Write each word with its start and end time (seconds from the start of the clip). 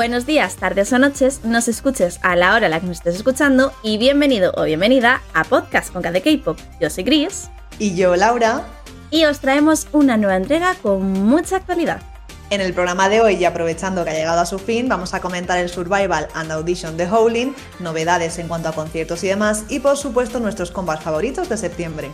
Buenos 0.00 0.24
días, 0.24 0.56
tardes 0.56 0.90
o 0.94 0.98
noches, 0.98 1.44
nos 1.44 1.68
escuches 1.68 2.20
a 2.22 2.34
la 2.34 2.54
hora 2.54 2.68
a 2.68 2.70
la 2.70 2.80
que 2.80 2.86
nos 2.86 2.96
estés 2.96 3.16
escuchando 3.16 3.70
y 3.82 3.98
bienvenido 3.98 4.50
o 4.56 4.62
bienvenida 4.62 5.20
a 5.34 5.44
Podcast 5.44 5.92
con 5.92 6.00
de 6.00 6.22
K-Pop. 6.22 6.58
Yo 6.80 6.88
soy 6.88 7.04
Gris. 7.04 7.50
Y 7.78 7.94
yo, 7.94 8.16
Laura. 8.16 8.64
Y 9.10 9.26
os 9.26 9.40
traemos 9.40 9.88
una 9.92 10.16
nueva 10.16 10.36
entrega 10.36 10.74
con 10.80 11.02
mucha 11.12 11.56
actualidad. 11.56 12.00
En 12.48 12.62
el 12.62 12.72
programa 12.72 13.10
de 13.10 13.20
hoy, 13.20 13.34
y 13.34 13.44
aprovechando 13.44 14.02
que 14.02 14.08
ha 14.08 14.14
llegado 14.14 14.40
a 14.40 14.46
su 14.46 14.58
fin, 14.58 14.88
vamos 14.88 15.12
a 15.12 15.20
comentar 15.20 15.58
el 15.58 15.68
Survival 15.68 16.28
and 16.32 16.50
Audition 16.50 16.96
de 16.96 17.06
Howling, 17.06 17.54
novedades 17.78 18.38
en 18.38 18.48
cuanto 18.48 18.70
a 18.70 18.72
conciertos 18.72 19.22
y 19.24 19.28
demás, 19.28 19.66
y 19.68 19.80
por 19.80 19.98
supuesto 19.98 20.40
nuestros 20.40 20.70
compas 20.70 21.02
favoritos 21.02 21.50
de 21.50 21.58
septiembre. 21.58 22.10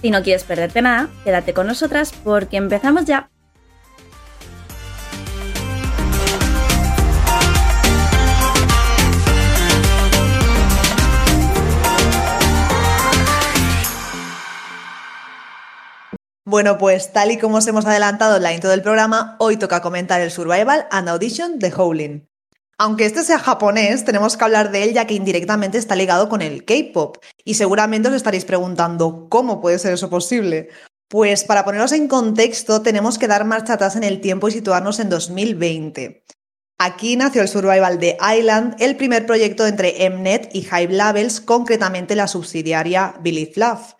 Si 0.00 0.12
no 0.12 0.22
quieres 0.22 0.44
perderte 0.44 0.80
nada, 0.80 1.08
quédate 1.24 1.54
con 1.54 1.66
nosotras 1.66 2.12
porque 2.22 2.56
empezamos 2.56 3.04
ya. 3.04 3.30
Bueno, 16.48 16.78
pues 16.78 17.12
tal 17.12 17.32
y 17.32 17.38
como 17.38 17.56
os 17.56 17.66
hemos 17.66 17.86
adelantado 17.86 18.36
en 18.36 18.44
la 18.44 18.54
intro 18.54 18.70
del 18.70 18.80
programa, 18.80 19.34
hoy 19.40 19.56
toca 19.56 19.82
comentar 19.82 20.20
el 20.20 20.30
Survival 20.30 20.86
and 20.92 21.08
Audition 21.08 21.58
de 21.58 21.72
Howling. 21.76 22.28
Aunque 22.78 23.04
este 23.04 23.24
sea 23.24 23.40
japonés, 23.40 24.04
tenemos 24.04 24.36
que 24.36 24.44
hablar 24.44 24.70
de 24.70 24.84
él 24.84 24.92
ya 24.92 25.08
que 25.08 25.14
indirectamente 25.14 25.76
está 25.76 25.96
ligado 25.96 26.28
con 26.28 26.42
el 26.42 26.64
K-pop. 26.64 27.16
Y 27.44 27.54
seguramente 27.54 28.10
os 28.10 28.14
estaréis 28.14 28.44
preguntando, 28.44 29.26
¿cómo 29.28 29.60
puede 29.60 29.80
ser 29.80 29.94
eso 29.94 30.08
posible? 30.08 30.68
Pues 31.08 31.42
para 31.42 31.64
poneros 31.64 31.90
en 31.90 32.06
contexto, 32.06 32.80
tenemos 32.80 33.18
que 33.18 33.26
dar 33.26 33.44
marcha 33.44 33.72
atrás 33.72 33.96
en 33.96 34.04
el 34.04 34.20
tiempo 34.20 34.46
y 34.46 34.52
situarnos 34.52 35.00
en 35.00 35.08
2020. 35.08 36.22
Aquí 36.78 37.16
nació 37.16 37.42
el 37.42 37.48
Survival 37.48 37.98
de 37.98 38.18
Island, 38.38 38.76
el 38.78 38.94
primer 38.94 39.26
proyecto 39.26 39.66
entre 39.66 40.08
Mnet 40.10 40.54
y 40.54 40.62
Hype 40.62 40.92
Labels, 40.92 41.40
concretamente 41.40 42.14
la 42.14 42.28
subsidiaria 42.28 43.16
Believe 43.20 43.54
Love. 43.56 43.96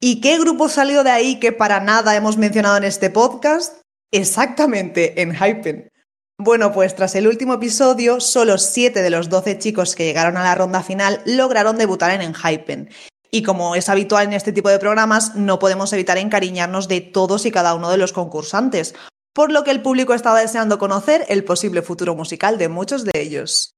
¿Y 0.00 0.20
qué 0.20 0.38
grupo 0.38 0.68
salió 0.68 1.04
de 1.04 1.10
ahí 1.10 1.40
que 1.40 1.52
para 1.52 1.80
nada 1.80 2.14
hemos 2.16 2.36
mencionado 2.36 2.76
en 2.76 2.84
este 2.84 3.08
podcast? 3.08 3.80
Exactamente, 4.12 5.22
en 5.22 5.34
Hypen. 5.34 5.90
Bueno, 6.38 6.70
pues 6.70 6.94
tras 6.94 7.14
el 7.14 7.26
último 7.26 7.54
episodio, 7.54 8.20
solo 8.20 8.58
7 8.58 9.00
de 9.00 9.08
los 9.08 9.30
12 9.30 9.58
chicos 9.58 9.94
que 9.94 10.04
llegaron 10.04 10.36
a 10.36 10.44
la 10.44 10.54
ronda 10.54 10.82
final 10.82 11.22
lograron 11.24 11.78
debutar 11.78 12.10
en 12.10 12.20
Enhypen. 12.20 12.90
Y 13.30 13.42
como 13.42 13.74
es 13.74 13.88
habitual 13.88 14.26
en 14.26 14.34
este 14.34 14.52
tipo 14.52 14.68
de 14.68 14.78
programas, 14.78 15.34
no 15.34 15.58
podemos 15.58 15.92
evitar 15.94 16.18
encariñarnos 16.18 16.88
de 16.88 17.00
todos 17.00 17.46
y 17.46 17.50
cada 17.50 17.74
uno 17.74 17.90
de 17.90 17.96
los 17.96 18.12
concursantes, 18.12 18.94
por 19.32 19.50
lo 19.50 19.64
que 19.64 19.70
el 19.70 19.80
público 19.80 20.12
estaba 20.12 20.40
deseando 20.40 20.78
conocer 20.78 21.24
el 21.28 21.42
posible 21.42 21.80
futuro 21.80 22.14
musical 22.14 22.58
de 22.58 22.68
muchos 22.68 23.04
de 23.04 23.12
ellos. 23.14 23.75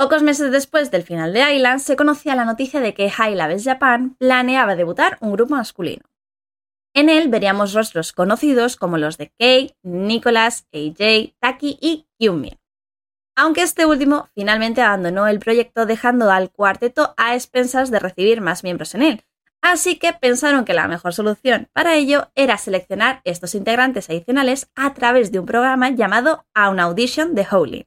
Pocos 0.00 0.22
meses 0.22 0.50
después 0.50 0.90
del 0.90 1.02
final 1.02 1.34
de 1.34 1.56
Island, 1.56 1.78
se 1.78 1.94
conocía 1.94 2.34
la 2.34 2.46
noticia 2.46 2.80
de 2.80 2.94
que 2.94 3.10
High 3.10 3.34
Labs 3.34 3.64
Japan 3.64 4.16
planeaba 4.18 4.74
debutar 4.74 5.18
un 5.20 5.30
grupo 5.30 5.54
masculino. 5.54 6.04
En 6.94 7.10
él 7.10 7.28
veríamos 7.28 7.74
rostros 7.74 8.14
conocidos 8.14 8.78
como 8.78 8.96
los 8.96 9.18
de 9.18 9.30
Kei, 9.38 9.76
Nicholas, 9.82 10.66
AJ, 10.72 11.34
Taki 11.38 11.78
y 11.82 12.06
Kyumi. 12.18 12.58
Aunque 13.36 13.60
este 13.60 13.84
último 13.84 14.30
finalmente 14.34 14.80
abandonó 14.80 15.26
el 15.26 15.38
proyecto 15.38 15.84
dejando 15.84 16.30
al 16.30 16.50
cuarteto 16.50 17.12
a 17.18 17.34
expensas 17.34 17.90
de 17.90 17.98
recibir 17.98 18.40
más 18.40 18.64
miembros 18.64 18.94
en 18.94 19.02
él, 19.02 19.24
así 19.60 19.98
que 19.98 20.14
pensaron 20.14 20.64
que 20.64 20.72
la 20.72 20.88
mejor 20.88 21.12
solución 21.12 21.68
para 21.74 21.96
ello 21.96 22.30
era 22.34 22.56
seleccionar 22.56 23.20
estos 23.24 23.54
integrantes 23.54 24.08
adicionales 24.08 24.70
a 24.74 24.94
través 24.94 25.30
de 25.30 25.40
un 25.40 25.44
programa 25.44 25.90
llamado 25.90 26.46
A 26.54 26.68
Audition 26.68 27.34
de 27.34 27.46
Holy. 27.50 27.86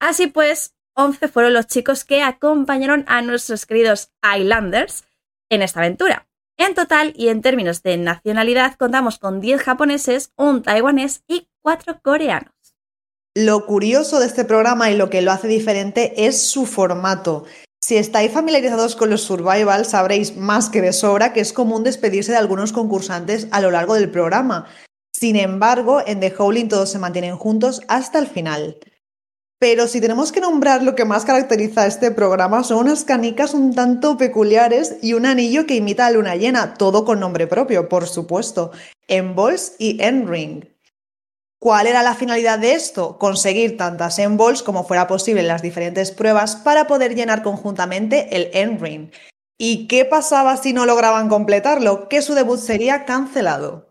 Así 0.00 0.26
pues, 0.26 0.74
11 0.98 1.28
fueron 1.28 1.54
los 1.54 1.68
chicos 1.68 2.04
que 2.04 2.22
acompañaron 2.22 3.04
a 3.06 3.22
nuestros 3.22 3.66
queridos 3.66 4.10
Islanders 4.36 5.04
en 5.48 5.62
esta 5.62 5.78
aventura. 5.78 6.26
En 6.58 6.74
total 6.74 7.14
y 7.16 7.28
en 7.28 7.40
términos 7.40 7.84
de 7.84 7.96
nacionalidad 7.96 8.74
contamos 8.74 9.20
con 9.20 9.40
10 9.40 9.62
japoneses, 9.62 10.32
un 10.36 10.62
taiwanés 10.62 11.22
y 11.28 11.48
4 11.62 12.00
coreanos. 12.02 12.52
Lo 13.36 13.64
curioso 13.64 14.18
de 14.18 14.26
este 14.26 14.44
programa 14.44 14.90
y 14.90 14.96
lo 14.96 15.08
que 15.08 15.22
lo 15.22 15.30
hace 15.30 15.46
diferente 15.46 16.26
es 16.26 16.42
su 16.42 16.66
formato. 16.66 17.44
Si 17.80 17.96
estáis 17.96 18.32
familiarizados 18.32 18.96
con 18.96 19.08
los 19.08 19.22
survival, 19.22 19.86
sabréis 19.86 20.36
más 20.36 20.68
que 20.68 20.82
de 20.82 20.92
sobra 20.92 21.32
que 21.32 21.38
es 21.38 21.52
común 21.52 21.84
despedirse 21.84 22.32
de 22.32 22.38
algunos 22.38 22.72
concursantes 22.72 23.46
a 23.52 23.60
lo 23.60 23.70
largo 23.70 23.94
del 23.94 24.10
programa. 24.10 24.66
Sin 25.12 25.36
embargo, 25.36 26.02
en 26.04 26.18
The 26.18 26.34
Howling 26.36 26.68
todos 26.68 26.90
se 26.90 26.98
mantienen 26.98 27.36
juntos 27.36 27.82
hasta 27.86 28.18
el 28.18 28.26
final. 28.26 28.78
Pero 29.60 29.88
si 29.88 30.00
tenemos 30.00 30.30
que 30.30 30.40
nombrar 30.40 30.84
lo 30.84 30.94
que 30.94 31.04
más 31.04 31.24
caracteriza 31.24 31.82
a 31.82 31.86
este 31.86 32.12
programa 32.12 32.62
son 32.62 32.78
unas 32.78 33.04
canicas 33.04 33.54
un 33.54 33.74
tanto 33.74 34.16
peculiares 34.16 34.96
y 35.02 35.14
un 35.14 35.26
anillo 35.26 35.66
que 35.66 35.74
imita 35.74 36.06
a 36.06 36.12
luna 36.12 36.36
llena, 36.36 36.74
todo 36.74 37.04
con 37.04 37.18
nombre 37.18 37.48
propio, 37.48 37.88
por 37.88 38.06
supuesto, 38.06 38.70
Envols 39.08 39.72
y 39.78 40.00
Enring. 40.00 40.68
¿Cuál 41.60 41.88
era 41.88 42.04
la 42.04 42.14
finalidad 42.14 42.60
de 42.60 42.74
esto? 42.74 43.18
Conseguir 43.18 43.76
tantas 43.76 44.20
Envols 44.20 44.62
como 44.62 44.84
fuera 44.84 45.08
posible 45.08 45.40
en 45.40 45.48
las 45.48 45.60
diferentes 45.60 46.12
pruebas 46.12 46.54
para 46.54 46.86
poder 46.86 47.16
llenar 47.16 47.42
conjuntamente 47.42 48.28
el 48.36 48.50
Enring. 48.52 49.10
¿Y 49.58 49.88
qué 49.88 50.04
pasaba 50.04 50.56
si 50.56 50.72
no 50.72 50.86
lograban 50.86 51.28
completarlo? 51.28 52.08
Que 52.08 52.22
su 52.22 52.34
debut 52.34 52.60
sería 52.60 53.04
cancelado. 53.04 53.87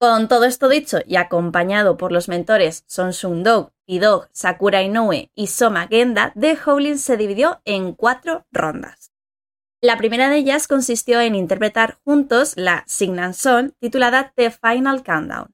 Con 0.00 0.28
todo 0.28 0.44
esto 0.44 0.68
dicho 0.68 0.98
y 1.04 1.16
acompañado 1.16 1.96
por 1.96 2.12
los 2.12 2.28
mentores 2.28 2.84
Son 2.86 3.12
Sung 3.12 3.42
Dog, 3.42 3.72
Dog, 3.88 4.28
Sakura 4.30 4.80
Inoue 4.82 5.32
y 5.34 5.48
Soma 5.48 5.88
Genda, 5.88 6.32
The 6.38 6.56
Howling 6.64 6.98
se 6.98 7.16
dividió 7.16 7.60
en 7.64 7.94
cuatro 7.94 8.46
rondas. 8.52 9.10
La 9.82 9.96
primera 9.96 10.28
de 10.28 10.36
ellas 10.36 10.68
consistió 10.68 11.20
en 11.20 11.34
interpretar 11.34 11.98
juntos 12.04 12.52
la 12.56 12.84
Signan 12.86 13.34
Song 13.34 13.72
titulada 13.80 14.32
The 14.36 14.52
Final 14.52 15.02
Countdown. 15.02 15.52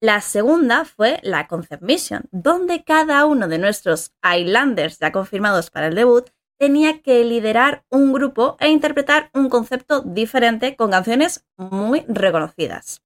La 0.00 0.22
segunda 0.22 0.86
fue 0.86 1.20
la 1.22 1.46
Concept 1.46 1.82
Mission, 1.82 2.22
donde 2.30 2.84
cada 2.84 3.26
uno 3.26 3.48
de 3.48 3.58
nuestros 3.58 4.14
Islanders 4.24 4.98
ya 4.98 5.12
confirmados 5.12 5.70
para 5.70 5.88
el 5.88 5.94
debut 5.94 6.30
tenía 6.58 7.02
que 7.02 7.22
liderar 7.22 7.84
un 7.90 8.14
grupo 8.14 8.56
e 8.60 8.70
interpretar 8.70 9.28
un 9.34 9.50
concepto 9.50 10.00
diferente 10.00 10.74
con 10.74 10.90
canciones 10.90 11.44
muy 11.58 12.06
reconocidas. 12.08 13.03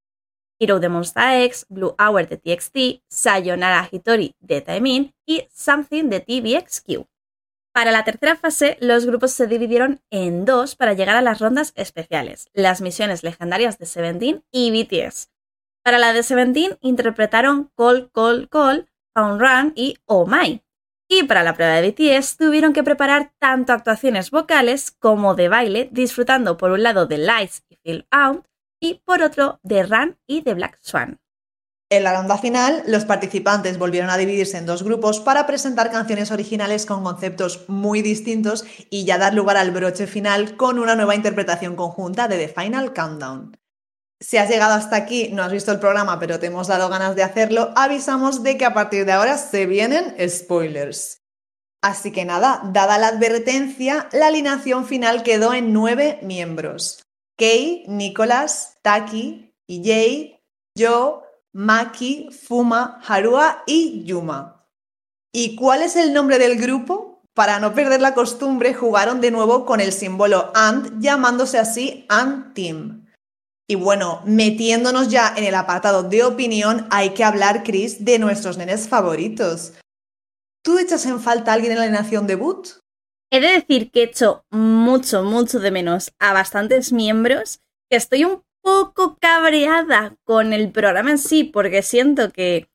Hero 0.58 0.80
de 0.80 0.88
Monster 0.88 1.44
X, 1.44 1.66
Blue 1.69 1.94
Hour 1.98 2.28
de 2.28 2.36
TXT, 2.36 3.04
Sayonara 3.08 3.88
Hitori 3.91 4.34
de 4.41 4.60
Taemin 4.60 5.14
y 5.26 5.48
Something 5.52 6.04
de 6.04 6.20
TVXQ. 6.20 7.06
Para 7.72 7.92
la 7.92 8.04
tercera 8.04 8.34
fase, 8.34 8.76
los 8.80 9.06
grupos 9.06 9.30
se 9.32 9.46
dividieron 9.46 10.00
en 10.10 10.44
dos 10.44 10.74
para 10.74 10.94
llegar 10.94 11.16
a 11.16 11.22
las 11.22 11.38
rondas 11.38 11.72
especiales, 11.76 12.48
las 12.52 12.80
misiones 12.80 13.22
legendarias 13.22 13.78
de 13.78 13.86
Seventeen 13.86 14.42
y 14.50 14.70
BTS. 14.70 15.30
Para 15.84 15.98
la 15.98 16.12
de 16.12 16.22
Seventeen 16.22 16.76
interpretaron 16.80 17.70
Call, 17.76 18.10
Call, 18.12 18.48
Call, 18.48 18.88
Pound 19.14 19.40
Run 19.40 19.72
y 19.76 19.96
Oh 20.06 20.26
My. 20.26 20.62
Y 21.08 21.22
para 21.22 21.42
la 21.42 21.54
prueba 21.54 21.75
de 21.75 21.90
BTS 21.90 22.36
tuvieron 22.36 22.72
que 22.72 22.82
preparar 22.82 23.32
tanto 23.38 23.72
actuaciones 23.72 24.30
vocales 24.30 24.90
como 24.90 25.34
de 25.34 25.48
baile, 25.48 25.88
disfrutando 25.92 26.56
por 26.56 26.72
un 26.72 26.82
lado 26.82 27.06
de 27.06 27.19
Lights 27.19 27.62
y 27.69 27.76
Feel 27.76 28.06
Out 28.10 28.44
y 28.81 29.03
por 29.05 29.22
otro 29.22 29.61
de 29.62 29.83
Run 29.83 30.19
y 30.27 30.43
de 30.43 30.55
Black 30.55 30.78
Swan. 30.81 31.21
En 31.91 32.05
la 32.05 32.14
ronda 32.14 32.37
final, 32.37 32.82
los 32.87 33.06
participantes 33.06 33.79
volvieron 33.79 34.11
a 34.11 34.19
dividirse 34.19 34.58
en 34.58 34.67
dos 34.67 34.82
grupos 34.82 35.20
para 35.20 35.47
presentar 35.47 35.91
canciones 35.91 36.31
originales 36.31 36.85
con 36.85 37.02
conceptos 37.02 37.64
muy 37.69 38.02
distintos 38.02 38.67
y 38.91 39.06
ya 39.06 39.17
dar 39.17 39.32
lugar 39.32 39.56
al 39.56 39.70
broche 39.70 40.06
final 40.06 40.56
con 40.58 40.79
una 40.79 40.97
nueva 40.97 41.14
interpretación 41.14 41.76
conjunta 41.76 42.29
de 42.29 42.37
The 42.37 42.49
Final 42.49 42.93
Countdown. 42.93 43.56
Si 44.20 44.37
has 44.37 44.50
llegado 44.50 44.75
hasta 44.75 44.97
aquí, 44.97 45.31
no 45.32 45.43
has 45.43 45.52
visto 45.52 45.73
el 45.73 45.79
programa, 45.79 46.19
pero 46.19 46.38
te 46.38 46.47
hemos 46.47 46.67
dado 46.67 46.91
ganas 46.91 47.17
de 47.17 47.23
hacerlo, 47.23 47.73
avisamos 47.75 48.43
de 48.43 48.58
que 48.58 48.67
a 48.67 48.75
partir 48.75 49.06
de 49.06 49.12
ahora 49.12 49.38
se 49.38 49.64
vienen 49.64 50.14
spoilers. 50.29 51.23
Así 51.81 52.12
que 52.12 52.26
nada, 52.26 52.61
dada 52.73 52.99
la 52.99 53.08
advertencia, 53.08 54.08
la 54.12 54.26
alineación 54.26 54.85
final 54.85 55.23
quedó 55.23 55.55
en 55.55 55.73
nueve 55.73 56.19
miembros. 56.23 57.07
Kei, 57.38 57.85
Nicolás, 57.87 58.79
Taki, 58.82 59.55
Jay, 59.69 60.43
Yo, 60.76 61.23
Maki, 61.52 62.31
Fuma, 62.32 63.00
Harua 63.06 63.62
y 63.64 64.05
Yuma. 64.05 64.67
¿Y 65.32 65.55
cuál 65.55 65.82
es 65.82 65.94
el 65.94 66.12
nombre 66.12 66.38
del 66.38 66.58
grupo? 66.58 67.23
Para 67.35 67.61
no 67.61 67.73
perder 67.75 68.00
la 68.00 68.14
costumbre, 68.14 68.75
jugaron 68.75 69.20
de 69.20 69.31
nuevo 69.31 69.64
con 69.64 69.81
el 69.81 69.93
símbolo 69.93 70.50
ANT, 70.55 70.99
llamándose 70.99 71.58
así 71.58 72.05
ANT 72.08 72.55
Team. 72.55 73.06
Y 73.70 73.76
bueno, 73.76 74.23
metiéndonos 74.25 75.08
ya 75.08 75.32
en 75.37 75.44
el 75.44 75.55
apartado 75.55 76.02
de 76.02 76.25
opinión, 76.25 76.88
hay 76.90 77.11
que 77.11 77.23
hablar, 77.23 77.62
Chris, 77.62 78.05
de 78.05 78.19
nuestros 78.19 78.56
nenes 78.56 78.88
favoritos. 78.88 79.75
¿Tú 80.64 80.79
echas 80.79 81.06
en 81.06 81.20
falta 81.20 81.52
a 81.52 81.55
alguien 81.55 81.73
en 81.73 81.79
la 81.79 81.88
nación 81.88 82.26
debut? 82.26 82.67
He 83.30 83.40
de 83.40 83.48
decir 83.48 83.90
que 83.90 84.00
he 84.00 84.04
hecho 84.04 84.44
mucho, 84.50 85.22
mucho 85.22 85.60
de 85.60 85.70
menos 85.70 86.12
a 86.19 86.32
bastantes 86.32 86.92
miembros, 86.92 87.60
que 87.90 87.96
estoy 87.96 88.25
un 88.25 88.42
poco 88.62 89.19
cabreada 89.20 90.16
con 90.25 90.52
el 90.52 90.70
programa 90.72 91.10
en 91.10 91.19
sí, 91.19 91.44
porque 91.44 91.82
siento 91.82 92.30
que 92.30 92.69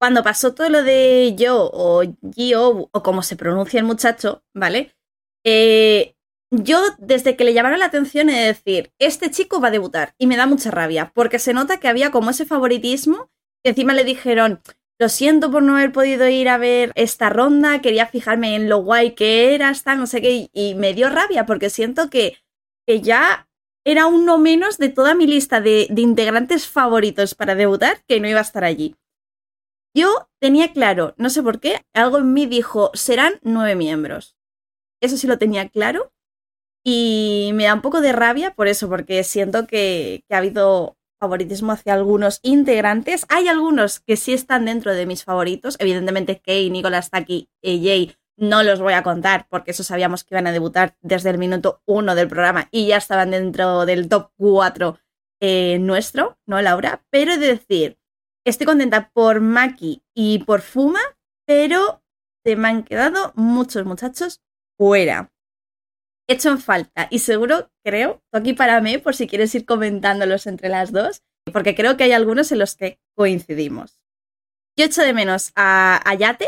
cuando 0.00 0.22
pasó 0.22 0.54
todo 0.54 0.70
lo 0.70 0.82
de 0.82 1.34
yo 1.36 1.70
o 1.72 2.02
Gio 2.34 2.88
o 2.90 3.02
como 3.02 3.22
se 3.22 3.36
pronuncia 3.36 3.78
el 3.78 3.86
muchacho, 3.86 4.42
¿vale? 4.54 4.96
Eh, 5.44 6.14
yo 6.50 6.80
desde 6.98 7.36
que 7.36 7.44
le 7.44 7.52
llamaron 7.52 7.78
la 7.78 7.86
atención 7.86 8.30
he 8.30 8.40
de 8.40 8.46
decir, 8.46 8.92
este 8.98 9.30
chico 9.30 9.60
va 9.60 9.68
a 9.68 9.72
debutar 9.72 10.14
y 10.18 10.26
me 10.26 10.36
da 10.36 10.46
mucha 10.46 10.70
rabia 10.70 11.12
porque 11.14 11.38
se 11.38 11.52
nota 11.52 11.78
que 11.78 11.88
había 11.88 12.10
como 12.10 12.30
ese 12.30 12.46
favoritismo 12.46 13.30
que 13.62 13.70
encima 13.70 13.92
le 13.92 14.04
dijeron, 14.04 14.60
lo 15.00 15.08
siento 15.08 15.50
por 15.50 15.62
no 15.62 15.76
haber 15.76 15.92
podido 15.92 16.28
ir 16.28 16.50
a 16.50 16.58
ver 16.58 16.92
esta 16.94 17.30
ronda, 17.30 17.80
quería 17.80 18.06
fijarme 18.06 18.54
en 18.54 18.68
lo 18.68 18.82
guay 18.82 19.14
que 19.14 19.54
era, 19.54 19.70
hasta 19.70 19.94
no 19.94 20.06
sé 20.06 20.20
qué, 20.20 20.50
y 20.52 20.74
me 20.74 20.92
dio 20.92 21.08
rabia 21.08 21.46
porque 21.46 21.70
siento 21.70 22.10
que, 22.10 22.36
que 22.86 23.00
ya 23.00 23.48
era 23.82 24.06
uno 24.06 24.36
menos 24.36 24.76
de 24.76 24.90
toda 24.90 25.14
mi 25.14 25.26
lista 25.26 25.62
de, 25.62 25.88
integrantes 25.96 26.68
favoritos 26.68 27.34
para 27.34 27.54
debutar 27.54 28.04
que 28.06 28.20
no 28.20 28.28
iba 28.28 28.40
a 28.40 28.42
estar 28.42 28.62
allí. 28.62 28.94
Yo 29.96 30.28
tenía 30.38 30.70
claro, 30.74 31.14
no 31.16 31.30
sé 31.30 31.42
por 31.42 31.60
qué, 31.60 31.80
algo 31.94 32.18
en 32.18 32.34
mí 32.34 32.44
dijo, 32.44 32.90
serán 32.92 33.40
nueve 33.40 33.76
miembros. 33.76 34.36
Eso 35.00 35.16
sí 35.16 35.26
lo 35.26 35.38
tenía 35.38 35.70
claro. 35.70 36.12
Y 36.84 37.52
me 37.54 37.64
da 37.64 37.74
un 37.74 37.80
poco 37.80 38.02
de 38.02 38.12
rabia 38.12 38.54
por 38.54 38.68
eso, 38.68 38.88
porque 38.90 39.24
siento 39.24 39.66
que 39.66 40.24
ha 40.30 40.36
habido 40.36 40.98
favoritismo 41.20 41.72
hacia 41.72 41.94
algunos 41.94 42.40
integrantes. 42.42 43.26
Hay 43.28 43.46
algunos 43.46 44.00
que 44.00 44.16
sí 44.16 44.32
están 44.32 44.64
dentro 44.64 44.92
de 44.92 45.06
mis 45.06 45.22
favoritos. 45.22 45.76
Evidentemente, 45.78 46.40
Kay, 46.40 46.70
Nicolás 46.70 47.10
Taki 47.10 47.48
y 47.62 47.84
Jay 47.84 48.16
no 48.36 48.62
los 48.62 48.80
voy 48.80 48.94
a 48.94 49.02
contar 49.02 49.46
porque 49.50 49.72
eso 49.72 49.84
sabíamos 49.84 50.24
que 50.24 50.34
iban 50.34 50.46
a 50.46 50.52
debutar 50.52 50.96
desde 51.02 51.30
el 51.30 51.38
minuto 51.38 51.82
uno 51.84 52.14
del 52.14 52.26
programa 52.26 52.68
y 52.70 52.86
ya 52.86 52.96
estaban 52.96 53.30
dentro 53.30 53.84
del 53.84 54.08
top 54.08 54.30
4 54.38 54.98
eh, 55.42 55.78
nuestro, 55.78 56.38
¿no, 56.46 56.60
Laura? 56.60 57.04
Pero 57.10 57.32
he 57.32 57.38
de 57.38 57.48
decir, 57.48 57.98
estoy 58.44 58.66
contenta 58.66 59.10
por 59.12 59.40
Maki 59.40 60.02
y 60.14 60.40
por 60.40 60.62
Fuma, 60.62 61.00
pero 61.46 62.02
se 62.44 62.56
me 62.56 62.68
han 62.68 62.82
quedado 62.82 63.32
muchos 63.36 63.84
muchachos 63.84 64.40
fuera. 64.78 65.30
Hecho 66.30 66.50
en 66.50 66.60
falta 66.60 67.08
y 67.10 67.18
seguro, 67.18 67.72
creo, 67.84 68.22
aquí 68.30 68.52
para 68.52 68.80
mí, 68.80 68.98
por 68.98 69.16
si 69.16 69.26
quieres 69.26 69.52
ir 69.56 69.64
comentándolos 69.64 70.46
entre 70.46 70.68
las 70.68 70.92
dos, 70.92 71.24
porque 71.52 71.74
creo 71.74 71.96
que 71.96 72.04
hay 72.04 72.12
algunos 72.12 72.52
en 72.52 72.60
los 72.60 72.76
que 72.76 73.00
coincidimos. 73.16 73.98
Yo 74.78 74.84
echo 74.84 75.02
de 75.02 75.12
menos 75.12 75.50
a 75.56 76.00
Ayate, 76.08 76.46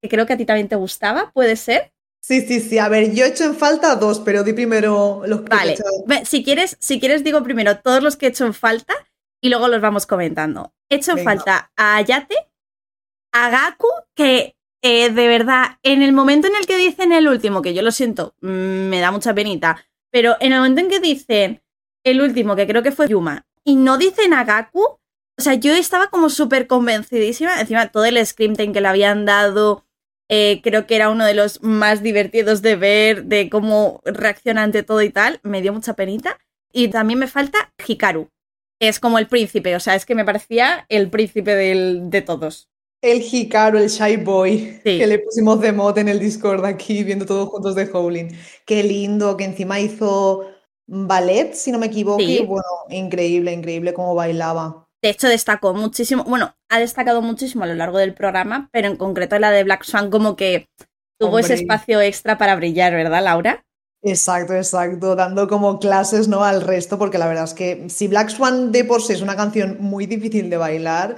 que 0.00 0.08
creo 0.08 0.24
que 0.24 0.32
a 0.32 0.36
ti 0.38 0.46
también 0.46 0.68
te 0.68 0.76
gustaba, 0.76 1.30
¿puede 1.32 1.56
ser? 1.56 1.92
Sí, 2.22 2.40
sí, 2.40 2.60
sí. 2.60 2.78
A 2.78 2.88
ver, 2.88 3.12
yo 3.12 3.26
he 3.26 3.28
hecho 3.28 3.44
en 3.44 3.54
falta 3.54 3.96
dos, 3.96 4.20
pero 4.20 4.44
di 4.44 4.54
primero 4.54 5.24
los 5.26 5.42
que 5.42 5.48
Vale. 5.48 5.74
he. 5.74 5.76
Ve, 6.06 6.24
Si 6.24 6.42
quieres, 6.42 6.78
si 6.80 6.98
quieres, 6.98 7.22
digo 7.22 7.42
primero 7.42 7.80
todos 7.80 8.02
los 8.02 8.16
que 8.16 8.26
he 8.26 8.28
hecho 8.30 8.46
en 8.46 8.54
falta 8.54 8.94
y 9.42 9.50
luego 9.50 9.68
los 9.68 9.82
vamos 9.82 10.06
comentando. 10.06 10.72
He 10.88 10.96
hecho 10.96 11.12
en 11.12 11.24
falta 11.24 11.70
a 11.76 11.96
Ayate, 11.96 12.36
a 13.34 13.50
Gaku, 13.50 13.88
que 14.14 14.56
eh, 14.82 15.10
de 15.10 15.28
verdad, 15.28 15.78
en 15.82 16.02
el 16.02 16.12
momento 16.12 16.48
en 16.48 16.56
el 16.56 16.66
que 16.66 16.76
dicen 16.76 17.12
el 17.12 17.28
último, 17.28 17.62
que 17.62 17.74
yo 17.74 17.82
lo 17.82 17.92
siento, 17.92 18.34
mm, 18.40 18.88
me 18.88 19.00
da 19.00 19.10
mucha 19.10 19.34
penita, 19.34 19.84
pero 20.10 20.36
en 20.40 20.52
el 20.52 20.58
momento 20.58 20.80
en 20.80 20.88
que 20.88 21.00
dicen 21.00 21.62
el 22.04 22.20
último, 22.20 22.56
que 22.56 22.66
creo 22.66 22.82
que 22.82 22.92
fue 22.92 23.08
Yuma, 23.08 23.46
y 23.64 23.76
no 23.76 23.96
dicen 23.96 24.34
a 24.34 24.44
Gaku, 24.44 24.98
o 25.38 25.42
sea, 25.42 25.54
yo 25.54 25.74
estaba 25.74 26.08
como 26.08 26.30
súper 26.30 26.66
convencidísima. 26.66 27.60
Encima, 27.60 27.88
todo 27.90 28.04
el 28.04 28.24
scream 28.24 28.54
que 28.54 28.80
le 28.80 28.88
habían 28.88 29.24
dado, 29.24 29.86
eh, 30.28 30.60
creo 30.62 30.86
que 30.86 30.96
era 30.96 31.10
uno 31.10 31.24
de 31.24 31.34
los 31.34 31.62
más 31.62 32.02
divertidos 32.02 32.62
de 32.62 32.76
ver, 32.76 33.24
de 33.24 33.48
cómo 33.50 34.00
reacciona 34.04 34.62
ante 34.62 34.82
todo 34.82 35.02
y 35.02 35.10
tal. 35.10 35.40
Me 35.42 35.62
dio 35.62 35.72
mucha 35.72 35.94
penita. 35.94 36.38
Y 36.72 36.88
también 36.88 37.18
me 37.18 37.26
falta 37.26 37.72
Hikaru, 37.86 38.30
que 38.78 38.88
es 38.88 39.00
como 39.00 39.18
el 39.18 39.26
príncipe. 39.26 39.74
O 39.76 39.80
sea, 39.80 39.94
es 39.94 40.06
que 40.06 40.14
me 40.14 40.24
parecía 40.24 40.86
el 40.88 41.10
príncipe 41.10 41.54
de 41.54 42.22
todos. 42.22 42.71
El 43.02 43.20
Hikaru, 43.20 43.78
el 43.78 43.88
Shy 43.88 44.16
Boy, 44.16 44.80
Sí. 44.84 44.98
que 44.98 45.06
le 45.06 45.18
pusimos 45.18 45.60
de 45.60 45.72
mod 45.72 45.98
en 45.98 46.08
el 46.08 46.20
Discord 46.20 46.64
aquí, 46.64 47.02
viendo 47.02 47.26
todos 47.26 47.48
juntos 47.48 47.74
de 47.74 47.90
Howling. 47.92 48.28
Qué 48.64 48.82
lindo, 48.84 49.36
que 49.36 49.44
encima 49.44 49.80
hizo 49.80 50.46
ballet, 50.86 51.52
si 51.54 51.72
no 51.72 51.78
me 51.80 51.86
equivoco, 51.86 52.20
Sí. 52.20 52.38
y 52.38 52.46
bueno, 52.46 52.64
increíble, 52.90 53.52
increíble 53.52 53.92
cómo 53.92 54.14
bailaba. 54.14 54.86
De 55.02 55.10
hecho, 55.10 55.28
destacó 55.28 55.74
muchísimo, 55.74 56.22
bueno, 56.24 56.54
ha 56.70 56.78
destacado 56.78 57.22
muchísimo 57.22 57.64
a 57.64 57.66
lo 57.66 57.74
largo 57.74 57.98
del 57.98 58.14
programa, 58.14 58.68
pero 58.72 58.86
en 58.86 58.96
concreto 58.96 59.36
la 59.40 59.50
de 59.50 59.64
Black 59.64 59.82
Swan 59.82 60.10
como 60.10 60.36
que 60.36 60.68
tuvo 61.18 61.40
ese 61.40 61.54
espacio 61.54 62.00
extra 62.00 62.38
para 62.38 62.54
brillar, 62.54 62.92
¿verdad, 62.92 63.22
Laura? 63.24 63.64
Exacto, 64.04 64.54
exacto, 64.54 65.14
dando 65.14 65.46
como 65.48 65.78
clases, 65.78 66.26
¿no? 66.28 66.42
al 66.44 66.60
resto, 66.62 66.98
porque 66.98 67.18
la 67.18 67.26
verdad 67.28 67.44
es 67.44 67.54
que 67.54 67.88
si 67.88 68.08
Black 68.08 68.30
Swan 68.30 68.70
de 68.72 68.84
por 68.84 69.00
sí 69.02 69.12
es 69.12 69.22
una 69.22 69.36
canción 69.36 69.76
muy 69.80 70.06
difícil 70.06 70.50
de 70.50 70.56
bailar, 70.56 71.16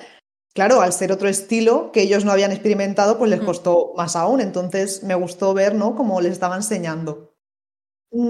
claro, 0.54 0.80
al 0.80 0.92
ser 0.92 1.12
otro 1.12 1.28
estilo 1.28 1.90
que 1.92 2.02
ellos 2.02 2.24
no 2.24 2.32
habían 2.32 2.52
experimentado, 2.52 3.18
pues 3.18 3.30
les 3.30 3.40
costó 3.40 3.92
más 3.96 4.16
aún. 4.16 4.40
Entonces 4.40 5.02
me 5.02 5.14
gustó 5.14 5.52
ver, 5.52 5.74
¿no? 5.74 5.94
Cómo 5.94 6.20
les 6.20 6.32
estaba 6.32 6.56
enseñando. 6.56 7.34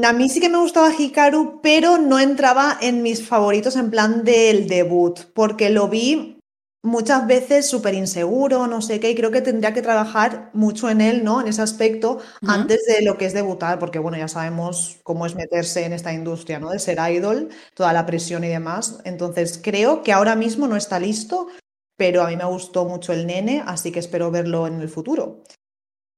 A 0.03 0.13
mí 0.15 0.31
sí 0.31 0.41
que 0.41 0.49
me 0.49 0.59
gustaba 0.59 0.91
Hikaru, 0.99 1.61
pero 1.63 1.99
no 1.99 2.19
entraba 2.19 2.79
en 2.81 3.03
mis 3.03 3.27
favoritos 3.27 3.77
en 3.77 3.91
plan 3.91 4.25
del 4.25 4.67
debut, 4.67 5.21
porque 5.35 5.69
lo 5.69 5.89
vi 5.89 6.39
muchas 6.83 7.27
veces 7.27 7.69
súper 7.69 7.95
inseguro, 7.95 8.67
no 8.67 8.81
sé 8.81 8.99
qué, 8.99 9.11
y 9.11 9.15
creo 9.15 9.31
que 9.31 9.43
tendría 9.43 9.75
que 9.75 9.83
trabajar 9.83 10.51
mucho 10.55 10.89
en 10.89 11.03
él, 11.03 11.23
¿no? 11.23 11.43
En 11.43 11.49
ese 11.49 11.61
aspecto, 11.61 12.19
antes 12.47 12.85
de 12.87 13.03
lo 13.03 13.19
que 13.19 13.27
es 13.27 13.35
debutar, 13.35 13.79
porque 13.79 13.99
bueno, 13.99 14.17
ya 14.17 14.29
sabemos 14.29 15.01
cómo 15.03 15.27
es 15.27 15.35
meterse 15.35 15.85
en 15.85 15.93
esta 15.93 16.15
industria, 16.15 16.59
¿no? 16.61 16.71
De 16.71 16.79
ser 16.79 16.99
idol, 17.11 17.51
toda 17.75 17.93
la 17.93 18.07
presión 18.07 18.45
y 18.45 18.49
demás. 18.49 19.01
Entonces, 19.05 19.61
creo 19.63 20.03
que 20.03 20.13
ahora 20.13 20.35
mismo 20.37 20.67
no 20.67 20.77
está 20.77 20.99
listo, 20.99 21.49
pero 21.97 22.23
a 22.23 22.29
mí 22.29 22.37
me 22.37 22.45
gustó 22.45 22.85
mucho 22.85 23.13
el 23.13 23.27
nene, 23.27 23.63
así 23.67 23.93
que 23.93 24.01
espero 24.01 24.31
verlo 24.31 24.67
en 24.67 24.81
el 24.81 24.89
futuro. 24.89 25.43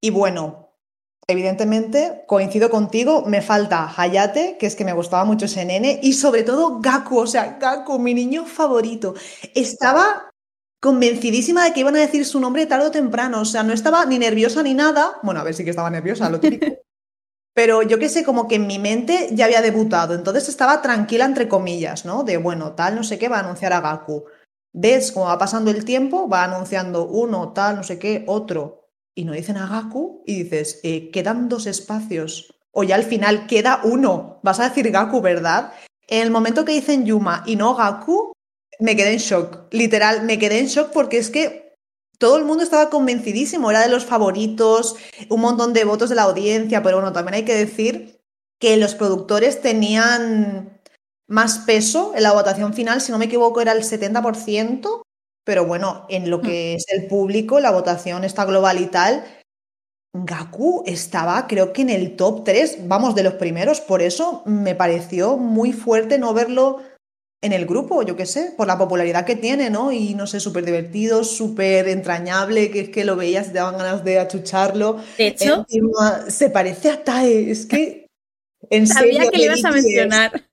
Y 0.00 0.10
bueno, 0.10 0.66
evidentemente 1.26 2.24
coincido 2.26 2.70
contigo, 2.70 3.24
me 3.26 3.42
falta 3.42 3.92
Hayate, 3.96 4.56
que 4.58 4.66
es 4.66 4.76
que 4.76 4.84
me 4.84 4.92
gustaba 4.92 5.24
mucho 5.24 5.46
ese 5.46 5.64
nene, 5.64 6.00
y 6.02 6.12
sobre 6.12 6.42
todo 6.42 6.80
Gaku, 6.80 7.18
o 7.18 7.26
sea, 7.26 7.58
Gaku, 7.60 7.98
mi 7.98 8.14
niño 8.14 8.46
favorito. 8.46 9.14
Estaba 9.54 10.30
convencidísima 10.80 11.64
de 11.64 11.72
que 11.72 11.80
iban 11.80 11.96
a 11.96 12.00
decir 12.00 12.24
su 12.24 12.38
nombre 12.38 12.66
tarde 12.66 12.86
o 12.86 12.90
temprano, 12.90 13.40
o 13.40 13.44
sea, 13.44 13.62
no 13.62 13.72
estaba 13.72 14.04
ni 14.06 14.18
nerviosa 14.18 14.62
ni 14.62 14.74
nada. 14.74 15.18
Bueno, 15.22 15.40
a 15.40 15.44
ver, 15.44 15.54
sí 15.54 15.64
que 15.64 15.70
estaba 15.70 15.90
nerviosa, 15.90 16.30
lo 16.30 16.40
típico. 16.40 16.66
Pero 17.54 17.80
yo 17.80 17.98
qué 17.98 18.10
sé, 18.10 18.22
como 18.22 18.48
que 18.48 18.56
en 18.56 18.66
mi 18.66 18.78
mente 18.78 19.30
ya 19.32 19.46
había 19.46 19.62
debutado, 19.62 20.14
entonces 20.14 20.46
estaba 20.50 20.82
tranquila 20.82 21.24
entre 21.24 21.48
comillas, 21.48 22.04
¿no? 22.04 22.22
De 22.22 22.36
bueno, 22.36 22.74
tal, 22.74 22.94
no 22.94 23.02
sé 23.02 23.18
qué, 23.18 23.30
va 23.30 23.38
a 23.38 23.40
anunciar 23.40 23.72
a 23.72 23.80
Gaku. 23.80 24.26
Ves 24.78 25.10
cómo 25.10 25.24
va 25.24 25.38
pasando 25.38 25.70
el 25.70 25.86
tiempo, 25.86 26.28
va 26.28 26.44
anunciando 26.44 27.06
uno, 27.06 27.54
tal, 27.54 27.76
no 27.76 27.82
sé 27.82 27.98
qué, 27.98 28.24
otro, 28.26 28.90
y 29.14 29.24
no 29.24 29.32
dicen 29.32 29.56
a 29.56 29.66
Gaku, 29.66 30.22
y 30.26 30.42
dices, 30.42 30.80
eh, 30.82 31.10
quedan 31.10 31.48
dos 31.48 31.66
espacios, 31.66 32.52
o 32.72 32.84
ya 32.84 32.96
al 32.96 33.04
final 33.04 33.46
queda 33.46 33.80
uno, 33.84 34.38
vas 34.42 34.60
a 34.60 34.68
decir 34.68 34.90
Gaku, 34.90 35.22
¿verdad? 35.22 35.72
En 36.06 36.20
el 36.20 36.30
momento 36.30 36.66
que 36.66 36.72
dicen 36.72 37.06
Yuma 37.06 37.42
y 37.46 37.56
no 37.56 37.74
Gaku, 37.74 38.34
me 38.78 38.94
quedé 38.96 39.12
en 39.12 39.18
shock, 39.18 39.72
literal, 39.72 40.24
me 40.24 40.38
quedé 40.38 40.58
en 40.58 40.66
shock 40.66 40.90
porque 40.92 41.16
es 41.16 41.30
que 41.30 41.74
todo 42.18 42.36
el 42.36 42.44
mundo 42.44 42.62
estaba 42.62 42.90
convencidísimo, 42.90 43.70
era 43.70 43.80
de 43.80 43.88
los 43.88 44.04
favoritos, 44.04 44.96
un 45.30 45.40
montón 45.40 45.72
de 45.72 45.84
votos 45.84 46.10
de 46.10 46.16
la 46.16 46.24
audiencia, 46.24 46.82
pero 46.82 46.96
bueno, 46.96 47.14
también 47.14 47.36
hay 47.36 47.44
que 47.46 47.54
decir 47.54 48.20
que 48.60 48.76
los 48.76 48.94
productores 48.94 49.62
tenían 49.62 50.75
más 51.28 51.58
peso 51.58 52.12
en 52.14 52.22
la 52.22 52.32
votación 52.32 52.74
final, 52.74 53.00
si 53.00 53.12
no 53.12 53.18
me 53.18 53.24
equivoco 53.26 53.60
era 53.60 53.72
el 53.72 53.82
70%, 53.82 55.02
pero 55.44 55.64
bueno, 55.64 56.06
en 56.08 56.30
lo 56.30 56.40
que 56.40 56.74
es 56.74 56.86
el 56.88 57.06
público, 57.06 57.60
la 57.60 57.70
votación 57.70 58.24
está 58.24 58.44
global 58.44 58.80
y 58.80 58.86
tal, 58.86 59.24
Gaku 60.12 60.84
estaba 60.86 61.46
creo 61.46 61.72
que 61.72 61.82
en 61.82 61.90
el 61.90 62.16
top 62.16 62.44
3, 62.44 62.88
vamos, 62.88 63.14
de 63.14 63.22
los 63.22 63.34
primeros, 63.34 63.80
por 63.80 64.02
eso 64.02 64.42
me 64.46 64.74
pareció 64.74 65.36
muy 65.36 65.72
fuerte 65.72 66.18
no 66.18 66.32
verlo 66.32 66.82
en 67.42 67.52
el 67.52 67.66
grupo, 67.66 68.02
yo 68.02 68.16
qué 68.16 68.26
sé, 68.26 68.54
por 68.56 68.66
la 68.66 68.78
popularidad 68.78 69.24
que 69.24 69.36
tiene, 69.36 69.70
¿no? 69.70 69.92
Y 69.92 70.14
no 70.14 70.26
sé, 70.26 70.40
súper 70.40 70.64
divertido, 70.64 71.22
súper 71.22 71.86
entrañable, 71.88 72.70
que 72.70 72.80
es 72.80 72.88
que 72.88 73.04
lo 73.04 73.14
veías 73.14 73.48
y 73.48 73.50
te 73.50 73.58
daban 73.58 73.78
ganas 73.78 74.04
de 74.04 74.18
achucharlo. 74.18 75.00
De 75.18 75.28
hecho, 75.28 75.66
Encima, 75.68 76.28
se 76.28 76.50
parece 76.50 76.90
a 76.90 77.04
Tae, 77.04 77.50
es 77.50 77.66
que. 77.66 78.06
En 78.70 78.86
sabía 78.86 79.12
serio, 79.12 79.30
que 79.30 79.38
le 79.38 79.44
ibas 79.44 79.64
a 79.64 79.70
mencionar. 79.70 80.45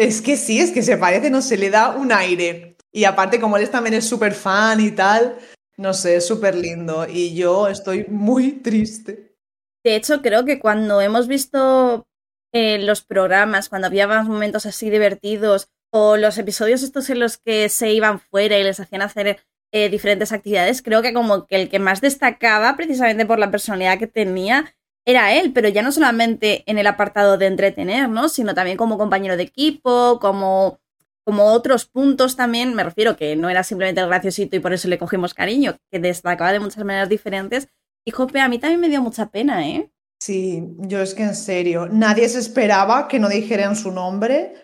Es 0.00 0.22
que 0.22 0.38
sí, 0.38 0.58
es 0.60 0.70
que 0.70 0.82
se 0.82 0.96
parece, 0.96 1.28
no 1.28 1.42
se 1.42 1.58
le 1.58 1.68
da 1.68 1.90
un 1.90 2.10
aire. 2.10 2.74
Y 2.90 3.04
aparte, 3.04 3.38
como 3.38 3.58
él 3.58 3.68
también 3.68 3.92
es 3.92 4.08
súper 4.08 4.32
fan 4.32 4.80
y 4.80 4.92
tal, 4.92 5.36
no 5.76 5.92
sé, 5.92 6.16
es 6.16 6.26
súper 6.26 6.54
lindo. 6.54 7.06
Y 7.06 7.34
yo 7.34 7.68
estoy 7.68 8.06
muy 8.08 8.52
triste. 8.52 9.36
De 9.84 9.96
hecho, 9.96 10.22
creo 10.22 10.46
que 10.46 10.58
cuando 10.58 11.02
hemos 11.02 11.28
visto 11.28 12.08
eh, 12.50 12.78
los 12.78 13.02
programas, 13.02 13.68
cuando 13.68 13.88
había 13.88 14.06
momentos 14.22 14.64
así 14.64 14.88
divertidos, 14.88 15.68
o 15.92 16.16
los 16.16 16.38
episodios 16.38 16.82
estos 16.82 17.10
en 17.10 17.20
los 17.20 17.36
que 17.36 17.68
se 17.68 17.92
iban 17.92 18.20
fuera 18.20 18.58
y 18.58 18.62
les 18.62 18.80
hacían 18.80 19.02
hacer 19.02 19.40
eh, 19.70 19.90
diferentes 19.90 20.32
actividades, 20.32 20.80
creo 20.80 21.02
que 21.02 21.12
como 21.12 21.46
que 21.46 21.56
el 21.56 21.68
que 21.68 21.78
más 21.78 22.00
destacaba, 22.00 22.74
precisamente 22.74 23.26
por 23.26 23.38
la 23.38 23.50
personalidad 23.50 23.98
que 23.98 24.06
tenía, 24.06 24.74
era 25.10 25.34
él, 25.34 25.52
pero 25.52 25.68
ya 25.68 25.82
no 25.82 25.92
solamente 25.92 26.62
en 26.66 26.78
el 26.78 26.86
apartado 26.86 27.38
de 27.38 27.46
entretener, 27.46 28.08
¿no? 28.08 28.28
Sino 28.28 28.54
también 28.54 28.76
como 28.76 28.98
compañero 28.98 29.36
de 29.36 29.44
equipo, 29.44 30.18
como, 30.20 30.80
como 31.24 31.46
otros 31.52 31.86
puntos 31.86 32.36
también, 32.36 32.74
me 32.74 32.84
refiero 32.84 33.16
que 33.16 33.36
no 33.36 33.50
era 33.50 33.62
simplemente 33.62 34.00
el 34.00 34.08
graciosito 34.08 34.56
y 34.56 34.60
por 34.60 34.72
eso 34.72 34.88
le 34.88 34.98
cogimos 34.98 35.34
cariño, 35.34 35.76
que 35.90 35.98
destacaba 35.98 36.52
de 36.52 36.60
muchas 36.60 36.84
maneras 36.84 37.08
diferentes. 37.08 37.68
Y 38.04 38.12
Jope, 38.12 38.40
a 38.40 38.48
mí 38.48 38.58
también 38.58 38.80
me 38.80 38.88
dio 38.88 39.02
mucha 39.02 39.30
pena, 39.30 39.68
¿eh? 39.68 39.90
Sí, 40.22 40.62
yo 40.78 41.00
es 41.00 41.14
que 41.14 41.22
en 41.22 41.34
serio, 41.34 41.88
nadie 41.90 42.28
se 42.28 42.38
esperaba 42.38 43.08
que 43.08 43.18
no 43.18 43.28
dijeran 43.28 43.76
su 43.76 43.90
nombre 43.90 44.54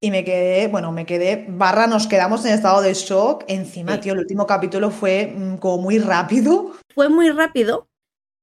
y 0.00 0.10
me 0.10 0.24
quedé, 0.24 0.68
bueno, 0.68 0.92
me 0.92 1.06
quedé, 1.06 1.46
barra, 1.48 1.86
nos 1.86 2.06
quedamos 2.06 2.44
en 2.44 2.54
estado 2.54 2.82
de 2.82 2.94
shock. 2.94 3.44
Encima, 3.48 4.00
tío, 4.00 4.14
el 4.14 4.20
último 4.20 4.46
capítulo 4.46 4.90
fue 4.90 5.26
mm, 5.26 5.56
como 5.56 5.82
muy 5.82 5.98
rápido. 5.98 6.72
Fue 6.94 7.08
muy 7.08 7.30
rápido 7.30 7.88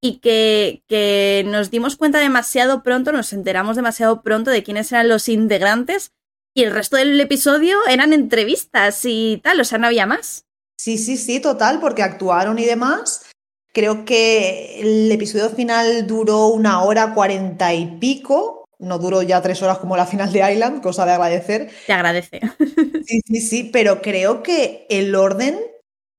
y 0.02 0.20
que, 0.20 0.84
que 0.88 1.44
nos 1.48 1.72
dimos 1.72 1.96
cuenta 1.96 2.20
demasiado 2.20 2.84
pronto, 2.84 3.12
nos 3.12 3.34
enteramos 3.34 3.76
demasiado 3.76 4.22
pronto 4.22 4.52
de 4.52 4.64
quiénes 4.64 4.92
eran 4.92 5.10
los 5.10 5.28
integrantes 5.28 6.12
y 6.54 6.64
el 6.64 6.72
resto 6.72 6.98
del 6.98 7.20
episodio 7.20 7.78
eran 7.88 8.14
entrevistas 8.14 9.02
y 9.04 9.40
tal, 9.44 9.60
o 9.62 9.66
sea, 9.66 9.78
no 9.78 9.88
había 9.88 10.06
más. 10.06 10.46
Sí, 10.78 10.98
sí, 10.98 11.18
sí, 11.18 11.40
total, 11.40 11.80
porque 11.80 12.04
actuaron 12.04 12.58
y 12.58 12.66
demás. 12.66 13.26
Creo 13.74 14.06
que 14.06 14.80
el 14.80 15.12
episodio 15.12 15.50
final 15.50 16.08
duró 16.08 16.48
una 16.48 16.84
hora 16.84 17.14
cuarenta 17.14 17.74
y 17.74 17.98
pico, 18.00 18.66
no 18.80 18.98
duró 18.98 19.22
ya 19.22 19.42
tres 19.42 19.62
horas 19.62 19.78
como 19.78 19.98
la 19.98 20.06
final 20.06 20.32
de 20.32 20.52
Island, 20.52 20.82
cosa 20.82 21.06
de 21.06 21.12
agradecer. 21.12 21.70
Te 21.86 21.94
agradece. 21.94 22.40
Sí, 23.06 23.22
sí, 23.26 23.42
sí, 23.42 23.70
pero 23.74 24.02
creo 24.04 24.44
que 24.44 24.86
el 24.90 25.16
orden 25.16 25.60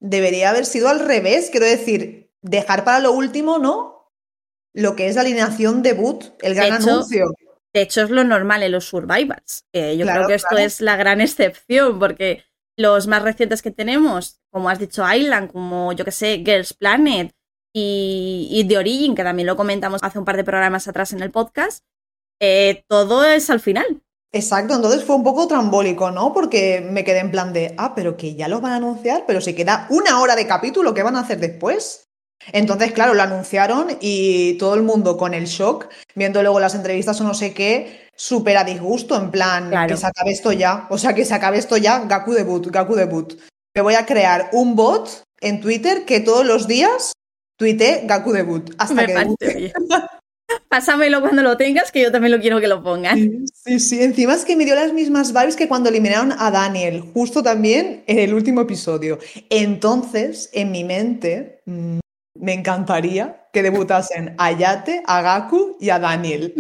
debería 0.01 0.51
haber 0.51 0.67
sido 0.67 0.89
al 0.89 0.99
revés. 0.99 1.51
Quiero 1.51 1.67
decir, 1.67 2.20
dejar 2.43 2.85
para 2.85 3.01
lo 3.01 3.13
último, 3.13 3.59
¿no? 3.59 4.13
Lo 4.73 4.97
que 4.97 5.09
es 5.09 5.17
la 5.17 5.23
alineación 5.23 5.83
debut, 5.83 6.25
el 6.43 6.55
gran 6.55 6.75
anuncio. 6.75 7.33
De 7.73 7.83
hecho, 7.83 8.03
es 8.03 8.11
lo 8.11 8.25
normal 8.25 8.63
en 8.63 8.73
los 8.73 8.87
survivals. 8.87 9.65
yo 9.73 10.07
creo 10.07 10.27
que 10.27 10.35
esto 10.35 10.57
es 10.59 10.81
la 10.81 10.97
gran 10.97 11.21
excepción, 11.21 11.99
porque 11.99 12.45
los 12.77 13.07
más 13.07 13.23
recientes 13.23 13.63
que 13.63 13.71
tenemos, 13.71 14.41
como 14.51 14.69
has 14.69 14.79
dicho, 14.79 15.05
Island, 15.13 15.53
como 15.53 15.93
yo 15.93 16.05
que 16.05 16.11
sé, 16.11 16.43
Girls 16.45 16.73
Planet 16.73 17.33
y, 17.75 18.49
y 18.51 18.67
The 18.67 18.79
Origin, 18.79 19.15
que 19.15 19.23
también 19.23 19.47
lo 19.47 19.57
comentamos 19.57 20.03
hace 20.03 20.19
un 20.19 20.25
par 20.25 20.37
de 20.37 20.45
programas 20.45 20.89
atrás 20.89 21.13
en 21.13 21.21
el 21.21 21.31
podcast, 21.31 21.85
eh, 22.41 22.85
todo 22.89 23.25
es 23.25 23.51
al 23.51 23.61
final. 23.61 24.03
Exacto, 24.33 24.75
entonces 24.75 25.05
fue 25.05 25.17
un 25.17 25.25
poco 25.25 25.47
trambólico, 25.49 26.11
¿no? 26.11 26.33
Porque 26.33 26.81
me 26.81 27.05
quedé 27.05 27.19
en 27.19 27.31
plan 27.31 27.53
de, 27.53 27.75
ah, 27.77 27.95
pero 27.95 28.17
que 28.17 28.35
ya 28.35 28.49
lo 28.49 28.61
van 28.61 28.73
a 28.73 28.77
anunciar, 28.77 29.25
pero 29.27 29.41
si 29.41 29.55
queda 29.55 29.87
una 29.91 30.21
hora 30.21 30.37
de 30.37 30.47
capítulo, 30.47 30.95
¿qué 30.95 31.03
van 31.03 31.17
a 31.17 31.21
hacer 31.21 31.41
después? 31.41 32.10
Entonces, 32.53 32.93
claro, 32.93 33.15
lo 33.15 33.23
anunciaron 33.23 33.99
y 34.01 34.55
todo 34.55 34.75
el 34.75 34.83
mundo 34.83 35.17
con 35.17 35.35
el 35.35 35.47
shock, 35.47 35.89
viendo 36.15 36.43
luego 36.43 36.61
las 36.61 36.75
entrevistas 36.75 37.21
o 37.21 37.25
no 37.25 37.35
sé 37.35 37.53
qué, 37.53 38.09
súper 38.17 38.57
a 38.57 38.65
disgusto, 38.65 39.17
en 39.17 39.31
plan, 39.31 39.71
que 39.87 39.97
se 39.97 40.07
acabe 40.07 40.31
esto 40.31 40.53
ya. 40.53 40.87
O 40.91 40.99
sea, 40.99 41.15
que 41.15 41.25
se 41.25 41.35
acabe 41.35 41.59
esto 41.59 41.77
ya, 41.77 42.01
Gaku 42.01 42.33
debut, 42.33 42.67
Gaku 42.67 42.95
debut. 42.95 43.39
Me 43.75 43.83
voy 43.83 43.95
a 43.95 44.07
crear 44.07 44.51
un 44.53 44.75
bot 44.75 45.23
en 45.41 45.61
Twitter 45.61 46.05
que 46.05 46.21
todos 46.21 46.45
los 46.45 46.67
días 46.67 47.13
tuite 47.57 48.03
Gaku 48.05 48.33
debut 48.33 48.75
hasta 48.79 49.07
que 49.07 49.15
debute. 49.15 49.73
Pásamelo 50.69 51.21
cuando 51.21 51.43
lo 51.43 51.57
tengas, 51.57 51.93
que 51.93 52.03
yo 52.03 52.11
también 52.11 52.33
lo 52.33 52.41
quiero 52.41 52.61
que 52.61 52.67
lo 52.67 52.83
pongan. 52.83 53.47
Sí, 53.55 53.79
sí, 53.79 54.03
encima 54.03 54.35
es 54.35 54.45
que 54.45 54.57
me 54.57 54.65
dio 54.65 54.75
las 54.75 54.93
mismas 54.93 55.33
vibes 55.33 55.55
que 55.55 55.69
cuando 55.69 55.89
eliminaron 55.89 56.33
a 56.33 56.51
Daniel, 56.51 57.03
justo 57.15 57.43
también 57.43 58.03
en 58.07 58.19
el 58.19 58.35
último 58.35 58.63
episodio. 58.63 59.19
Entonces, 59.49 60.51
en 60.53 60.73
mi 60.73 60.83
mente, 60.83 61.63
mm, 61.67 62.00
me 62.35 62.53
encantaría 62.53 63.49
que 63.53 63.63
debutasen 63.63 64.35
a 64.39 64.53
Yate, 64.53 65.03
a 65.07 65.23
Gaku 65.23 65.77
y 65.81 65.91
a 65.91 65.99
Daniel. 65.99 66.55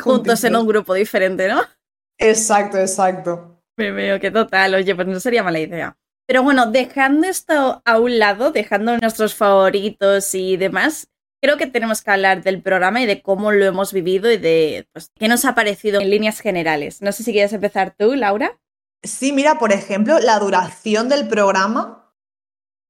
Juntos 0.00 0.42
en 0.44 0.56
un 0.56 0.66
grupo 0.66 0.94
diferente, 0.94 1.48
¿no? 1.48 1.62
Exacto, 2.18 2.78
exacto. 2.78 3.62
Me 3.76 3.90
veo 3.90 4.20
que 4.20 4.30
total, 4.30 4.74
oye, 4.74 4.94
pues 4.94 5.06
no 5.06 5.18
sería 5.20 5.42
mala 5.42 5.60
idea. 5.60 5.96
Pero 6.26 6.42
bueno, 6.42 6.70
dejando 6.70 7.26
esto 7.26 7.82
a 7.84 7.98
un 7.98 8.18
lado, 8.18 8.50
dejando 8.50 8.96
nuestros 8.98 9.34
favoritos 9.34 10.34
y 10.34 10.56
demás, 10.56 11.08
creo 11.42 11.58
que 11.58 11.66
tenemos 11.66 12.02
que 12.02 12.10
hablar 12.10 12.42
del 12.42 12.62
programa 12.62 13.02
y 13.02 13.06
de 13.06 13.20
cómo 13.20 13.52
lo 13.52 13.66
hemos 13.66 13.92
vivido 13.92 14.30
y 14.30 14.38
de 14.38 14.88
pues, 14.92 15.10
qué 15.14 15.28
nos 15.28 15.44
ha 15.44 15.54
parecido 15.54 16.00
en 16.00 16.10
líneas 16.10 16.40
generales. 16.40 17.02
No 17.02 17.12
sé 17.12 17.22
si 17.22 17.32
quieres 17.32 17.52
empezar 17.52 17.94
tú, 17.98 18.14
Laura. 18.14 18.58
Sí, 19.02 19.32
mira, 19.32 19.58
por 19.58 19.72
ejemplo, 19.72 20.18
la 20.18 20.38
duración 20.38 21.10
del 21.10 21.28
programa, 21.28 22.14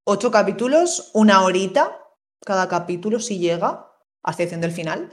ocho 0.06 0.30
capítulos, 0.30 1.10
una 1.12 1.42
horita, 1.42 2.03
cada 2.44 2.68
capítulo 2.68 3.20
si 3.20 3.38
llega, 3.38 3.90
a 4.22 4.30
excepción 4.30 4.60
del 4.60 4.72
final. 4.72 5.10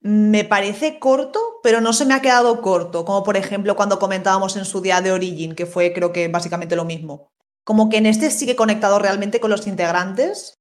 Me 0.00 0.44
parece 0.44 0.98
corto, 0.98 1.40
pero 1.62 1.80
no 1.80 1.92
se 1.92 2.06
me 2.06 2.14
ha 2.14 2.22
quedado 2.22 2.60
corto, 2.60 3.04
como 3.04 3.24
por 3.24 3.36
ejemplo 3.36 3.76
cuando 3.76 3.98
comentábamos 3.98 4.56
en 4.56 4.64
su 4.64 4.80
día 4.80 5.00
de 5.00 5.12
Origin, 5.12 5.54
que 5.54 5.66
fue 5.66 5.92
creo 5.92 6.12
que 6.12 6.28
básicamente 6.28 6.76
lo 6.76 6.84
mismo. 6.84 7.32
Como 7.64 7.88
que 7.88 7.96
en 7.96 8.06
este 8.06 8.30
sigue 8.30 8.54
conectado 8.54 8.98
realmente 8.98 9.40
con 9.40 9.50
los 9.50 9.66
integrantes 9.66 10.56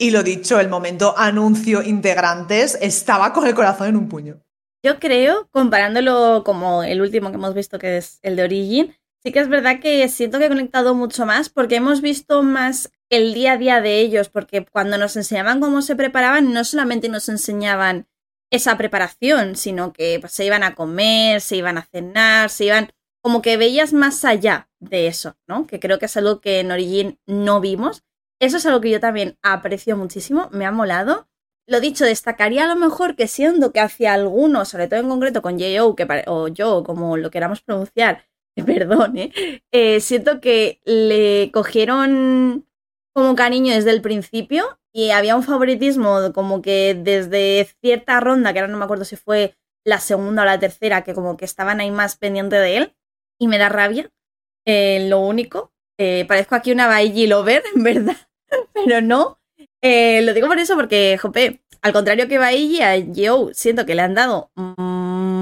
y 0.00 0.12
lo 0.12 0.22
dicho, 0.22 0.58
el 0.58 0.70
momento 0.70 1.12
anuncio 1.18 1.82
integrantes 1.82 2.78
estaba 2.80 3.34
con 3.34 3.46
el 3.46 3.54
corazón 3.54 3.88
en 3.88 3.96
un 3.96 4.08
puño. 4.08 4.42
Yo 4.82 4.98
creo, 4.98 5.46
comparándolo 5.50 6.42
como 6.42 6.82
el 6.82 7.02
último 7.02 7.28
que 7.28 7.34
hemos 7.34 7.52
visto, 7.52 7.78
que 7.78 7.98
es 7.98 8.18
el 8.22 8.34
de 8.34 8.44
Origin, 8.44 8.96
sí 9.22 9.32
que 9.32 9.40
es 9.40 9.48
verdad 9.48 9.80
que 9.80 10.06
siento 10.08 10.38
que 10.38 10.46
he 10.46 10.48
conectado 10.48 10.94
mucho 10.94 11.26
más 11.26 11.48
porque 11.48 11.76
hemos 11.76 12.00
visto 12.00 12.42
más 12.42 12.90
el 13.08 13.34
día 13.34 13.52
a 13.52 13.56
día 13.56 13.80
de 13.80 14.00
ellos, 14.00 14.28
porque 14.28 14.64
cuando 14.64 14.98
nos 14.98 15.16
enseñaban 15.16 15.60
cómo 15.60 15.82
se 15.82 15.96
preparaban, 15.96 16.52
no 16.52 16.64
solamente 16.64 17.08
nos 17.08 17.28
enseñaban 17.28 18.06
esa 18.50 18.76
preparación, 18.76 19.56
sino 19.56 19.92
que 19.92 20.18
pues, 20.20 20.32
se 20.32 20.44
iban 20.44 20.62
a 20.62 20.74
comer, 20.74 21.40
se 21.40 21.56
iban 21.56 21.78
a 21.78 21.82
cenar, 21.82 22.50
se 22.50 22.66
iban 22.66 22.90
como 23.22 23.42
que 23.42 23.56
veías 23.56 23.92
más 23.92 24.24
allá 24.24 24.70
de 24.78 25.06
eso, 25.06 25.36
¿no? 25.46 25.66
Que 25.66 25.78
creo 25.78 25.98
que 25.98 26.06
es 26.06 26.16
algo 26.16 26.40
que 26.40 26.60
en 26.60 26.72
Origin 26.72 27.18
no 27.26 27.60
vimos 27.60 28.02
eso 28.40 28.56
es 28.56 28.64
algo 28.64 28.80
que 28.80 28.90
yo 28.90 29.00
también 29.00 29.38
aprecio 29.42 29.98
muchísimo, 29.98 30.48
me 30.50 30.64
ha 30.64 30.72
molado. 30.72 31.28
Lo 31.66 31.78
dicho, 31.78 32.06
destacaría 32.06 32.64
a 32.64 32.74
lo 32.74 32.74
mejor 32.74 33.14
que 33.14 33.28
siendo 33.28 33.70
que 33.70 33.80
hacia 33.80 34.14
algunos, 34.14 34.70
sobre 34.70 34.88
todo 34.88 34.98
en 34.98 35.10
concreto 35.10 35.42
con 35.42 35.58
J.O. 35.60 35.94
o 36.26 36.48
yo, 36.48 36.82
como 36.82 37.18
lo 37.18 37.30
queramos 37.30 37.60
pronunciar, 37.60 38.24
perdón, 38.66 39.16
¿eh? 39.16 39.32
¿eh? 39.72 40.00
siento 40.00 40.40
que 40.40 40.80
le 40.84 41.50
cogieron 41.52 42.66
como 43.14 43.34
cariño 43.34 43.74
desde 43.74 43.90
el 43.90 44.02
principio 44.02 44.78
y 44.92 45.10
había 45.10 45.36
un 45.36 45.42
favoritismo 45.42 46.32
como 46.32 46.62
que 46.62 46.94
desde 46.94 47.68
cierta 47.80 48.20
ronda, 48.20 48.52
que 48.52 48.60
ahora 48.60 48.72
no 48.72 48.78
me 48.78 48.84
acuerdo 48.84 49.04
si 49.04 49.16
fue 49.16 49.54
la 49.84 49.98
segunda 49.98 50.42
o 50.42 50.44
la 50.44 50.58
tercera, 50.58 51.02
que 51.02 51.14
como 51.14 51.36
que 51.36 51.44
estaban 51.44 51.80
ahí 51.80 51.90
más 51.90 52.16
pendiente 52.16 52.56
de 52.56 52.76
él 52.76 52.96
y 53.38 53.48
me 53.48 53.58
da 53.58 53.68
rabia. 53.68 54.10
Eh, 54.66 55.06
lo 55.08 55.20
único, 55.20 55.72
eh, 55.98 56.24
parezco 56.26 56.54
aquí 56.54 56.72
una 56.72 56.86
Bailey 56.86 57.26
Lover, 57.26 57.62
en 57.74 57.82
verdad. 57.82 58.16
pero 58.74 59.00
no. 59.00 59.38
Lo 59.82 60.34
digo 60.34 60.48
por 60.48 60.58
eso 60.58 60.76
porque, 60.76 61.16
jope, 61.16 61.62
al 61.82 61.92
contrario 61.92 62.28
que 62.28 62.38
Bailly, 62.38 62.82
a 62.82 62.94
Joe 63.14 63.54
siento 63.54 63.86
que 63.86 63.94
le 63.94 64.02
han 64.02 64.14
dado 64.14 64.50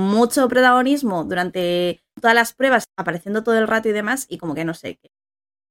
mucho 0.09 0.49
protagonismo 0.49 1.25
durante 1.25 2.03
todas 2.21 2.35
las 2.35 2.53
pruebas, 2.53 2.85
apareciendo 2.97 3.45
todo 3.45 3.59
el 3.59 3.69
rato 3.69 3.89
y 3.89 3.93
demás, 3.93 4.27
y 4.29 4.39
como 4.39 4.55
que 4.55 4.65
no 4.65 4.75
sé. 4.75 4.99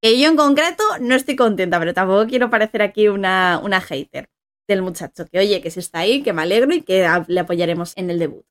Que 0.01 0.19
yo 0.19 0.29
en 0.29 0.35
concreto 0.35 0.83
no 1.01 1.15
estoy 1.15 1.35
contenta, 1.35 1.79
pero 1.79 1.93
tampoco 1.93 2.27
quiero 2.27 2.49
parecer 2.49 2.81
aquí 2.81 3.07
una, 3.07 3.59
una 3.63 3.81
hater 3.81 4.29
del 4.67 4.81
muchacho. 4.81 5.25
Que 5.25 5.39
oye, 5.39 5.61
que 5.61 5.71
si 5.71 5.79
está 5.79 5.99
ahí, 5.99 6.23
que 6.23 6.33
me 6.33 6.43
alegro 6.43 6.73
y 6.73 6.81
que 6.81 7.07
le 7.27 7.39
apoyaremos 7.39 7.93
en 7.97 8.09
el 8.09 8.19
debut. 8.19 8.45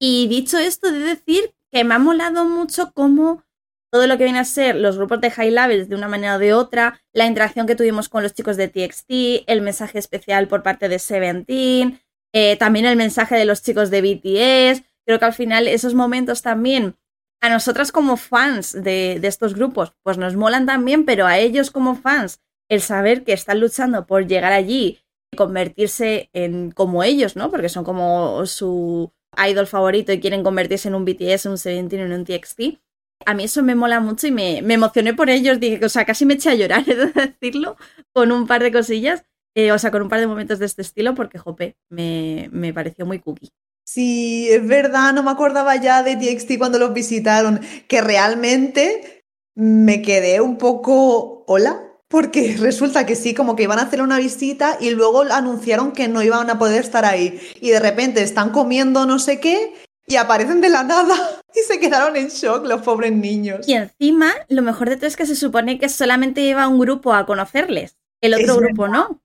Y 0.00 0.28
dicho 0.28 0.58
esto, 0.58 0.90
de 0.90 1.00
decir 1.00 1.54
que 1.70 1.84
me 1.84 1.94
ha 1.94 1.98
molado 1.98 2.44
mucho 2.44 2.92
cómo 2.92 3.44
todo 3.90 4.06
lo 4.06 4.18
que 4.18 4.24
viene 4.24 4.38
a 4.38 4.44
ser 4.44 4.76
los 4.76 4.96
grupos 4.96 5.20
de 5.20 5.30
high 5.30 5.50
levels 5.50 5.88
de 5.88 5.94
una 5.94 6.08
manera 6.08 6.36
o 6.36 6.38
de 6.38 6.52
otra, 6.52 7.00
la 7.12 7.26
interacción 7.26 7.66
que 7.66 7.74
tuvimos 7.74 8.08
con 8.08 8.22
los 8.22 8.34
chicos 8.34 8.56
de 8.56 8.68
TXT, 8.68 9.44
el 9.46 9.62
mensaje 9.62 9.98
especial 9.98 10.46
por 10.46 10.62
parte 10.62 10.88
de 10.88 10.98
Seventeen, 10.98 12.00
eh, 12.34 12.56
también 12.56 12.84
el 12.84 12.96
mensaje 12.96 13.36
de 13.36 13.46
los 13.46 13.62
chicos 13.62 13.90
de 13.90 14.02
BTS. 14.02 14.82
Creo 15.08 15.18
que 15.18 15.24
al 15.24 15.32
final 15.32 15.66
esos 15.66 15.94
momentos 15.94 16.42
también, 16.42 16.96
a 17.40 17.48
nosotras 17.48 17.90
como 17.90 18.18
fans 18.18 18.72
de, 18.72 19.18
de 19.20 19.28
estos 19.28 19.54
grupos, 19.54 19.94
pues 20.02 20.18
nos 20.18 20.36
molan 20.36 20.66
también, 20.66 21.06
pero 21.06 21.26
a 21.26 21.38
ellos 21.38 21.70
como 21.70 21.96
fans, 21.96 22.42
el 22.68 22.82
saber 22.82 23.24
que 23.24 23.32
están 23.32 23.60
luchando 23.60 24.06
por 24.06 24.26
llegar 24.26 24.52
allí 24.52 25.00
y 25.32 25.36
convertirse 25.36 26.28
en 26.34 26.72
como 26.72 27.02
ellos, 27.02 27.36
¿no? 27.36 27.50
Porque 27.50 27.70
son 27.70 27.84
como 27.84 28.44
su 28.44 29.10
idol 29.48 29.66
favorito 29.66 30.12
y 30.12 30.20
quieren 30.20 30.42
convertirse 30.42 30.88
en 30.88 30.94
un 30.94 31.06
BTS, 31.06 31.46
un 31.46 31.58
Seventeen, 31.58 32.02
en 32.02 32.12
un 32.12 32.24
TXT 32.26 32.78
a 33.26 33.34
mí 33.34 33.44
eso 33.44 33.62
me 33.62 33.74
mola 33.74 34.00
mucho 34.00 34.26
y 34.26 34.30
me, 34.30 34.58
emocioné 34.58 35.14
por 35.14 35.30
ellos. 35.30 35.60
Dije, 35.60 35.84
o 35.84 35.88
sea, 35.88 36.04
casi 36.04 36.24
me 36.26 36.34
eché 36.34 36.50
a 36.50 36.54
llorar, 36.54 36.84
he 36.88 36.94
de 36.94 37.12
decirlo, 37.12 37.76
con 38.12 38.32
un 38.32 38.46
par 38.46 38.62
de 38.62 38.72
cosillas. 38.72 39.24
Eh, 39.54 39.72
o 39.72 39.78
sea, 39.78 39.90
con 39.90 40.02
un 40.02 40.08
par 40.08 40.20
de 40.20 40.26
momentos 40.26 40.58
de 40.58 40.66
este 40.66 40.82
estilo, 40.82 41.14
porque, 41.14 41.38
jope, 41.38 41.76
me, 41.88 42.48
me 42.52 42.72
pareció 42.72 43.06
muy 43.06 43.18
cookie. 43.18 43.50
Sí, 43.90 44.50
es 44.50 44.66
verdad, 44.66 45.14
no 45.14 45.22
me 45.22 45.30
acordaba 45.30 45.74
ya 45.76 46.02
de 46.02 46.14
TXT 46.14 46.58
cuando 46.58 46.78
los 46.78 46.92
visitaron, 46.92 47.58
que 47.88 48.02
realmente 48.02 49.24
me 49.54 50.02
quedé 50.02 50.42
un 50.42 50.58
poco, 50.58 51.46
hola, 51.46 51.82
porque 52.06 52.54
resulta 52.60 53.06
que 53.06 53.16
sí, 53.16 53.32
como 53.32 53.56
que 53.56 53.62
iban 53.62 53.78
a 53.78 53.84
hacer 53.84 54.02
una 54.02 54.18
visita 54.18 54.76
y 54.78 54.90
luego 54.90 55.22
anunciaron 55.22 55.92
que 55.92 56.06
no 56.06 56.22
iban 56.22 56.50
a 56.50 56.58
poder 56.58 56.84
estar 56.84 57.06
ahí. 57.06 57.40
Y 57.62 57.70
de 57.70 57.80
repente 57.80 58.20
están 58.20 58.50
comiendo 58.50 59.06
no 59.06 59.18
sé 59.18 59.40
qué 59.40 59.72
y 60.06 60.16
aparecen 60.16 60.60
de 60.60 60.68
la 60.68 60.82
nada. 60.82 61.14
Y 61.54 61.60
se 61.60 61.80
quedaron 61.80 62.14
en 62.14 62.28
shock 62.28 62.66
los 62.66 62.82
pobres 62.82 63.10
niños. 63.10 63.66
Y 63.66 63.72
encima, 63.72 64.34
lo 64.48 64.60
mejor 64.60 64.90
de 64.90 64.96
todo 64.96 65.06
es 65.06 65.16
que 65.16 65.24
se 65.24 65.34
supone 65.34 65.78
que 65.78 65.88
solamente 65.88 66.42
iba 66.42 66.68
un 66.68 66.78
grupo 66.78 67.14
a 67.14 67.24
conocerles. 67.24 67.96
El 68.20 68.34
otro 68.34 68.56
grupo 68.58 68.86
no. 68.86 69.22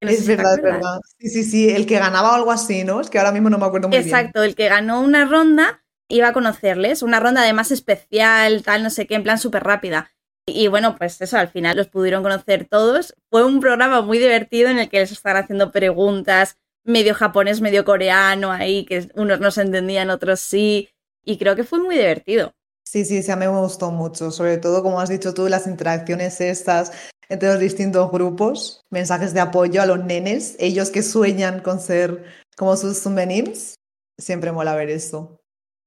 Es 0.00 0.26
verdad, 0.26 0.54
es 0.54 0.62
verdad. 0.62 1.00
Sí, 1.18 1.28
sí, 1.28 1.44
sí. 1.44 1.70
El 1.70 1.86
que 1.86 1.98
ganaba 1.98 2.34
algo 2.34 2.50
así, 2.50 2.84
¿no? 2.84 3.00
Es 3.00 3.10
que 3.10 3.18
ahora 3.18 3.32
mismo 3.32 3.50
no 3.50 3.58
me 3.58 3.66
acuerdo 3.66 3.88
muy 3.88 3.98
bien. 3.98 4.08
Exacto, 4.08 4.42
el 4.42 4.54
que 4.54 4.68
ganó 4.68 5.00
una 5.00 5.24
ronda 5.26 5.84
iba 6.08 6.28
a 6.28 6.32
conocerles. 6.32 7.02
Una 7.02 7.20
ronda 7.20 7.42
además 7.42 7.70
especial, 7.70 8.62
tal, 8.62 8.82
no 8.82 8.90
sé 8.90 9.06
qué, 9.06 9.14
en 9.14 9.22
plan 9.22 9.38
súper 9.38 9.62
rápida. 9.62 10.10
Y 10.46 10.68
bueno, 10.68 10.96
pues 10.96 11.20
eso, 11.20 11.38
al 11.38 11.48
final 11.48 11.76
los 11.76 11.88
pudieron 11.88 12.22
conocer 12.22 12.66
todos. 12.68 13.14
Fue 13.30 13.44
un 13.44 13.60
programa 13.60 14.02
muy 14.02 14.18
divertido 14.18 14.68
en 14.68 14.78
el 14.78 14.88
que 14.88 15.00
les 15.00 15.12
estaban 15.12 15.42
haciendo 15.42 15.70
preguntas, 15.70 16.56
medio 16.84 17.14
japonés, 17.14 17.60
medio 17.60 17.84
coreano, 17.84 18.50
ahí, 18.50 18.84
que 18.84 19.08
unos 19.14 19.40
no 19.40 19.50
se 19.50 19.62
entendían, 19.62 20.10
otros 20.10 20.40
sí. 20.40 20.88
Y 21.24 21.38
creo 21.38 21.54
que 21.54 21.64
fue 21.64 21.78
muy 21.78 21.96
divertido. 21.96 22.54
Sí, 22.84 23.04
sí, 23.04 23.22
sí, 23.22 23.30
a 23.30 23.36
mí 23.36 23.46
me 23.46 23.60
gustó 23.60 23.92
mucho. 23.92 24.30
Sobre 24.32 24.58
todo, 24.58 24.82
como 24.82 25.00
has 25.00 25.08
dicho 25.08 25.32
tú, 25.32 25.48
las 25.48 25.66
interacciones 25.66 26.40
estas 26.40 26.92
entre 27.30 27.48
los 27.48 27.60
distintos 27.60 28.10
grupos, 28.10 28.84
mensajes 28.90 29.32
de 29.32 29.40
apoyo 29.40 29.80
a 29.80 29.86
los 29.86 30.04
nenes, 30.04 30.56
ellos 30.58 30.90
que 30.90 31.02
sueñan 31.02 31.60
con 31.60 31.80
ser 31.80 32.24
como 32.56 32.76
sus 32.76 32.98
souvenirs. 32.98 33.76
Siempre 34.18 34.50
mola 34.52 34.74
ver 34.74 34.90
eso. 34.90 35.40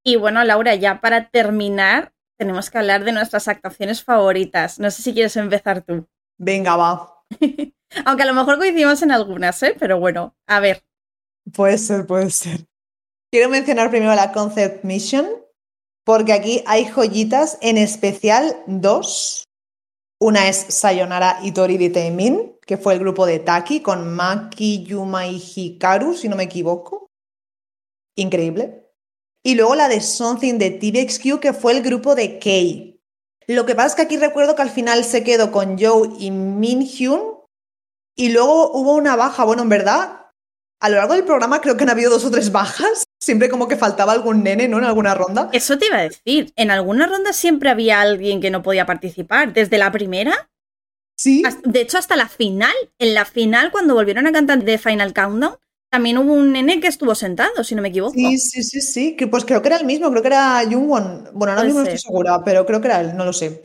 Y 0.05 0.15
bueno, 0.15 0.43
Laura, 0.43 0.73
ya 0.75 1.01
para 1.01 1.29
terminar, 1.29 2.13
tenemos 2.39 2.71
que 2.71 2.77
hablar 2.77 3.03
de 3.03 3.12
nuestras 3.12 3.47
actuaciones 3.50 4.03
favoritas. 4.03 4.79
No 4.79 4.89
sé 4.89 5.01
si 5.03 5.13
quieres 5.13 5.35
empezar 5.35 5.81
tú. 5.81 6.07
Venga, 6.38 6.77
va. 6.77 7.23
Aunque 8.05 8.23
a 8.23 8.25
lo 8.25 8.33
mejor 8.33 8.57
coincidimos 8.57 9.01
en 9.01 9.12
algunas, 9.12 9.62
¿eh? 9.63 9.75
Pero 9.77 10.00
bueno, 10.00 10.35
a 10.47 10.62
ver. 10.62 10.81
Puede 11.53 11.77
ser, 11.77 12.07
puede 12.07 12.31
ser. 12.31 12.65
Quiero 13.31 13.50
mencionar 13.50 13.89
primero 13.89 14.15
la 14.15 14.31
Concept 14.31 14.85
Mission, 14.85 15.27
porque 16.05 16.31
aquí 16.31 16.63
hay 16.65 16.85
joyitas, 16.85 17.57
en 17.62 17.77
especial 17.77 18.55
dos. 18.65 19.43
Una 20.24 20.48
es 20.48 20.68
Sayonara 20.70 21.39
Itori 21.44 21.77
de 21.77 21.89
Teimin, 21.89 22.58
que 22.65 22.77
fue 22.77 22.94
el 22.94 23.00
grupo 23.00 23.25
de 23.25 23.39
Taki 23.39 23.82
con 23.82 24.15
Maki, 24.15 24.86
Yuma 24.86 25.27
Hikaru, 25.27 26.13
si 26.13 26.30
no 26.30 26.38
me 26.38 26.44
equivoco. 26.44 27.12
Increíble. 28.15 28.89
Y 29.44 29.56
luego 29.56 29.75
la 29.75 29.89
de 29.89 30.00
Something 30.00 30.60
de 30.60 30.72
TVXQ, 30.72 31.42
que 31.42 31.51
fue 31.51 31.74
el 31.74 31.84
grupo 31.84 32.15
de 32.15 32.39
Kei. 32.39 33.01
Lo 33.48 33.65
que 33.65 33.75
pasa 33.75 33.88
es 33.88 33.96
que 33.96 34.01
aquí 34.03 34.15
recuerdo 34.15 34.56
que 34.56 34.62
al 34.62 34.70
final 34.70 35.03
se 35.03 35.25
quedó 35.25 35.51
con 35.51 35.77
Joe 35.77 36.12
y 36.18 36.32
Min 36.32 36.84
Hyun. 36.84 37.39
Y 38.15 38.30
luego 38.30 38.72
hubo 38.72 38.96
una 38.96 39.18
baja. 39.18 39.44
Bueno, 39.44 39.63
en 39.63 39.70
verdad, 39.70 40.27
a 40.80 40.89
lo 40.89 40.96
largo 40.96 41.15
del 41.15 41.25
programa 41.25 41.60
creo 41.60 41.75
que 41.75 41.84
han 41.84 41.89
habido 41.89 42.12
dos 42.12 42.24
o 42.24 42.32
tres 42.32 42.50
bajas. 42.50 43.03
Siempre 43.24 43.48
como 43.48 43.70
que 43.70 43.77
faltaba 43.77 44.12
algún 44.12 44.44
nene, 44.44 44.68
¿no? 44.68 44.80
En 44.80 44.84
alguna 44.84 45.15
ronda. 45.15 45.50
Eso 45.53 45.77
te 45.77 45.86
iba 45.86 45.98
a 45.98 46.01
decir. 46.01 46.51
En 46.58 46.72
alguna 46.72 47.08
ronda 47.08 47.32
siempre 47.32 47.70
había 47.70 48.01
alguien 48.01 48.42
que 48.42 48.51
no 48.51 48.62
podía 48.62 48.86
participar. 48.86 49.53
Desde 49.53 49.77
la 49.77 49.94
primera. 49.94 50.50
Sí. 51.15 51.42
De 51.63 51.80
hecho, 51.80 51.98
hasta 51.98 52.18
la 52.18 52.27
final. 52.27 52.74
En 53.00 53.13
la 53.13 53.24
final, 53.24 53.72
cuando 53.72 53.94
volvieron 53.94 54.27
a 54.27 54.34
cantar 54.34 54.62
The 54.65 54.77
Final 54.77 55.13
Countdown, 55.13 55.56
también 55.89 56.18
hubo 56.18 56.34
un 56.34 56.51
nene 56.51 56.82
que 56.82 56.88
estuvo 56.88 57.15
sentado, 57.15 57.63
si 57.63 57.75
no 57.75 57.82
me 57.82 57.88
equivoco. 57.88 58.13
Sí, 58.13 58.38
sí, 58.38 58.62
sí, 58.62 58.82
sí. 58.82 59.15
Que, 59.15 59.27
pues 59.27 59.46
creo 59.46 59.62
que 59.62 59.70
era 59.70 59.77
el 59.77 59.86
mismo, 59.86 60.10
creo 60.10 60.22
que 60.22 60.27
era 60.27 60.62
Jungwon. 60.70 61.30
Bueno, 61.34 61.53
ahora 61.53 61.63
mismo 61.63 61.80
no 61.80 61.86
estoy 61.86 62.00
segura, 62.00 62.44
pero 62.44 62.65
creo 62.65 62.82
que 62.82 62.88
era 62.88 63.00
él, 63.00 63.15
no 63.15 63.24
lo 63.24 63.32
sé. 63.32 63.63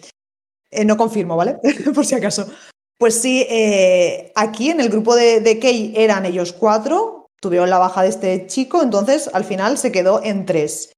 Eh, 0.71 0.85
no 0.85 0.97
confirmo, 0.97 1.37
¿vale? 1.37 1.57
Por 1.95 2.07
si 2.07 2.15
acaso. 2.15 2.49
Pues 2.97 3.21
sí, 3.21 3.45
eh, 3.51 4.31
aquí 4.37 4.71
en 4.71 4.81
el 4.81 4.89
grupo 4.89 5.17
de, 5.17 5.41
de 5.41 5.59
Kei 5.59 5.95
eran 5.97 6.27
ellos 6.27 6.53
cuatro, 6.53 7.18
tuvieron 7.41 7.71
la 7.71 7.79
baja 7.79 8.03
de 8.03 8.09
este 8.09 8.47
chico, 8.47 8.83
entonces 8.83 9.31
al 9.33 9.45
final 9.45 9.79
se 9.79 9.93
quedó 9.93 10.23
en 10.23 10.47
tres. 10.47 10.93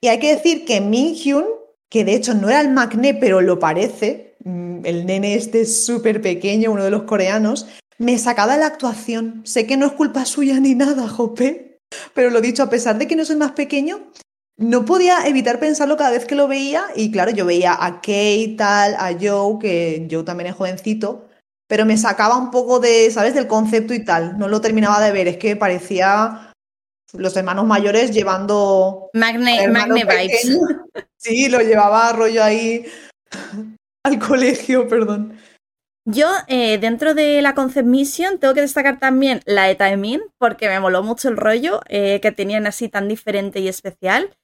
Y 0.00 0.08
hay 0.08 0.18
que 0.18 0.34
decir 0.34 0.64
que 0.64 0.80
Min 0.80 1.14
Hyun, 1.14 1.44
que 1.90 2.04
de 2.04 2.14
hecho 2.14 2.34
no 2.34 2.48
era 2.48 2.60
el 2.60 2.70
Macne, 2.70 3.14
pero 3.14 3.40
lo 3.40 3.58
parece, 3.58 4.36
mm, 4.44 4.84
el 4.84 5.06
nene 5.06 5.34
este 5.34 5.64
súper 5.66 6.20
pequeño, 6.20 6.72
uno 6.72 6.84
de 6.84 6.90
los 6.90 7.04
coreanos, 7.04 7.66
me 7.98 8.18
sacaba 8.18 8.56
la 8.56 8.66
actuación. 8.66 9.42
Sé 9.44 9.66
que 9.66 9.76
no 9.76 9.86
es 9.86 9.92
culpa 9.92 10.24
suya 10.24 10.58
ni 10.58 10.74
nada, 10.74 11.08
Jope. 11.08 11.78
Pero 12.14 12.30
lo 12.30 12.40
dicho, 12.40 12.62
a 12.62 12.70
pesar 12.70 12.98
de 12.98 13.06
que 13.06 13.16
no 13.16 13.24
soy 13.24 13.36
más 13.36 13.52
pequeño, 13.52 14.10
no 14.56 14.84
podía 14.84 15.26
evitar 15.26 15.60
pensarlo 15.60 15.96
cada 15.96 16.10
vez 16.10 16.24
que 16.24 16.34
lo 16.34 16.48
veía. 16.48 16.84
Y 16.96 17.12
claro, 17.12 17.30
yo 17.30 17.46
veía 17.46 17.76
a 17.78 18.00
Kate, 18.00 18.54
tal, 18.56 18.94
a 18.94 19.12
Joe, 19.20 19.58
que 19.60 20.08
Joe 20.10 20.24
también 20.24 20.48
es 20.48 20.56
jovencito, 20.56 21.28
pero 21.72 21.86
me 21.86 21.96
sacaba 21.96 22.36
un 22.36 22.50
poco 22.50 22.80
de, 22.80 23.10
¿sabes?, 23.10 23.32
del 23.32 23.46
concepto 23.46 23.94
y 23.94 24.04
tal. 24.04 24.36
No 24.36 24.46
lo 24.46 24.60
terminaba 24.60 25.00
de 25.00 25.10
ver. 25.10 25.26
Es 25.26 25.38
que 25.38 25.56
parecía 25.56 26.52
los 27.14 27.34
hermanos 27.34 27.64
mayores 27.64 28.10
llevando. 28.10 29.08
Magne, 29.14 29.68
Magne 29.68 30.04
Vibes. 30.04 30.58
Sí, 31.16 31.48
lo 31.48 31.60
llevaba 31.60 32.12
rollo 32.12 32.44
ahí 32.44 32.84
al 34.04 34.18
colegio, 34.18 34.86
perdón. 34.86 35.38
Yo, 36.04 36.28
eh, 36.46 36.76
dentro 36.76 37.14
de 37.14 37.40
la 37.40 37.54
Concept 37.54 37.88
Mission, 37.88 38.38
tengo 38.38 38.52
que 38.52 38.60
destacar 38.60 38.98
también 38.98 39.40
la 39.46 39.64
de 39.64 39.74
Taemin, 39.74 40.20
porque 40.36 40.68
me 40.68 40.78
moló 40.78 41.02
mucho 41.02 41.30
el 41.30 41.38
rollo 41.38 41.80
eh, 41.88 42.20
que 42.20 42.32
tenían 42.32 42.66
así 42.66 42.90
tan 42.90 43.08
diferente 43.08 43.60
y 43.60 43.68
especial. 43.68 44.36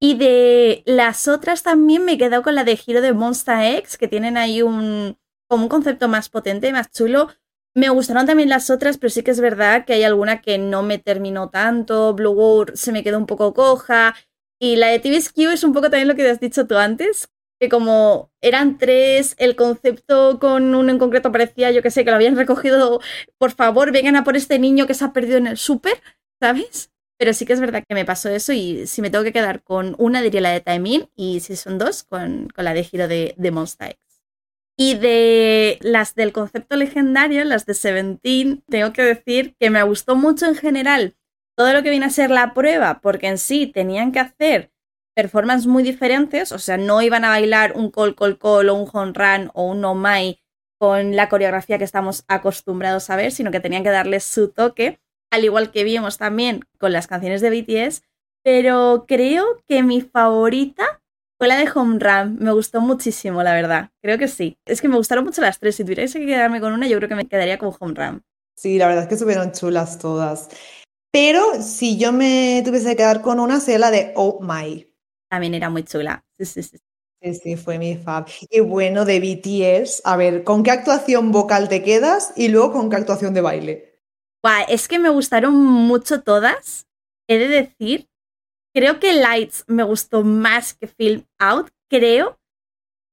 Y 0.00 0.16
de 0.16 0.82
las 0.86 1.28
otras 1.28 1.62
también 1.62 2.04
me 2.04 2.14
he 2.14 2.18
quedado 2.18 2.42
con 2.42 2.56
la 2.56 2.64
de 2.64 2.76
Giro 2.76 3.00
de 3.00 3.12
Monster 3.12 3.76
X, 3.76 3.96
que 3.96 4.08
tienen 4.08 4.36
ahí 4.36 4.60
un, 4.60 5.16
como 5.54 5.66
un 5.66 5.68
concepto 5.68 6.08
más 6.08 6.28
potente, 6.28 6.72
más 6.72 6.90
chulo. 6.90 7.28
Me 7.76 7.88
gustaron 7.88 8.26
también 8.26 8.48
las 8.48 8.70
otras, 8.70 8.98
pero 8.98 9.08
sí 9.10 9.22
que 9.22 9.30
es 9.30 9.40
verdad 9.40 9.84
que 9.84 9.92
hay 9.92 10.02
alguna 10.02 10.40
que 10.42 10.58
no 10.58 10.82
me 10.82 10.98
terminó 10.98 11.48
tanto. 11.48 12.12
Blue 12.12 12.32
World 12.32 12.74
se 12.74 12.90
me 12.90 13.04
quedó 13.04 13.18
un 13.18 13.26
poco 13.26 13.54
coja. 13.54 14.16
Y 14.58 14.74
la 14.74 14.88
de 14.88 14.98
TVSQ 14.98 15.38
es 15.52 15.62
un 15.62 15.72
poco 15.72 15.90
también 15.90 16.08
lo 16.08 16.16
que 16.16 16.28
has 16.28 16.40
dicho 16.40 16.66
tú 16.66 16.76
antes, 16.76 17.28
que 17.60 17.68
como 17.68 18.32
eran 18.40 18.78
tres, 18.78 19.36
el 19.38 19.54
concepto 19.54 20.40
con 20.40 20.74
uno 20.74 20.90
en 20.90 20.98
concreto 20.98 21.30
parecía, 21.30 21.70
yo 21.70 21.82
que 21.82 21.92
sé, 21.92 22.04
que 22.04 22.10
lo 22.10 22.16
habían 22.16 22.36
recogido, 22.36 23.00
por 23.38 23.52
favor, 23.52 23.92
vengan 23.92 24.16
a 24.16 24.24
por 24.24 24.36
este 24.36 24.58
niño 24.58 24.88
que 24.88 24.94
se 24.94 25.04
ha 25.04 25.12
perdido 25.12 25.38
en 25.38 25.46
el 25.46 25.56
súper, 25.56 26.02
¿sabes? 26.40 26.90
Pero 27.16 27.32
sí 27.32 27.46
que 27.46 27.52
es 27.52 27.60
verdad 27.60 27.84
que 27.88 27.94
me 27.94 28.04
pasó 28.04 28.28
eso 28.28 28.52
y 28.52 28.88
si 28.88 29.02
me 29.02 29.10
tengo 29.10 29.22
que 29.22 29.32
quedar 29.32 29.62
con 29.62 29.94
una 29.98 30.20
diría 30.20 30.40
la 30.40 30.50
de 30.50 30.60
Taemin 30.62 31.10
y 31.14 31.38
si 31.40 31.54
son 31.54 31.78
dos, 31.78 32.02
con, 32.02 32.48
la 32.56 32.74
de 32.74 32.82
giro 32.82 33.06
de, 33.06 33.34
de 33.36 33.50
Monster. 33.52 33.98
Y 34.76 34.94
de 34.94 35.78
las 35.82 36.14
del 36.14 36.32
concepto 36.32 36.76
legendario, 36.76 37.44
las 37.44 37.64
de 37.64 37.74
Seventeen, 37.74 38.64
tengo 38.68 38.92
que 38.92 39.02
decir 39.02 39.54
que 39.60 39.70
me 39.70 39.82
gustó 39.84 40.16
mucho 40.16 40.46
en 40.46 40.56
general 40.56 41.16
todo 41.56 41.72
lo 41.72 41.82
que 41.82 41.90
viene 41.90 42.06
a 42.06 42.10
ser 42.10 42.30
la 42.30 42.54
prueba, 42.54 43.00
porque 43.00 43.28
en 43.28 43.38
sí 43.38 43.68
tenían 43.68 44.10
que 44.10 44.18
hacer 44.18 44.72
performances 45.14 45.68
muy 45.68 45.84
diferentes, 45.84 46.50
o 46.50 46.58
sea, 46.58 46.76
no 46.76 47.00
iban 47.00 47.24
a 47.24 47.28
bailar 47.28 47.74
un 47.76 47.90
col 47.90 48.16
col 48.16 48.38
col 48.38 48.68
o 48.68 48.74
un 48.74 48.88
hon 48.92 49.14
run 49.14 49.50
o 49.54 49.70
un 49.70 49.80
no 49.80 49.94
mai 49.94 50.40
con 50.76 51.14
la 51.14 51.28
coreografía 51.28 51.78
que 51.78 51.84
estamos 51.84 52.24
acostumbrados 52.26 53.08
a 53.10 53.16
ver, 53.16 53.30
sino 53.30 53.52
que 53.52 53.60
tenían 53.60 53.84
que 53.84 53.90
darles 53.90 54.24
su 54.24 54.48
toque, 54.48 55.00
al 55.30 55.44
igual 55.44 55.70
que 55.70 55.84
vimos 55.84 56.18
también 56.18 56.64
con 56.78 56.92
las 56.92 57.06
canciones 57.06 57.40
de 57.40 57.50
BTS, 57.50 58.02
pero 58.42 59.04
creo 59.06 59.62
que 59.68 59.84
mi 59.84 60.00
favorita 60.00 61.00
fue 61.44 61.48
la 61.50 61.58
de 61.58 61.70
Home 61.74 61.98
Run, 61.98 62.38
me 62.40 62.52
gustó 62.52 62.80
muchísimo, 62.80 63.42
la 63.42 63.52
verdad, 63.52 63.90
creo 64.00 64.16
que 64.16 64.28
sí. 64.28 64.56
Es 64.64 64.80
que 64.80 64.88
me 64.88 64.96
gustaron 64.96 65.26
mucho 65.26 65.42
las 65.42 65.58
tres, 65.60 65.76
si 65.76 65.84
tuviera 65.84 66.06
que 66.06 66.24
quedarme 66.24 66.58
con 66.58 66.72
una, 66.72 66.88
yo 66.88 66.96
creo 66.96 67.08
que 67.10 67.16
me 67.16 67.26
quedaría 67.26 67.58
con 67.58 67.70
Home 67.78 67.92
Run. 67.94 68.22
Sí, 68.56 68.78
la 68.78 68.86
verdad 68.86 69.02
es 69.02 69.08
que 69.08 69.14
estuvieron 69.16 69.52
chulas 69.52 69.98
todas. 69.98 70.48
Pero 71.12 71.60
si 71.60 71.98
yo 71.98 72.12
me 72.12 72.62
tuviese 72.64 72.88
que 72.88 72.96
quedar 72.96 73.20
con 73.20 73.40
una, 73.40 73.60
sería 73.60 73.78
la 73.78 73.90
de 73.90 74.14
Oh 74.16 74.38
My 74.40 74.90
también 75.28 75.52
era 75.52 75.68
muy 75.68 75.82
chula. 75.82 76.24
Sí, 76.38 76.46
sí, 76.46 76.62
sí. 76.62 76.78
Sí, 77.20 77.34
sí, 77.34 77.56
fue 77.56 77.78
mi 77.78 77.94
fab. 77.94 78.24
Y 78.48 78.60
bueno, 78.60 79.04
de 79.04 79.20
BTS, 79.20 80.00
a 80.06 80.16
ver, 80.16 80.44
¿con 80.44 80.62
qué 80.62 80.70
actuación 80.70 81.30
vocal 81.30 81.68
te 81.68 81.82
quedas 81.82 82.32
y 82.36 82.48
luego 82.48 82.72
con 82.72 82.88
qué 82.88 82.96
actuación 82.96 83.34
de 83.34 83.42
baile? 83.42 84.00
Guau, 84.42 84.64
es 84.70 84.88
que 84.88 84.98
me 84.98 85.10
gustaron 85.10 85.54
mucho 85.54 86.22
todas. 86.22 86.86
He 87.28 87.36
de 87.36 87.48
decir, 87.48 88.08
creo 88.74 88.98
que 89.00 89.14
Lights 89.14 89.64
me 89.66 89.82
gustó 89.82 90.24
más 90.24 90.74
que 90.74 90.88
Film 90.88 91.24
Out, 91.38 91.70
creo. 91.88 92.38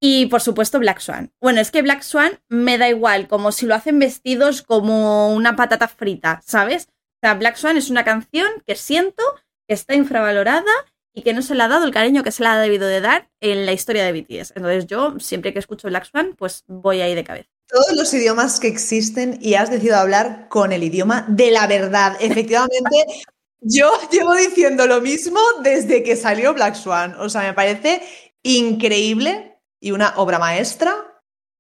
Y 0.04 0.26
por 0.26 0.42
supuesto 0.42 0.80
Black 0.80 1.00
Swan. 1.00 1.32
Bueno, 1.40 1.62
es 1.62 1.70
que 1.70 1.84
Black 1.84 2.02
Swan 2.02 2.40
me 2.50 2.80
da 2.80 2.90
igual, 2.90 3.28
como 3.28 3.52
si 3.52 3.68
lo 3.68 3.76
hacen 3.76 4.00
vestidos 4.00 4.64
como 4.64 5.32
una 5.32 5.56
patata 5.56 5.88
frita, 5.88 6.42
¿sabes? 6.44 6.88
O 6.88 7.20
sea, 7.22 7.36
Black 7.36 7.56
Swan 7.56 7.78
es 7.78 7.92
una 7.92 8.04
canción 8.04 8.48
que 8.66 8.76
siento 8.76 9.24
que 9.68 9.76
está 9.76 9.94
infravalorada 9.94 10.72
y 11.14 11.22
que 11.22 11.34
no 11.34 11.44
se 11.44 11.54
le 11.54 11.62
ha 11.62 11.68
dado 11.68 11.86
el 11.86 11.92
cariño 11.92 12.24
que 12.24 12.32
se 12.32 12.42
le 12.42 12.50
ha 12.50 12.58
debido 12.58 12.88
de 12.88 13.00
dar 13.00 13.30
en 13.42 13.68
la 13.68 13.74
historia 13.74 14.04
de 14.04 14.14
BTS. 14.14 14.54
Entonces 14.56 14.88
yo, 14.88 15.20
siempre 15.20 15.54
que 15.54 15.60
escucho 15.60 15.88
Black 15.88 16.06
Swan, 16.06 16.36
pues 16.36 16.64
voy 16.68 17.02
ahí 17.02 17.14
de 17.14 17.24
cabeza. 17.24 17.50
Todos 17.68 17.94
los 17.96 18.12
idiomas 18.14 18.60
que 18.60 18.68
existen 18.68 19.38
y 19.40 19.54
has 19.54 19.70
decidido 19.70 19.98
hablar 19.98 20.48
con 20.50 20.72
el 20.72 20.84
idioma 20.84 21.26
de 21.28 21.52
la 21.52 21.68
verdad. 21.68 22.18
Efectivamente, 22.20 23.06
yo 23.62 23.92
llevo 24.12 24.34
diciendo 24.34 24.88
lo 24.88 25.02
mismo 25.02 25.40
desde 25.64 26.04
que 26.04 26.16
salió 26.16 26.54
Black 26.54 26.76
Swan. 26.76 27.16
O 27.20 27.30
sea, 27.30 27.42
me 27.42 27.54
parece 27.54 28.02
increíble 28.44 29.60
y 29.80 29.92
una 29.92 30.14
obra 30.18 30.40
maestra. 30.40 30.96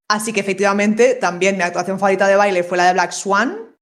Así 0.09 0.33
que 0.33 0.41
efectivamente, 0.41 1.15
también 1.15 1.57
mi 1.57 1.63
actuación 1.63 1.99
favorita 1.99 2.27
de 2.27 2.35
baile 2.35 2.63
fue 2.63 2.77
la 2.77 2.87
de 2.87 2.93
Black 2.93 3.11
Swan. 3.11 3.77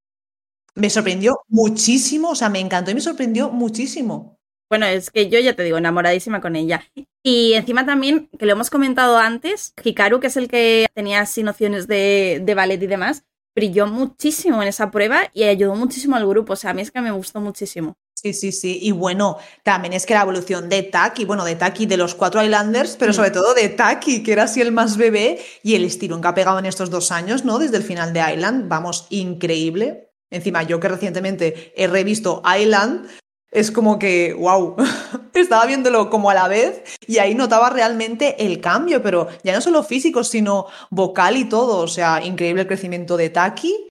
Me 0.76 0.90
sorprendió 0.90 1.40
muchísimo, 1.48 2.30
o 2.30 2.36
sea, 2.36 2.50
me 2.50 2.60
encantó 2.60 2.92
y 2.92 2.96
me 2.96 3.02
sorprendió 3.02 3.50
muchísimo. 3.50 4.38
Bueno, 4.70 4.86
es 4.86 5.10
que 5.10 5.30
yo 5.30 5.40
ya 5.40 5.56
te 5.56 5.64
digo, 5.64 5.78
enamoradísima 5.78 6.42
con 6.42 6.56
ella. 6.56 6.84
Y 7.24 7.54
encima 7.54 7.86
también, 7.86 8.30
que 8.38 8.46
lo 8.46 8.52
hemos 8.52 8.70
comentado 8.70 9.18
antes, 9.18 9.74
Hikaru, 9.84 10.20
que 10.20 10.28
es 10.28 10.38
el 10.38 10.48
que 10.48 10.86
tenía 10.94 11.22
así 11.22 11.42
nociones 11.42 11.88
de, 11.88 12.42
de 12.44 12.54
ballet 12.54 12.82
y 12.82 12.88
demás, 12.88 13.24
brilló 13.56 13.88
muchísimo 13.88 14.62
en 14.62 14.68
esa 14.68 14.92
prueba 14.92 15.32
y 15.34 15.44
ayudó 15.44 15.76
muchísimo 15.76 16.16
al 16.16 16.28
grupo. 16.28 16.54
O 16.54 16.56
sea, 16.56 16.70
a 16.70 16.74
mí 16.74 16.82
es 16.84 16.92
que 16.92 17.02
me 17.02 17.12
gustó 17.12 17.42
muchísimo. 17.42 17.98
Sí, 18.22 18.34
sí, 18.34 18.52
sí. 18.52 18.80
Y 18.82 18.92
bueno, 18.92 19.38
también 19.64 19.94
es 19.94 20.06
que 20.06 20.14
la 20.14 20.24
evolución 20.24 20.68
de 20.68 20.84
Taki, 20.84 21.24
bueno, 21.24 21.46
de 21.46 21.56
Taki 21.56 21.86
de 21.86 21.96
los 21.96 22.16
cuatro 22.16 22.44
Islanders, 22.44 22.98
pero 23.00 23.12
Mm. 23.12 23.16
sobre 23.16 23.32
todo 23.32 23.54
de 23.54 23.70
Taki, 23.70 24.24
que 24.24 24.34
era 24.34 24.44
así 24.44 24.60
el 24.60 24.74
más 24.74 24.98
bebé, 24.98 25.40
y 25.64 25.76
el 25.76 25.86
estirón 25.86 26.22
que 26.22 26.28
ha 26.28 26.34
pegado 26.34 26.60
en 26.60 26.66
estos 26.66 26.90
dos 26.90 27.12
años, 27.14 27.46
¿no? 27.46 27.60
Desde 27.60 27.78
el 27.78 27.84
final 27.84 28.12
de 28.12 28.34
Island, 28.34 28.68
vamos, 28.68 29.08
increíble. 29.10 30.10
Encima, 30.32 30.64
yo 30.64 30.82
que 30.82 30.90
recientemente 30.90 31.72
he 31.78 31.88
revisto 31.88 32.42
Island, 32.60 33.08
es 33.52 33.72
como 33.72 33.98
que, 33.98 34.34
wow, 34.34 34.76
estaba 35.34 35.66
viéndolo 35.66 36.10
como 36.10 36.30
a 36.30 36.34
la 36.34 36.50
vez 36.50 36.84
y 37.08 37.20
ahí 37.20 37.34
notaba 37.36 37.70
realmente 37.70 38.36
el 38.46 38.60
cambio, 38.60 39.02
pero 39.02 39.28
ya 39.44 39.54
no 39.56 39.62
solo 39.62 39.82
físico, 39.82 40.26
sino 40.26 40.68
vocal 40.90 41.38
y 41.38 41.48
todo. 41.48 41.78
O 41.78 41.88
sea, 41.88 42.22
increíble 42.24 42.64
el 42.64 42.68
crecimiento 42.68 43.16
de 43.16 43.30
Taki. 43.30 43.88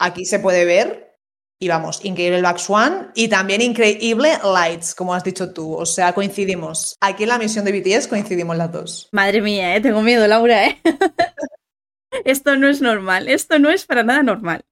Aquí 0.00 0.24
se 0.26 0.40
puede 0.40 0.64
ver. 0.64 1.07
Y 1.60 1.66
vamos, 1.68 2.04
increíble 2.04 2.36
el 2.36 2.42
Back 2.44 2.58
Swan 2.58 3.10
y 3.16 3.26
también 3.28 3.60
increíble 3.60 4.38
Lights, 4.44 4.94
como 4.94 5.12
has 5.12 5.24
dicho 5.24 5.52
tú. 5.52 5.74
O 5.74 5.84
sea, 5.86 6.12
coincidimos. 6.12 6.96
Aquí 7.00 7.24
en 7.24 7.30
la 7.30 7.38
misión 7.38 7.64
de 7.64 7.72
BTS 7.72 8.06
coincidimos 8.06 8.56
las 8.56 8.70
dos. 8.70 9.08
Madre 9.10 9.40
mía, 9.42 9.74
¿eh? 9.74 9.80
tengo 9.80 10.00
miedo, 10.02 10.26
Laura, 10.28 10.66
¿eh? 10.68 10.80
esto 12.24 12.56
no 12.56 12.68
es 12.68 12.80
normal, 12.80 13.28
esto 13.28 13.58
no 13.58 13.70
es 13.70 13.84
para 13.86 14.02
nada 14.02 14.22
normal. 14.22 14.62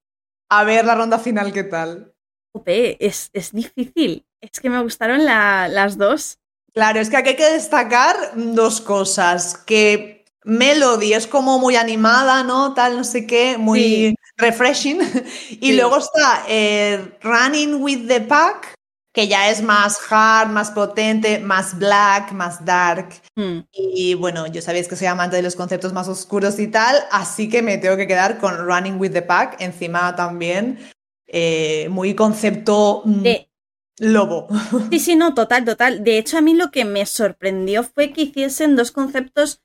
A 0.48 0.62
ver 0.64 0.84
la 0.84 0.94
ronda 0.94 1.18
final, 1.18 1.52
¿qué 1.52 1.64
tal? 1.64 2.12
Jope, 2.54 3.04
es, 3.04 3.30
es 3.32 3.52
difícil. 3.52 4.24
Es 4.40 4.60
que 4.60 4.70
me 4.70 4.80
gustaron 4.80 5.24
la- 5.24 5.66
las 5.68 5.98
dos. 5.98 6.38
Claro, 6.72 7.00
es 7.00 7.10
que 7.10 7.16
aquí 7.16 7.30
hay 7.30 7.36
que 7.36 7.52
destacar 7.52 8.14
dos 8.36 8.80
cosas. 8.80 9.56
Que 9.66 10.15
Melody 10.46 11.12
es 11.12 11.26
como 11.26 11.58
muy 11.58 11.76
animada, 11.76 12.42
¿no? 12.44 12.72
Tal, 12.72 12.96
no 12.96 13.04
sé 13.04 13.26
qué, 13.26 13.58
muy 13.58 13.80
Sí. 13.80 14.14
refreshing. 14.38 14.98
Y 15.60 15.68
Sí. 15.70 15.72
luego 15.74 15.98
está 15.98 16.44
eh, 16.48 17.12
Running 17.22 17.82
with 17.82 18.06
the 18.08 18.20
Pack, 18.20 18.74
que 19.12 19.26
ya 19.28 19.50
es 19.50 19.62
más 19.62 19.98
hard, 20.10 20.50
más 20.50 20.70
potente, 20.70 21.38
más 21.40 21.76
black, 21.78 22.32
más 22.32 22.64
dark. 22.64 23.08
Hmm. 23.34 23.60
Y 23.72 24.14
bueno, 24.14 24.46
yo 24.46 24.62
sabéis 24.62 24.88
que 24.88 24.94
soy 24.96 25.06
amante 25.08 25.36
de 25.36 25.42
los 25.42 25.56
conceptos 25.56 25.92
más 25.92 26.06
oscuros 26.06 26.58
y 26.58 26.68
tal, 26.68 26.96
así 27.10 27.48
que 27.48 27.62
me 27.62 27.78
tengo 27.78 27.96
que 27.96 28.06
quedar 28.06 28.38
con 28.38 28.56
Running 28.56 29.00
with 29.00 29.12
the 29.12 29.22
Pack. 29.22 29.60
Encima 29.60 30.14
también, 30.14 30.78
eh, 31.26 31.88
muy 31.90 32.14
concepto 32.14 33.02
mm, 33.04 33.22
De- 33.22 33.50
lobo. 33.98 34.46
Sí, 34.90 35.00
sí, 35.00 35.16
no, 35.16 35.32
total, 35.34 35.64
total. 35.64 36.04
De 36.04 36.18
hecho, 36.18 36.36
a 36.38 36.42
mí 36.42 36.54
lo 36.54 36.70
que 36.70 36.84
me 36.84 37.04
sorprendió 37.06 37.82
fue 37.82 38.12
que 38.12 38.20
hiciesen 38.22 38.76
dos 38.76 38.92
conceptos 38.92 39.62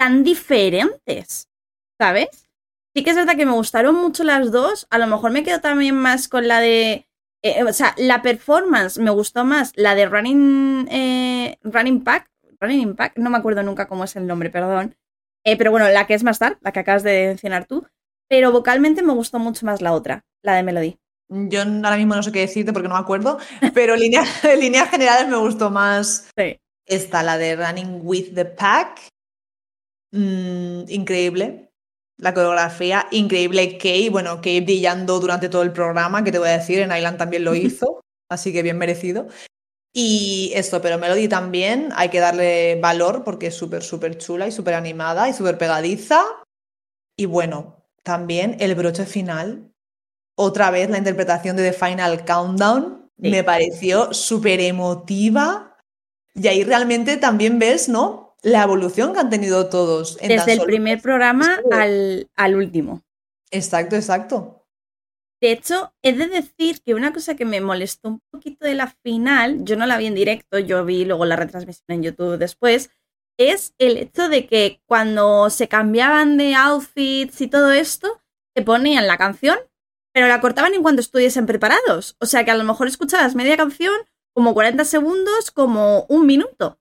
tan 0.00 0.24
diferentes, 0.24 1.48
¿sabes? 2.00 2.48
Sí 2.96 3.04
que 3.04 3.10
es 3.10 3.16
verdad 3.16 3.36
que 3.36 3.44
me 3.46 3.52
gustaron 3.52 3.94
mucho 3.96 4.24
las 4.24 4.50
dos. 4.50 4.86
A 4.90 4.96
lo 4.98 5.06
mejor 5.06 5.30
me 5.30 5.44
quedo 5.44 5.60
también 5.60 5.94
más 5.94 6.26
con 6.26 6.48
la 6.48 6.60
de... 6.60 7.06
eh, 7.44 7.62
o 7.62 7.72
sea, 7.72 7.94
la 7.98 8.22
performance 8.22 8.98
me 8.98 9.10
gustó 9.10 9.44
más, 9.44 9.72
la 9.76 9.94
de 9.94 10.06
Running, 10.06 10.88
eh, 10.90 11.58
Running 11.62 12.02
Pack. 12.02 12.28
Running 12.62 12.80
Impact, 12.80 13.16
no 13.18 13.30
me 13.30 13.38
acuerdo 13.38 13.62
nunca 13.62 13.88
cómo 13.88 14.04
es 14.04 14.16
el 14.16 14.26
nombre, 14.26 14.50
perdón. 14.50 14.94
Eh, 15.46 15.56
pero 15.56 15.70
bueno, 15.70 15.88
la 15.88 16.06
que 16.06 16.12
es 16.14 16.22
más 16.24 16.38
tarde, 16.38 16.58
la 16.60 16.72
que 16.72 16.80
acabas 16.80 17.02
de 17.02 17.28
mencionar 17.28 17.64
tú. 17.66 17.86
Pero 18.28 18.52
vocalmente 18.52 19.02
me 19.02 19.12
gustó 19.14 19.38
mucho 19.38 19.64
más 19.66 19.80
la 19.80 19.92
otra, 19.92 20.24
la 20.42 20.54
de 20.56 20.62
Melody. 20.62 20.98
Yo 21.30 21.62
ahora 21.62 21.96
mismo 21.96 22.14
no 22.16 22.22
sé 22.22 22.32
qué 22.32 22.40
decirte 22.40 22.72
porque 22.72 22.88
no 22.88 22.94
me 22.96 23.00
acuerdo, 23.00 23.38
pero 23.72 23.94
en 23.94 24.00
línea- 24.00 24.24
en 24.42 24.60
líneas 24.60 24.90
generales 24.90 25.28
me 25.28 25.36
gustó 25.36 25.70
más 25.70 26.28
Sí. 26.36 26.58
esta, 26.86 27.22
la 27.22 27.38
de 27.38 27.56
Running 27.56 28.00
with 28.02 28.34
the 28.34 28.44
Pack. 28.44 29.08
Mm, 30.12 30.84
increíble. 30.88 31.70
La 32.18 32.34
coreografía, 32.34 33.06
increíble. 33.12 33.78
Kay, 33.78 34.08
bueno, 34.10 34.40
Kay 34.42 34.60
brillando 34.60 35.20
durante 35.20 35.48
todo 35.48 35.62
el 35.62 35.72
programa, 35.72 36.22
que 36.24 36.32
te 36.32 36.38
voy 36.38 36.48
a 36.48 36.58
decir, 36.58 36.80
en 36.80 36.94
Island 36.94 37.16
también 37.18 37.44
lo 37.44 37.54
hizo, 37.54 38.00
así 38.30 38.52
que 38.52 38.62
bien 38.62 38.78
merecido. 38.78 39.28
Y 39.94 40.52
esto, 40.54 40.82
pero 40.82 40.98
Melody 40.98 41.28
también 41.28 41.90
hay 41.96 42.10
que 42.10 42.20
darle 42.20 42.78
valor 42.80 43.24
porque 43.24 43.48
es 43.48 43.56
súper, 43.56 43.82
súper 43.82 44.18
chula 44.18 44.48
y 44.48 44.52
súper 44.52 44.74
animada 44.74 45.28
y 45.28 45.34
súper 45.34 45.58
pegadiza. 45.58 46.22
Y 47.16 47.26
bueno, 47.26 47.84
también 48.02 48.56
el 48.60 48.74
broche 48.74 49.06
final, 49.06 49.72
otra 50.36 50.70
vez 50.70 50.90
la 50.90 50.98
interpretación 50.98 51.56
de 51.56 51.70
The 51.70 51.78
Final 51.78 52.24
Countdown, 52.24 52.98
Sí. 53.22 53.30
me 53.30 53.44
pareció 53.44 54.14
súper 54.14 54.60
emotiva. 54.60 55.76
Y 56.34 56.48
ahí 56.48 56.64
realmente 56.64 57.16
también 57.18 57.58
ves, 57.58 57.88
¿no? 57.88 58.29
La 58.42 58.62
evolución 58.62 59.12
que 59.12 59.20
han 59.20 59.30
tenido 59.30 59.68
todos. 59.68 60.16
en 60.20 60.28
Desde 60.28 60.52
el 60.52 60.58
solo- 60.58 60.66
primer 60.68 61.00
programa 61.02 61.60
al, 61.72 62.28
al 62.36 62.54
último. 62.56 63.02
Exacto, 63.50 63.96
exacto. 63.96 64.56
De 65.42 65.52
hecho, 65.52 65.94
he 66.02 66.12
de 66.12 66.26
decir 66.28 66.82
que 66.82 66.94
una 66.94 67.12
cosa 67.12 67.34
que 67.34 67.44
me 67.46 67.60
molestó 67.62 68.08
un 68.10 68.20
poquito 68.30 68.66
de 68.66 68.74
la 68.74 68.88
final, 69.02 69.64
yo 69.64 69.76
no 69.76 69.86
la 69.86 69.96
vi 69.96 70.06
en 70.06 70.14
directo, 70.14 70.58
yo 70.58 70.84
vi 70.84 71.04
luego 71.06 71.24
la 71.24 71.36
retransmisión 71.36 71.84
en 71.88 72.02
YouTube 72.02 72.36
después, 72.38 72.90
es 73.38 73.74
el 73.78 73.96
hecho 73.96 74.28
de 74.28 74.46
que 74.46 74.82
cuando 74.86 75.48
se 75.48 75.66
cambiaban 75.66 76.36
de 76.36 76.54
outfits 76.54 77.40
y 77.40 77.46
todo 77.48 77.72
esto, 77.72 78.20
te 78.54 78.62
ponían 78.62 79.06
la 79.06 79.16
canción, 79.16 79.56
pero 80.12 80.28
la 80.28 80.42
cortaban 80.42 80.74
en 80.74 80.82
cuanto 80.82 81.00
estuviesen 81.00 81.46
preparados. 81.46 82.16
O 82.20 82.26
sea 82.26 82.44
que 82.44 82.50
a 82.50 82.56
lo 82.56 82.64
mejor 82.64 82.86
escuchabas 82.88 83.34
media 83.34 83.56
canción, 83.56 83.94
como 84.34 84.52
40 84.52 84.84
segundos, 84.84 85.50
como 85.52 86.04
un 86.10 86.26
minuto, 86.26 86.78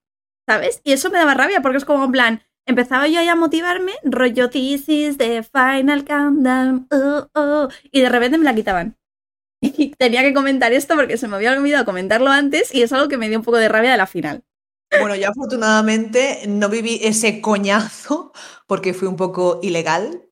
¿sabes? 0.49 0.81
Y 0.83 0.93
eso 0.93 1.11
me 1.11 1.19
daba 1.19 1.35
rabia 1.35 1.61
porque 1.61 1.77
es 1.77 1.85
como 1.85 2.05
en 2.05 2.11
plan, 2.11 2.43
empezaba 2.65 3.07
yo 3.07 3.19
ahí 3.19 3.27
a 3.27 3.35
motivarme, 3.35 3.93
rollo 4.03 4.49
This 4.49 4.89
is 4.89 5.17
the 5.19 5.43
final 5.43 6.03
countdown, 6.03 6.87
oh, 6.89 7.27
oh, 7.35 7.67
y 7.91 8.01
de 8.01 8.09
repente 8.09 8.39
me 8.39 8.45
la 8.45 8.55
quitaban. 8.55 8.97
Y 9.61 9.91
tenía 9.91 10.23
que 10.23 10.33
comentar 10.33 10.73
esto 10.73 10.95
porque 10.95 11.17
se 11.17 11.27
me 11.27 11.35
había 11.35 11.51
olvidado 11.51 11.85
comentarlo 11.85 12.31
antes 12.31 12.73
y 12.73 12.81
es 12.81 12.91
algo 12.93 13.09
que 13.09 13.17
me 13.17 13.29
dio 13.29 13.37
un 13.37 13.43
poco 13.43 13.57
de 13.57 13.69
rabia 13.69 13.91
de 13.91 13.97
la 13.97 14.07
final. 14.07 14.43
Bueno, 14.99 15.15
yo 15.15 15.29
afortunadamente 15.29 16.39
no 16.47 16.67
viví 16.67 16.99
ese 17.03 17.41
coñazo 17.41 18.31
porque 18.65 18.95
fue 18.95 19.07
un 19.07 19.17
poco 19.17 19.59
ilegal. 19.61 20.23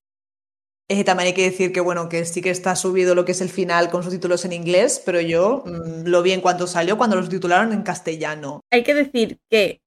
Eh, 0.89 1.03
también 1.03 1.27
hay 1.27 1.33
que 1.33 1.43
decir 1.43 1.71
que, 1.71 1.81
bueno, 1.81 2.09
que 2.09 2.25
sí 2.25 2.41
que 2.41 2.49
está 2.49 2.75
subido 2.75 3.13
lo 3.13 3.25
que 3.25 3.33
es 3.33 3.41
el 3.41 3.49
final 3.49 3.91
con 3.91 4.01
subtítulos 4.01 4.45
en 4.45 4.53
inglés, 4.53 4.99
pero 5.05 5.21
yo 5.21 5.63
mm, 5.65 6.07
lo 6.07 6.23
vi 6.23 6.31
en 6.31 6.41
cuanto 6.41 6.65
salió 6.65 6.97
cuando 6.97 7.17
los 7.17 7.29
titularon 7.29 7.73
en 7.73 7.83
castellano. 7.83 8.61
Hay 8.71 8.83
que 8.83 8.95
decir 8.95 9.37
que 9.51 9.81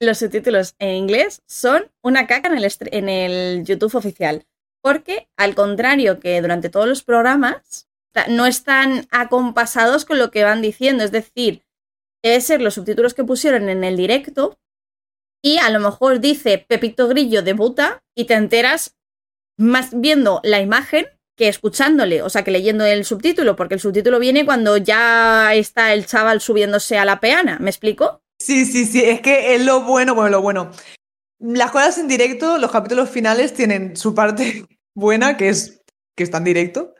los 0.00 0.18
subtítulos 0.18 0.74
en 0.78 0.96
inglés 0.96 1.42
son 1.46 1.90
una 2.02 2.26
caca 2.26 2.48
en 2.48 2.58
el, 2.58 2.72
en 2.92 3.08
el 3.08 3.64
YouTube 3.64 3.94
oficial. 3.94 4.46
Porque, 4.82 5.28
al 5.36 5.54
contrario 5.54 6.20
que 6.20 6.40
durante 6.42 6.68
todos 6.68 6.86
los 6.86 7.02
programas, 7.02 7.88
no 8.28 8.46
están 8.46 9.06
acompasados 9.10 10.04
con 10.04 10.18
lo 10.18 10.30
que 10.30 10.44
van 10.44 10.62
diciendo. 10.62 11.04
Es 11.04 11.12
decir, 11.12 11.62
debe 12.22 12.40
ser 12.40 12.60
los 12.60 12.74
subtítulos 12.74 13.14
que 13.14 13.24
pusieron 13.24 13.68
en 13.68 13.84
el 13.84 13.96
directo 13.96 14.58
y 15.42 15.58
a 15.58 15.68
lo 15.70 15.78
mejor 15.80 16.20
dice 16.20 16.58
Pepito 16.58 17.06
Grillo 17.08 17.42
debuta 17.42 18.02
y 18.14 18.24
te 18.24 18.34
enteras 18.34 18.96
más 19.58 19.90
viendo 19.92 20.40
la 20.42 20.60
imagen 20.60 21.06
que 21.36 21.48
escuchándole, 21.48 22.22
o 22.22 22.30
sea, 22.30 22.44
que 22.44 22.50
leyendo 22.50 22.84
el 22.84 23.04
subtítulo, 23.04 23.56
porque 23.56 23.74
el 23.74 23.80
subtítulo 23.80 24.18
viene 24.20 24.46
cuando 24.46 24.76
ya 24.76 25.52
está 25.54 25.92
el 25.92 26.06
chaval 26.06 26.40
subiéndose 26.40 26.96
a 26.96 27.04
la 27.04 27.20
peana, 27.20 27.58
¿me 27.58 27.70
explico? 27.70 28.22
Sí, 28.44 28.66
sí, 28.66 28.84
sí, 28.84 29.02
es 29.02 29.22
que 29.22 29.54
es 29.54 29.64
lo 29.64 29.80
bueno, 29.84 30.14
bueno, 30.14 30.28
lo 30.28 30.42
bueno. 30.42 30.70
Las 31.38 31.70
cosas 31.70 31.96
en 31.96 32.08
directo, 32.08 32.58
los 32.58 32.70
capítulos 32.70 33.08
finales 33.08 33.54
tienen 33.54 33.96
su 33.96 34.14
parte 34.14 34.66
buena, 34.94 35.38
que 35.38 35.48
es 35.48 35.80
que 36.14 36.24
está 36.24 36.36
en 36.38 36.44
directo, 36.44 36.94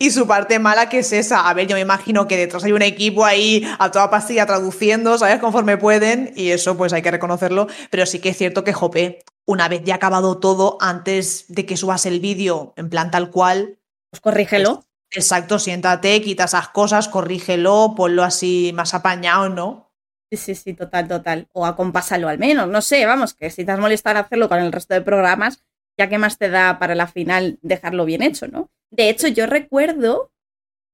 y 0.00 0.10
su 0.10 0.26
parte 0.26 0.58
mala, 0.58 0.88
que 0.88 1.00
es 1.00 1.12
esa. 1.12 1.46
A 1.46 1.52
ver, 1.52 1.66
yo 1.66 1.76
me 1.76 1.82
imagino 1.82 2.26
que 2.26 2.38
detrás 2.38 2.64
hay 2.64 2.72
un 2.72 2.80
equipo 2.80 3.26
ahí 3.26 3.68
a 3.78 3.90
toda 3.90 4.08
pastilla 4.08 4.46
traduciendo, 4.46 5.18
¿sabes? 5.18 5.40
Conforme 5.40 5.76
pueden, 5.76 6.32
y 6.36 6.52
eso 6.52 6.74
pues 6.74 6.94
hay 6.94 7.02
que 7.02 7.10
reconocerlo, 7.10 7.66
pero 7.90 8.06
sí 8.06 8.18
que 8.18 8.30
es 8.30 8.38
cierto 8.38 8.64
que, 8.64 8.72
jope, 8.72 9.18
una 9.44 9.68
vez 9.68 9.82
ya 9.84 9.96
acabado 9.96 10.38
todo, 10.40 10.78
antes 10.80 11.44
de 11.48 11.66
que 11.66 11.76
subas 11.76 12.06
el 12.06 12.18
vídeo 12.20 12.72
en 12.76 12.88
plan 12.88 13.10
tal 13.10 13.30
cual, 13.30 13.78
Pues 14.10 14.22
corrígelo. 14.22 14.86
exacto, 15.10 15.58
siéntate, 15.58 16.22
quita 16.22 16.44
esas 16.44 16.70
cosas, 16.70 17.08
corrígelo, 17.08 17.92
ponlo 17.94 18.24
así 18.24 18.72
más 18.74 18.94
apañado, 18.94 19.50
¿no? 19.50 19.91
Sí, 20.32 20.38
sí, 20.38 20.54
sí, 20.54 20.72
total, 20.72 21.08
total. 21.08 21.48
O 21.52 21.66
acompásalo 21.66 22.26
al 22.26 22.38
menos, 22.38 22.66
no 22.66 22.80
sé, 22.80 23.04
vamos, 23.04 23.34
que 23.34 23.50
si 23.50 23.66
te 23.66 23.72
has 23.72 23.78
molestado 23.78 24.18
hacerlo 24.18 24.48
con 24.48 24.60
el 24.60 24.72
resto 24.72 24.94
de 24.94 25.02
programas, 25.02 25.62
ya 25.98 26.08
que 26.08 26.16
más 26.16 26.38
te 26.38 26.48
da 26.48 26.78
para 26.78 26.94
la 26.94 27.06
final 27.06 27.58
dejarlo 27.60 28.06
bien 28.06 28.22
hecho, 28.22 28.48
¿no? 28.48 28.70
De 28.90 29.10
hecho, 29.10 29.28
yo 29.28 29.46
recuerdo, 29.46 30.32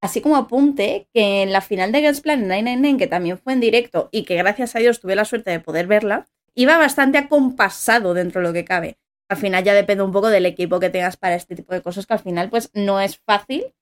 así 0.03 0.21
como 0.21 0.37
apunte, 0.37 1.09
que 1.15 1.43
en 1.43 1.53
la 1.53 1.61
final 1.61 1.93
de 1.93 2.01
Girls 2.01 2.21
Planet 2.21 2.47
999, 2.47 2.99
que 2.99 3.07
también 3.07 3.39
fue 3.39 3.53
en 3.53 3.61
directo 3.61 4.09
y 4.11 4.25
que 4.25 4.37
gracias 4.37 4.75
a 4.75 4.81
Dios 4.81 5.01
tuve 5.01 5.15
la 5.15 5.25
suerte 5.25 5.53
de 5.53 5.61
poder 5.61 5.87
verla, 5.87 6.27
iba 6.57 6.77
bastante 6.79 7.19
acompasado 7.19 8.15
dentro 8.15 8.41
de 8.41 8.49
lo 8.49 8.53
que 8.53 8.65
cabe. 8.65 8.99
Al 9.29 9.37
final 9.37 9.63
ya 9.63 9.75
depende 9.75 10.03
un 10.03 10.13
poco 10.13 10.31
del 10.31 10.47
equipo 10.47 10.81
que 10.81 10.91
tengas 10.91 11.17
para 11.17 11.37
este 11.37 11.55
tipo 11.55 11.75
de 11.75 11.83
cosas, 11.83 12.07
que 12.07 12.15
al 12.15 12.21
final 12.21 12.51
pues 12.51 12.71
no 12.75 13.01
es 13.01 13.19
fácil 13.19 13.73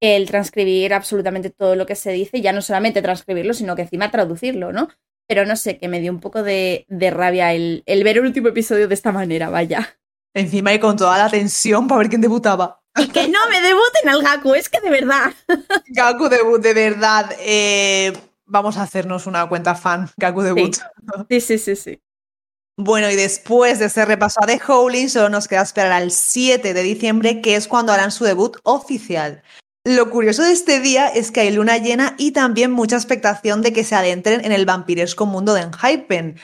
el 0.00 0.26
transcribir 0.26 0.94
absolutamente 0.94 1.50
todo 1.50 1.74
lo 1.76 1.86
que 1.86 1.94
se 1.94 2.12
dice, 2.12 2.40
ya 2.40 2.52
no 2.52 2.62
solamente 2.62 3.02
transcribirlo, 3.02 3.54
sino 3.54 3.76
que 3.76 3.82
encima 3.82 4.10
traducirlo, 4.10 4.72
¿no? 4.72 4.88
Pero 5.28 5.44
no 5.44 5.56
sé, 5.56 5.78
que 5.78 5.88
me 5.88 6.00
dio 6.00 6.12
un 6.12 6.20
poco 6.20 6.42
de, 6.42 6.86
rabia 6.88 7.52
el, 7.52 7.82
ver 7.86 8.18
el 8.18 8.24
último 8.24 8.48
episodio 8.48 8.88
de 8.88 8.94
esta 8.94 9.12
manera, 9.12 9.50
vaya. 9.50 9.98
Encima 10.34 10.72
y 10.72 10.78
con 10.78 10.96
toda 10.96 11.18
la 11.18 11.30
tensión 11.30 11.88
para 11.88 11.98
ver 11.98 12.08
quién 12.08 12.20
debutaba. 12.20 12.80
Y 12.96 13.08
que 13.08 13.28
no 13.28 13.38
me 13.50 13.60
debuten 13.60 14.08
al 14.08 14.22
Gaku, 14.22 14.54
es 14.54 14.68
que 14.68 14.80
de 14.80 14.90
verdad. 14.90 15.32
Gaku 15.88 16.28
debut, 16.28 16.62
de 16.62 16.74
verdad. 16.74 17.30
Eh, 17.40 18.12
vamos 18.44 18.76
a 18.76 18.82
hacernos 18.82 19.26
una 19.26 19.48
cuenta 19.48 19.74
fan, 19.74 20.08
Gaku 20.16 20.42
debut. 20.42 20.76
Sí, 21.28 21.40
sí, 21.40 21.58
sí, 21.58 21.76
sí. 21.76 22.02
Bueno, 22.78 23.10
y 23.10 23.16
después 23.16 23.78
de 23.78 23.86
ese 23.86 24.04
repaso 24.04 24.38
a 24.42 24.46
The 24.46 24.60
Howling, 24.68 25.08
solo 25.08 25.30
nos 25.30 25.48
queda 25.48 25.62
esperar 25.62 25.92
al 25.92 26.10
7 26.10 26.74
de 26.74 26.82
diciembre, 26.82 27.40
que 27.40 27.56
es 27.56 27.68
cuando 27.68 27.92
harán 27.92 28.12
su 28.12 28.24
debut 28.24 28.58
oficial. 28.64 29.42
Lo 29.88 30.10
curioso 30.10 30.42
de 30.42 30.50
este 30.50 30.80
día 30.80 31.06
es 31.06 31.30
que 31.30 31.42
hay 31.42 31.52
luna 31.52 31.78
llena 31.78 32.16
y 32.18 32.32
también 32.32 32.72
mucha 32.72 32.96
expectación 32.96 33.62
de 33.62 33.72
que 33.72 33.84
se 33.84 33.94
adentren 33.94 34.44
en 34.44 34.50
el 34.50 34.66
vampiresco 34.66 35.26
mundo 35.26 35.54
de 35.54 35.60
Enhypen. 35.60 36.40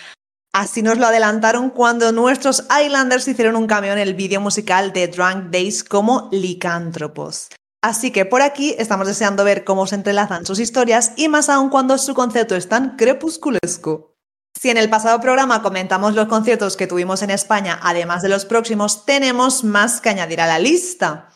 Así 0.52 0.80
nos 0.80 0.96
lo 0.98 1.06
adelantaron 1.06 1.70
cuando 1.70 2.12
nuestros 2.12 2.62
Islanders 2.80 3.26
hicieron 3.26 3.56
un 3.56 3.66
cambio 3.66 3.92
en 3.94 3.98
el 3.98 4.14
vídeo 4.14 4.40
musical 4.40 4.92
de 4.92 5.08
Drunk 5.08 5.50
Days 5.50 5.82
como 5.82 6.28
licántropos. 6.30 7.48
Así 7.82 8.12
que 8.12 8.26
por 8.26 8.42
aquí 8.42 8.76
estamos 8.78 9.08
deseando 9.08 9.42
ver 9.42 9.64
cómo 9.64 9.88
se 9.88 9.96
entrelazan 9.96 10.46
sus 10.46 10.60
historias 10.60 11.10
y 11.16 11.26
más 11.26 11.48
aún 11.48 11.68
cuando 11.68 11.98
su 11.98 12.14
concepto 12.14 12.54
es 12.54 12.68
tan 12.68 12.94
crepusculesco. 12.94 14.14
Si 14.56 14.70
en 14.70 14.76
el 14.76 14.88
pasado 14.88 15.20
programa 15.20 15.62
comentamos 15.62 16.14
los 16.14 16.28
conciertos 16.28 16.76
que 16.76 16.86
tuvimos 16.86 17.22
en 17.22 17.30
España, 17.30 17.80
además 17.82 18.22
de 18.22 18.28
los 18.28 18.44
próximos, 18.44 19.04
tenemos 19.04 19.64
más 19.64 20.00
que 20.00 20.10
añadir 20.10 20.40
a 20.40 20.46
la 20.46 20.60
lista. 20.60 21.31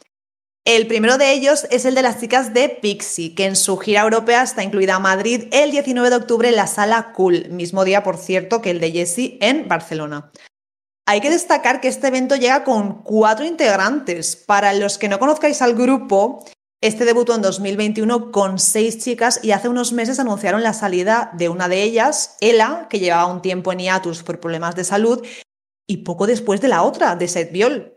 El 0.66 0.88
primero 0.88 1.16
de 1.16 1.32
ellos 1.32 1.64
es 1.70 1.84
el 1.84 1.94
de 1.94 2.02
las 2.02 2.18
chicas 2.18 2.52
de 2.52 2.68
Pixie, 2.68 3.36
que 3.36 3.44
en 3.44 3.54
su 3.54 3.76
gira 3.76 4.00
europea 4.00 4.42
está 4.42 4.64
incluida 4.64 4.98
Madrid 4.98 5.44
el 5.52 5.70
19 5.70 6.10
de 6.10 6.16
octubre 6.16 6.48
en 6.48 6.56
la 6.56 6.66
sala 6.66 7.12
Cool, 7.12 7.50
mismo 7.50 7.84
día, 7.84 8.02
por 8.02 8.16
cierto, 8.16 8.60
que 8.60 8.72
el 8.72 8.80
de 8.80 8.90
Jessie 8.90 9.38
en 9.40 9.68
Barcelona. 9.68 10.32
Hay 11.06 11.20
que 11.20 11.30
destacar 11.30 11.80
que 11.80 11.86
este 11.86 12.08
evento 12.08 12.34
llega 12.34 12.64
con 12.64 13.04
cuatro 13.04 13.46
integrantes. 13.46 14.34
Para 14.34 14.72
los 14.72 14.98
que 14.98 15.08
no 15.08 15.20
conozcáis 15.20 15.62
al 15.62 15.76
grupo, 15.76 16.44
este 16.80 17.04
debutó 17.04 17.36
en 17.36 17.42
2021 17.42 18.32
con 18.32 18.58
seis 18.58 18.98
chicas 18.98 19.38
y 19.44 19.52
hace 19.52 19.68
unos 19.68 19.92
meses 19.92 20.18
anunciaron 20.18 20.64
la 20.64 20.72
salida 20.72 21.30
de 21.34 21.48
una 21.48 21.68
de 21.68 21.84
ellas, 21.84 22.36
Ella, 22.40 22.88
que 22.90 22.98
llevaba 22.98 23.32
un 23.32 23.40
tiempo 23.40 23.70
en 23.70 23.78
hiatus 23.78 24.24
por 24.24 24.40
problemas 24.40 24.74
de 24.74 24.82
salud, 24.82 25.24
y 25.86 25.98
poco 25.98 26.26
después 26.26 26.60
de 26.60 26.66
la 26.66 26.82
otra, 26.82 27.14
de 27.14 27.28
Seth 27.28 27.52
Viol, 27.52 27.95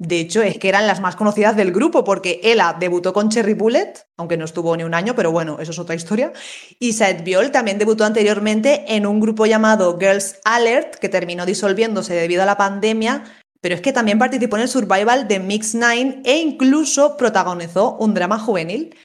de 0.00 0.18
hecho, 0.18 0.40
es 0.40 0.56
que 0.56 0.70
eran 0.70 0.86
las 0.86 1.02
más 1.02 1.14
conocidas 1.14 1.54
del 1.56 1.72
grupo, 1.72 2.04
porque 2.04 2.40
Ella 2.42 2.74
debutó 2.80 3.12
con 3.12 3.28
Cherry 3.28 3.52
Bullet, 3.52 3.92
aunque 4.16 4.38
no 4.38 4.46
estuvo 4.46 4.74
ni 4.74 4.82
un 4.82 4.94
año, 4.94 5.14
pero 5.14 5.30
bueno, 5.30 5.58
eso 5.60 5.72
es 5.72 5.78
otra 5.78 5.94
historia. 5.94 6.32
Y 6.78 6.94
Saed 6.94 7.22
Viol 7.22 7.50
también 7.50 7.76
debutó 7.76 8.06
anteriormente 8.06 8.86
en 8.88 9.04
un 9.04 9.20
grupo 9.20 9.44
llamado 9.44 9.98
Girls 10.00 10.38
Alert, 10.46 10.94
que 10.94 11.10
terminó 11.10 11.44
disolviéndose 11.44 12.14
debido 12.14 12.42
a 12.42 12.46
la 12.46 12.56
pandemia, 12.56 13.24
pero 13.60 13.74
es 13.74 13.82
que 13.82 13.92
también 13.92 14.18
participó 14.18 14.56
en 14.56 14.62
el 14.62 14.68
survival 14.68 15.28
de 15.28 15.38
Mix 15.38 15.74
Nine 15.74 16.22
e 16.24 16.38
incluso 16.38 17.18
protagonizó 17.18 17.98
un 17.98 18.14
drama 18.14 18.38
juvenil. 18.38 18.96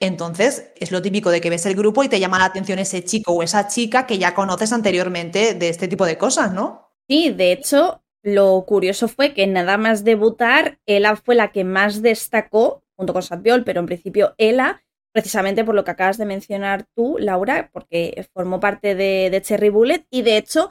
Entonces, 0.00 0.72
es 0.76 0.90
lo 0.90 1.02
típico 1.02 1.28
de 1.28 1.42
que 1.42 1.50
ves 1.50 1.66
el 1.66 1.74
grupo 1.74 2.04
y 2.04 2.08
te 2.08 2.20
llama 2.20 2.38
la 2.38 2.46
atención 2.46 2.78
ese 2.78 3.04
chico 3.04 3.32
o 3.32 3.42
esa 3.42 3.68
chica 3.68 4.06
que 4.06 4.16
ya 4.16 4.34
conoces 4.34 4.72
anteriormente 4.72 5.52
de 5.52 5.68
este 5.68 5.88
tipo 5.88 6.06
de 6.06 6.16
cosas, 6.16 6.54
¿no? 6.54 6.88
Sí, 7.06 7.32
de 7.32 7.52
hecho, 7.52 8.02
lo 8.34 8.64
curioso 8.66 9.08
fue 9.08 9.34
que 9.34 9.46
nada 9.46 9.76
más 9.76 10.04
debutar, 10.04 10.78
Ella 10.86 11.16
fue 11.16 11.34
la 11.34 11.52
que 11.52 11.64
más 11.64 12.02
destacó, 12.02 12.82
junto 12.96 13.12
con 13.12 13.22
Sadviol, 13.22 13.64
pero 13.64 13.80
en 13.80 13.86
principio 13.86 14.34
Ella, 14.38 14.82
precisamente 15.12 15.64
por 15.64 15.74
lo 15.74 15.84
que 15.84 15.90
acabas 15.90 16.18
de 16.18 16.26
mencionar 16.26 16.86
tú, 16.94 17.16
Laura, 17.18 17.70
porque 17.72 18.28
formó 18.32 18.60
parte 18.60 18.94
de, 18.94 19.40
Cherry 19.42 19.68
Bullet 19.70 20.06
y 20.10 20.22
de 20.22 20.36
hecho 20.36 20.70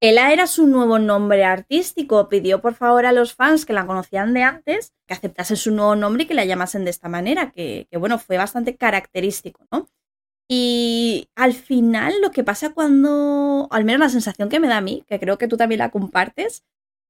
Ella 0.00 0.32
era 0.32 0.46
su 0.46 0.66
nuevo 0.66 0.98
nombre 0.98 1.44
artístico. 1.44 2.28
Pidió 2.28 2.60
por 2.60 2.74
favor 2.74 3.06
a 3.06 3.12
los 3.12 3.34
fans 3.34 3.64
que 3.64 3.72
la 3.72 3.86
conocían 3.86 4.34
de 4.34 4.42
antes 4.42 4.92
que 5.06 5.14
aceptasen 5.14 5.56
su 5.56 5.70
nuevo 5.72 5.94
nombre 5.96 6.24
y 6.24 6.26
que 6.26 6.34
la 6.34 6.44
llamasen 6.44 6.84
de 6.84 6.90
esta 6.90 7.08
manera, 7.08 7.52
que, 7.52 7.86
que 7.90 7.98
bueno, 7.98 8.18
fue 8.18 8.36
bastante 8.36 8.76
característico, 8.76 9.66
¿no? 9.70 9.88
Y 10.54 11.30
al 11.34 11.54
final 11.54 12.20
lo 12.20 12.30
que 12.30 12.44
pasa 12.44 12.74
cuando, 12.74 13.68
al 13.70 13.84
menos 13.84 14.00
la 14.00 14.08
sensación 14.10 14.50
que 14.50 14.60
me 14.60 14.68
da 14.68 14.78
a 14.78 14.80
mí, 14.82 15.02
que 15.08 15.18
creo 15.18 15.38
que 15.38 15.48
tú 15.48 15.56
también 15.56 15.78
la 15.78 15.90
compartes, 15.90 16.64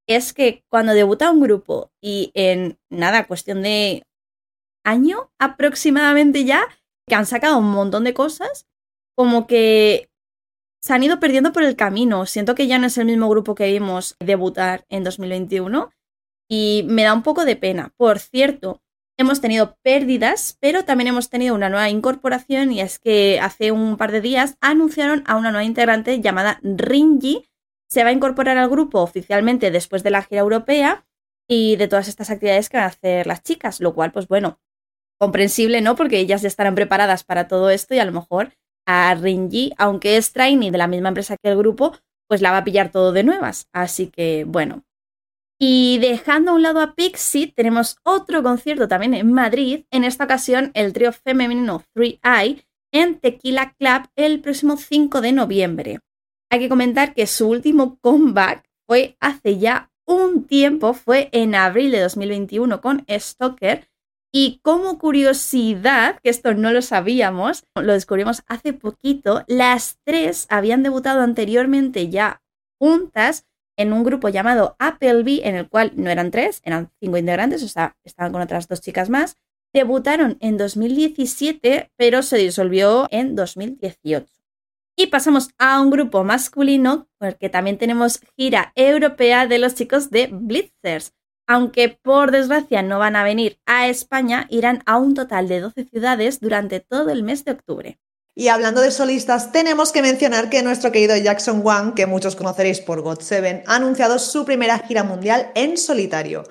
es 0.07 0.33
que 0.33 0.65
cuando 0.69 0.95
debuta 0.95 1.31
un 1.31 1.41
grupo 1.41 1.91
y 2.01 2.31
en 2.35 2.79
nada, 2.91 3.27
cuestión 3.27 3.63
de 3.63 4.05
año 4.85 5.31
aproximadamente 5.39 6.45
ya, 6.45 6.67
que 7.09 7.15
han 7.15 7.27
sacado 7.27 7.59
un 7.59 7.71
montón 7.71 8.05
de 8.05 8.15
cosas, 8.15 8.67
como 9.17 9.47
que 9.47 10.11
se 10.83 10.93
han 10.93 11.03
ido 11.03 11.21
perdiendo 11.21 11.53
por 11.53 11.63
el 11.63 11.77
camino. 11.77 12.27
Siento 12.27 12.55
que 12.55 12.67
ya 12.67 12.79
no 12.79 12.87
es 12.87 12.99
el 12.99 13.07
mismo 13.07 13.29
grupo 13.29 13.55
que 13.55 13.71
vimos 13.71 14.17
debutar 14.19 14.85
en 14.89 15.05
2021 15.05 15.91
y 16.49 16.85
me 16.89 17.05
da 17.05 17.15
un 17.15 17.23
poco 17.23 17.45
de 17.45 17.57
pena. 17.57 17.93
Por 17.97 18.19
cierto, 18.19 18.83
hemos 19.17 19.41
tenido 19.41 19.77
pérdidas, 19.83 20.57
pero 20.61 20.85
también 20.85 21.09
hemos 21.09 21.31
tenido 21.31 21.55
una 21.55 21.69
nueva 21.69 21.89
incorporación 21.89 22.73
y 22.73 22.81
es 22.81 22.99
que 22.99 23.39
hace 23.41 23.71
un 23.71 23.97
par 23.97 24.11
de 24.11 24.21
días 24.21 24.57
anunciaron 24.61 25.23
a 25.27 25.37
una 25.37 25.53
nueva 25.53 25.65
integrante 25.65 26.21
llamada 26.21 26.59
Ringy, 26.63 27.49
se 27.93 28.05
va 28.05 28.09
a 28.09 28.13
incorporar 28.13 28.57
al 28.57 28.71
grupo 28.71 29.03
oficialmente 29.03 29.71
después 29.71 30.03
de 30.03 30.11
la 30.11 30.23
gira 30.23 30.41
europea 30.41 31.05
y 31.47 31.77
de 31.77 31.89
todas 31.89 32.09
estas 32.09 32.31
actividades 32.31 32.71
que 32.71 32.79
van 32.79 32.85
a 32.85 32.89
hacer 32.89 33.27
las 33.27 33.43
chicas, 33.43 33.81
lo 33.81 33.93
cual, 33.93 34.13
pues 34.13 34.29
bueno, 34.29 34.59
comprensible, 35.21 35.83
¿no? 35.83 35.95
Porque 35.95 36.19
ellas 36.19 36.41
ya 36.41 36.49
estarán 36.49 36.75
preparadas 36.75 37.23
para 37.23 37.49
todo 37.49 37.69
esto 37.69 37.95
y 37.95 37.99
a 37.99 38.07
lo 38.07 38.13
mejor 38.13 38.55
a 38.87 39.15
Ringy, 39.15 39.75
aunque 39.77 40.17
es 40.17 40.33
trainee 40.33 40.71
de 40.71 40.79
la 40.79 40.87
misma 40.87 41.09
empresa 41.09 41.37
que 41.37 41.51
el 41.51 41.59
grupo, 41.59 41.95
pues 42.29 42.41
la 42.41 42.51
va 42.51 42.59
a 42.59 42.65
pillar 42.65 42.91
todo 42.91 43.13
de 43.13 43.25
nuevas. 43.25 43.69
Así 43.75 44.07
que, 44.07 44.45
bueno. 44.49 44.85
Y 45.61 45.99
dejando 45.99 46.53
a 46.53 46.55
un 46.55 46.63
lado 46.63 46.81
a 46.81 46.95
Pixie, 46.95 47.53
tenemos 47.55 47.99
otro 48.05 48.43
concierto 48.43 48.89
también 48.89 49.13
en 49.13 49.31
Madrid, 49.35 49.85
en 49.91 50.05
esta 50.05 50.25
ocasión 50.25 50.71
el 50.73 50.95
trío 50.95 51.13
femenino 51.13 51.85
3i 51.95 52.65
en 52.91 53.19
Tequila 53.21 53.75
Club 53.79 54.09
el 54.17 54.41
próximo 54.41 54.79
5 54.79 55.21
de 55.21 55.33
noviembre. 55.33 56.01
Hay 56.53 56.59
que 56.59 56.69
comentar 56.69 57.15
que 57.15 57.27
su 57.27 57.49
último 57.49 57.99
comeback 58.03 58.69
fue 58.87 59.17
hace 59.21 59.57
ya 59.57 59.91
un 60.05 60.45
tiempo, 60.45 60.93
fue 60.93 61.31
en 61.33 61.55
abril 61.55 61.91
de 61.93 62.01
2021 62.01 62.83
con 62.83 63.07
Stoker. 63.09 63.89
Y 64.31 64.61
como 64.63 64.99
curiosidad, 64.99 66.21
que 66.23 66.29
esto 66.29 66.53
no 66.53 66.71
lo 66.71 66.83
sabíamos, 66.83 67.65
lo 67.75 67.95
descubrimos 67.95 68.43
hace 68.49 68.75
poquito, 68.75 69.45
las 69.47 69.99
tres 70.05 70.47
habían 70.51 70.83
debutado 70.83 71.23
anteriormente 71.23 72.11
ya 72.11 72.43
juntas 72.79 73.47
en 73.79 73.95
un 73.95 74.05
grupo 74.05 74.29
llamado 74.29 74.77
Appleby, 74.79 75.41
en 75.45 75.55
el 75.55 75.71
cual 75.71 75.93
no 75.97 76.11
eran 76.11 76.31
tres, 76.31 76.61
eran 76.65 76.91
cinco 77.01 77.17
integrantes, 77.17 77.63
o 77.63 77.69
sea, 77.69 77.97
estaban 78.05 78.31
con 78.31 78.43
otras 78.43 78.69
dos 78.69 78.83
chicas 78.83 79.09
más. 79.09 79.39
Debutaron 79.73 80.37
en 80.41 80.59
2017, 80.59 81.93
pero 81.97 82.23
se 82.23 82.37
disolvió 82.37 83.09
en 83.11 83.37
2018. 83.37 84.42
Y 84.97 85.07
pasamos 85.07 85.51
a 85.59 85.81
un 85.81 85.91
grupo 85.91 86.23
masculino, 86.23 87.09
porque 87.19 87.49
también 87.49 87.79
tenemos 87.79 88.21
gira 88.37 88.73
europea 88.75 89.47
de 89.47 89.59
los 89.59 89.75
chicos 89.75 90.11
de 90.11 90.29
Blitzers. 90.31 91.13
Aunque 91.47 91.89
por 91.89 92.31
desgracia 92.31 92.83
no 92.83 92.99
van 92.99 93.17
a 93.17 93.25
venir 93.25 93.59
a 93.67 93.89
España, 93.89 94.47
irán 94.51 94.83
a 94.87 94.99
un 94.99 95.15
total 95.15 95.49
de 95.49 95.61
12 95.61 95.85
ciudades 95.85 96.41
durante 96.41 96.81
todo 96.81 97.11
el 97.11 97.23
mes 97.23 97.45
de 97.45 97.53
octubre. 97.53 97.99
Y 98.35 98.49
hablando 98.49 98.81
de 98.81 98.91
solistas, 98.91 99.53
tenemos 99.53 99.93
que 99.93 100.01
mencionar 100.01 100.49
que 100.49 100.63
nuestro 100.63 100.91
querido 100.91 101.17
Jackson 101.17 101.61
Wang, 101.63 101.95
que 101.95 102.07
muchos 102.07 102.37
conoceréis 102.37 102.81
por 102.81 103.03
God 103.03 103.19
7, 103.21 103.65
ha 103.67 103.77
anunciado 103.77 104.19
su 104.19 104.45
primera 104.45 104.79
gira 104.79 105.05
mundial 105.05 105.51
en 105.55 105.77
solitario. 105.77 106.45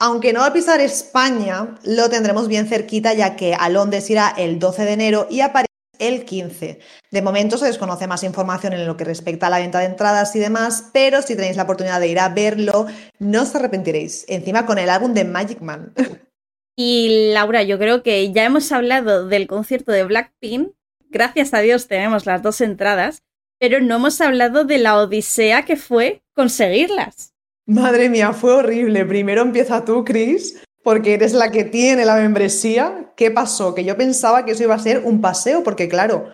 Aunque 0.00 0.32
no 0.32 0.40
va 0.40 0.46
a 0.46 0.52
pisar 0.52 0.80
España, 0.80 1.76
lo 1.84 2.08
tendremos 2.08 2.48
bien 2.48 2.66
cerquita 2.66 3.14
ya 3.14 3.36
que 3.36 3.54
a 3.54 3.68
Londres 3.68 4.08
irá 4.10 4.34
el 4.36 4.58
12 4.58 4.84
de 4.84 4.92
enero 4.92 5.26
y 5.30 5.40
a 5.40 5.52
el 5.98 6.24
15. 6.24 6.78
De 7.10 7.22
momento 7.22 7.58
se 7.58 7.66
desconoce 7.66 8.06
más 8.06 8.22
información 8.22 8.72
en 8.72 8.86
lo 8.86 8.96
que 8.96 9.04
respecta 9.04 9.46
a 9.46 9.50
la 9.50 9.58
venta 9.58 9.80
de 9.80 9.86
entradas 9.86 10.34
y 10.36 10.38
demás, 10.38 10.90
pero 10.92 11.22
si 11.22 11.36
tenéis 11.36 11.56
la 11.56 11.64
oportunidad 11.64 12.00
de 12.00 12.08
ir 12.08 12.18
a 12.18 12.28
verlo, 12.28 12.86
no 13.18 13.42
os 13.42 13.54
arrepentiréis. 13.54 14.24
Encima 14.28 14.66
con 14.66 14.78
el 14.78 14.90
álbum 14.90 15.14
de 15.14 15.24
Magic 15.24 15.60
Man. 15.60 15.92
Y 16.80 17.32
Laura, 17.32 17.64
yo 17.64 17.76
creo 17.76 18.04
que 18.04 18.30
ya 18.30 18.44
hemos 18.44 18.70
hablado 18.70 19.26
del 19.26 19.48
concierto 19.48 19.90
de 19.90 20.04
Blackpink. 20.04 20.70
Gracias 21.10 21.52
a 21.52 21.58
Dios 21.58 21.88
tenemos 21.88 22.24
las 22.24 22.40
dos 22.40 22.60
entradas, 22.60 23.24
pero 23.58 23.80
no 23.80 23.96
hemos 23.96 24.20
hablado 24.20 24.62
de 24.62 24.78
la 24.78 24.96
odisea 24.96 25.64
que 25.64 25.76
fue 25.76 26.22
conseguirlas. 26.34 27.34
Madre 27.66 28.08
mía, 28.08 28.32
fue 28.32 28.54
horrible. 28.54 29.04
Primero 29.04 29.42
empieza 29.42 29.84
tú, 29.84 30.04
Chris, 30.04 30.62
porque 30.88 31.12
eres 31.12 31.34
la 31.34 31.50
que 31.50 31.64
tiene 31.64 32.06
la 32.06 32.14
membresía. 32.14 33.12
¿Qué 33.14 33.30
pasó? 33.30 33.74
Que 33.74 33.84
yo 33.84 33.94
pensaba 33.98 34.46
que 34.46 34.52
eso 34.52 34.62
iba 34.62 34.74
a 34.74 34.78
ser 34.78 35.02
un 35.04 35.20
paseo, 35.20 35.62
porque 35.62 35.86
claro, 35.86 36.32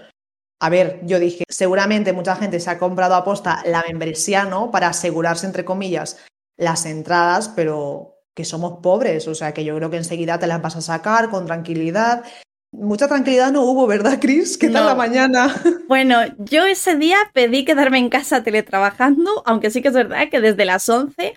a 0.60 0.70
ver, 0.70 1.00
yo 1.02 1.18
dije, 1.18 1.42
seguramente 1.48 2.12
mucha 2.12 2.36
gente 2.36 2.60
se 2.60 2.70
ha 2.70 2.78
comprado 2.78 3.16
a 3.16 3.24
posta 3.24 3.64
la 3.66 3.82
membresía, 3.88 4.44
¿no? 4.44 4.70
Para 4.70 4.86
asegurarse, 4.86 5.44
entre 5.46 5.64
comillas, 5.64 6.24
las 6.56 6.86
entradas, 6.86 7.48
pero 7.48 8.20
que 8.32 8.44
somos 8.44 8.78
pobres, 8.80 9.26
o 9.26 9.34
sea 9.34 9.52
que 9.52 9.64
yo 9.64 9.74
creo 9.74 9.90
que 9.90 9.96
enseguida 9.96 10.38
te 10.38 10.46
las 10.46 10.62
vas 10.62 10.76
a 10.76 10.82
sacar 10.82 11.30
con 11.30 11.46
tranquilidad. 11.46 12.22
Mucha 12.70 13.08
tranquilidad 13.08 13.50
no 13.50 13.62
hubo, 13.62 13.88
¿verdad, 13.88 14.20
Chris? 14.20 14.56
¿Qué 14.56 14.68
tal 14.68 14.86
la 14.86 14.94
mañana? 14.94 15.52
Bueno, 15.88 16.20
yo 16.38 16.64
ese 16.64 16.94
día 16.94 17.18
pedí 17.32 17.64
quedarme 17.64 17.98
en 17.98 18.08
casa 18.08 18.44
teletrabajando, 18.44 19.42
aunque 19.46 19.70
sí 19.70 19.82
que 19.82 19.88
es 19.88 19.94
verdad 19.94 20.28
que 20.30 20.40
desde 20.40 20.64
las 20.64 20.88
11 20.88 21.34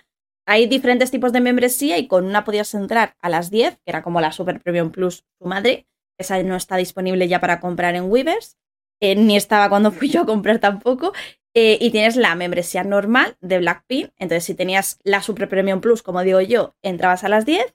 hay 0.48 0.66
diferentes 0.66 1.10
tipos 1.10 1.30
de 1.32 1.42
membresía 1.42 1.98
y 1.98 2.06
con 2.06 2.24
una 2.24 2.42
podías 2.44 2.72
entrar 2.72 3.16
a 3.20 3.28
las 3.28 3.50
10, 3.50 3.76
que 3.76 3.82
era 3.84 4.02
como 4.02 4.22
la 4.22 4.32
Super 4.32 4.62
Premium 4.62 4.90
Plus, 4.90 5.26
su 5.38 5.46
madre. 5.46 5.86
Esa 6.18 6.42
no 6.42 6.56
está 6.56 6.76
disponible 6.76 7.28
ya 7.28 7.38
para 7.38 7.60
comprar 7.60 7.94
en 7.94 8.10
Weavers, 8.10 8.56
eh, 8.98 9.14
ni 9.14 9.36
estaba 9.36 9.68
cuando 9.68 9.92
fui 9.92 10.08
yo 10.08 10.22
a 10.22 10.26
comprar 10.26 10.58
tampoco. 10.58 11.12
Eh, 11.52 11.76
y 11.82 11.90
tienes 11.90 12.16
la 12.16 12.34
membresía 12.34 12.82
normal 12.82 13.36
de 13.42 13.58
Blackpink. 13.58 14.10
Entonces, 14.16 14.44
si 14.44 14.54
tenías 14.54 14.98
la 15.02 15.20
Super 15.20 15.50
Premium 15.50 15.82
Plus, 15.82 16.02
como 16.02 16.22
digo 16.22 16.40
yo, 16.40 16.74
entrabas 16.80 17.24
a 17.24 17.28
las 17.28 17.44
10 17.44 17.74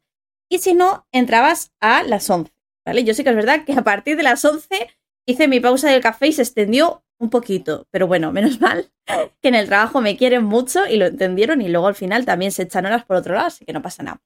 y 0.50 0.58
si 0.58 0.74
no, 0.74 1.08
entrabas 1.12 1.74
a 1.80 2.02
las 2.02 2.28
11. 2.28 2.52
¿Vale? 2.88 3.04
Yo 3.04 3.14
sí 3.14 3.24
que 3.24 3.30
es 3.30 3.36
verdad 3.36 3.66
que 3.66 3.74
a 3.74 3.84
partir 3.84 4.18
de 4.18 4.24
las 4.24 4.44
11 4.44 4.68
hice 5.26 5.48
mi 5.48 5.60
pausa 5.60 5.90
del 5.90 6.02
café 6.02 6.28
y 6.28 6.34
se 6.34 6.42
extendió 6.42 7.04
un 7.18 7.30
poquito, 7.30 7.88
pero 7.92 8.08
bueno, 8.08 8.32
menos 8.32 8.60
mal 8.62 8.92
que 9.42 9.48
en 9.48 9.56
el 9.56 9.68
trabajo 9.68 10.02
me 10.02 10.18
quieren 10.18 10.44
mucho 10.44 10.86
y 10.86 10.98
lo 10.98 11.08
entendieron 11.08 11.62
y 11.62 11.70
luego 11.70 11.88
al 11.88 11.96
final 11.96 12.26
también 12.26 12.52
se 12.52 12.64
echan 12.64 12.86
horas 12.86 13.06
por 13.06 13.18
otro 13.18 13.34
lado, 13.36 13.48
así 13.48 13.66
que 13.66 13.74
no 13.74 13.82
pasa 13.82 14.04
nada. 14.04 14.22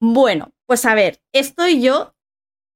Bueno, 0.00 0.52
pues 0.66 0.84
a 0.84 0.94
ver, 0.94 1.20
estoy 1.32 1.82
yo 1.82 2.14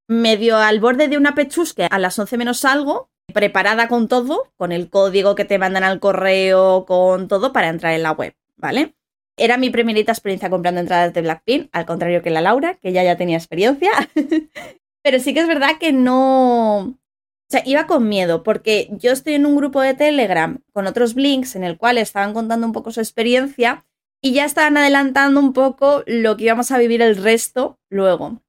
medio 0.08 0.56
al 0.56 0.80
borde 0.80 1.08
de 1.08 1.16
una 1.16 1.34
pechusque 1.34 1.86
a 1.90 1.98
las 1.98 2.18
11 2.18 2.36
menos 2.36 2.64
algo, 2.64 3.10
preparada 3.32 3.88
con 3.88 4.08
todo, 4.08 4.52
con 4.56 4.72
el 4.72 4.90
código 4.90 5.34
que 5.34 5.44
te 5.44 5.58
mandan 5.58 5.84
al 5.84 6.00
correo, 6.00 6.84
con 6.86 7.28
todo 7.28 7.52
para 7.52 7.68
entrar 7.68 7.94
en 7.94 8.02
la 8.02 8.12
web, 8.12 8.34
¿vale? 8.56 8.94
Era 9.36 9.56
mi 9.56 9.70
primerita 9.70 10.12
experiencia 10.12 10.50
comprando 10.50 10.80
entradas 10.80 11.14
de 11.14 11.22
Blackpink, 11.22 11.70
al 11.72 11.86
contrario 11.86 12.22
que 12.22 12.30
la 12.30 12.42
Laura, 12.42 12.74
que 12.74 12.92
ya 12.92 13.02
ya 13.02 13.16
tenía 13.16 13.38
experiencia. 13.38 13.90
Pero 15.02 15.18
sí 15.18 15.32
que 15.32 15.40
es 15.40 15.48
verdad 15.48 15.78
que 15.80 15.92
no, 15.92 16.98
sea, 17.52 17.62
iba 17.64 17.86
con 17.86 18.08
miedo 18.08 18.42
porque 18.42 18.88
yo 18.92 19.12
estoy 19.12 19.34
en 19.34 19.46
un 19.46 19.56
grupo 19.56 19.80
de 19.80 19.94
Telegram 19.94 20.58
con 20.72 20.86
otros 20.86 21.14
links 21.14 21.54
en 21.54 21.64
el 21.64 21.78
cual 21.78 21.98
estaban 21.98 22.34
contando 22.34 22.66
un 22.66 22.72
poco 22.72 22.90
su 22.90 23.00
experiencia 23.00 23.84
y 24.20 24.32
ya 24.32 24.44
estaban 24.44 24.76
adelantando 24.76 25.40
un 25.40 25.52
poco 25.52 26.02
lo 26.06 26.36
que 26.36 26.44
íbamos 26.44 26.70
a 26.70 26.78
vivir 26.78 27.02
el 27.02 27.16
resto 27.16 27.78
luego. 27.90 28.40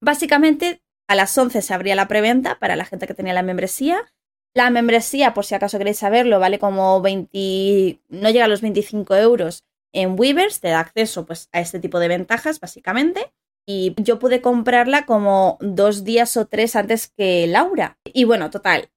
Básicamente, 0.00 0.82
a 1.08 1.14
las 1.14 1.36
11 1.36 1.62
se 1.62 1.74
abría 1.74 1.94
la 1.94 2.08
preventa 2.08 2.58
para 2.58 2.76
la 2.76 2.84
gente 2.84 3.06
que 3.06 3.14
tenía 3.14 3.32
la 3.32 3.42
membresía. 3.42 4.12
La 4.54 4.70
membresía, 4.70 5.34
por 5.34 5.44
si 5.44 5.54
acaso 5.54 5.78
queréis 5.78 5.98
saberlo, 5.98 6.38
vale 6.38 6.58
como 6.58 7.00
20, 7.00 8.00
no 8.08 8.30
llega 8.30 8.44
a 8.44 8.48
los 8.48 8.60
25 8.60 9.16
euros 9.16 9.64
en 9.92 10.18
Weavers, 10.18 10.60
te 10.60 10.68
da 10.68 10.80
acceso 10.80 11.26
pues, 11.26 11.48
a 11.52 11.60
este 11.60 11.80
tipo 11.80 11.98
de 11.98 12.08
ventajas, 12.08 12.60
básicamente 12.60 13.32
y 13.66 13.94
yo 14.02 14.18
pude 14.18 14.40
comprarla 14.40 15.06
como 15.06 15.58
dos 15.60 16.04
días 16.04 16.36
o 16.36 16.46
tres 16.46 16.76
antes 16.76 17.08
que 17.08 17.46
Laura. 17.46 17.98
Y 18.04 18.24
bueno, 18.24 18.50
total. 18.50 18.90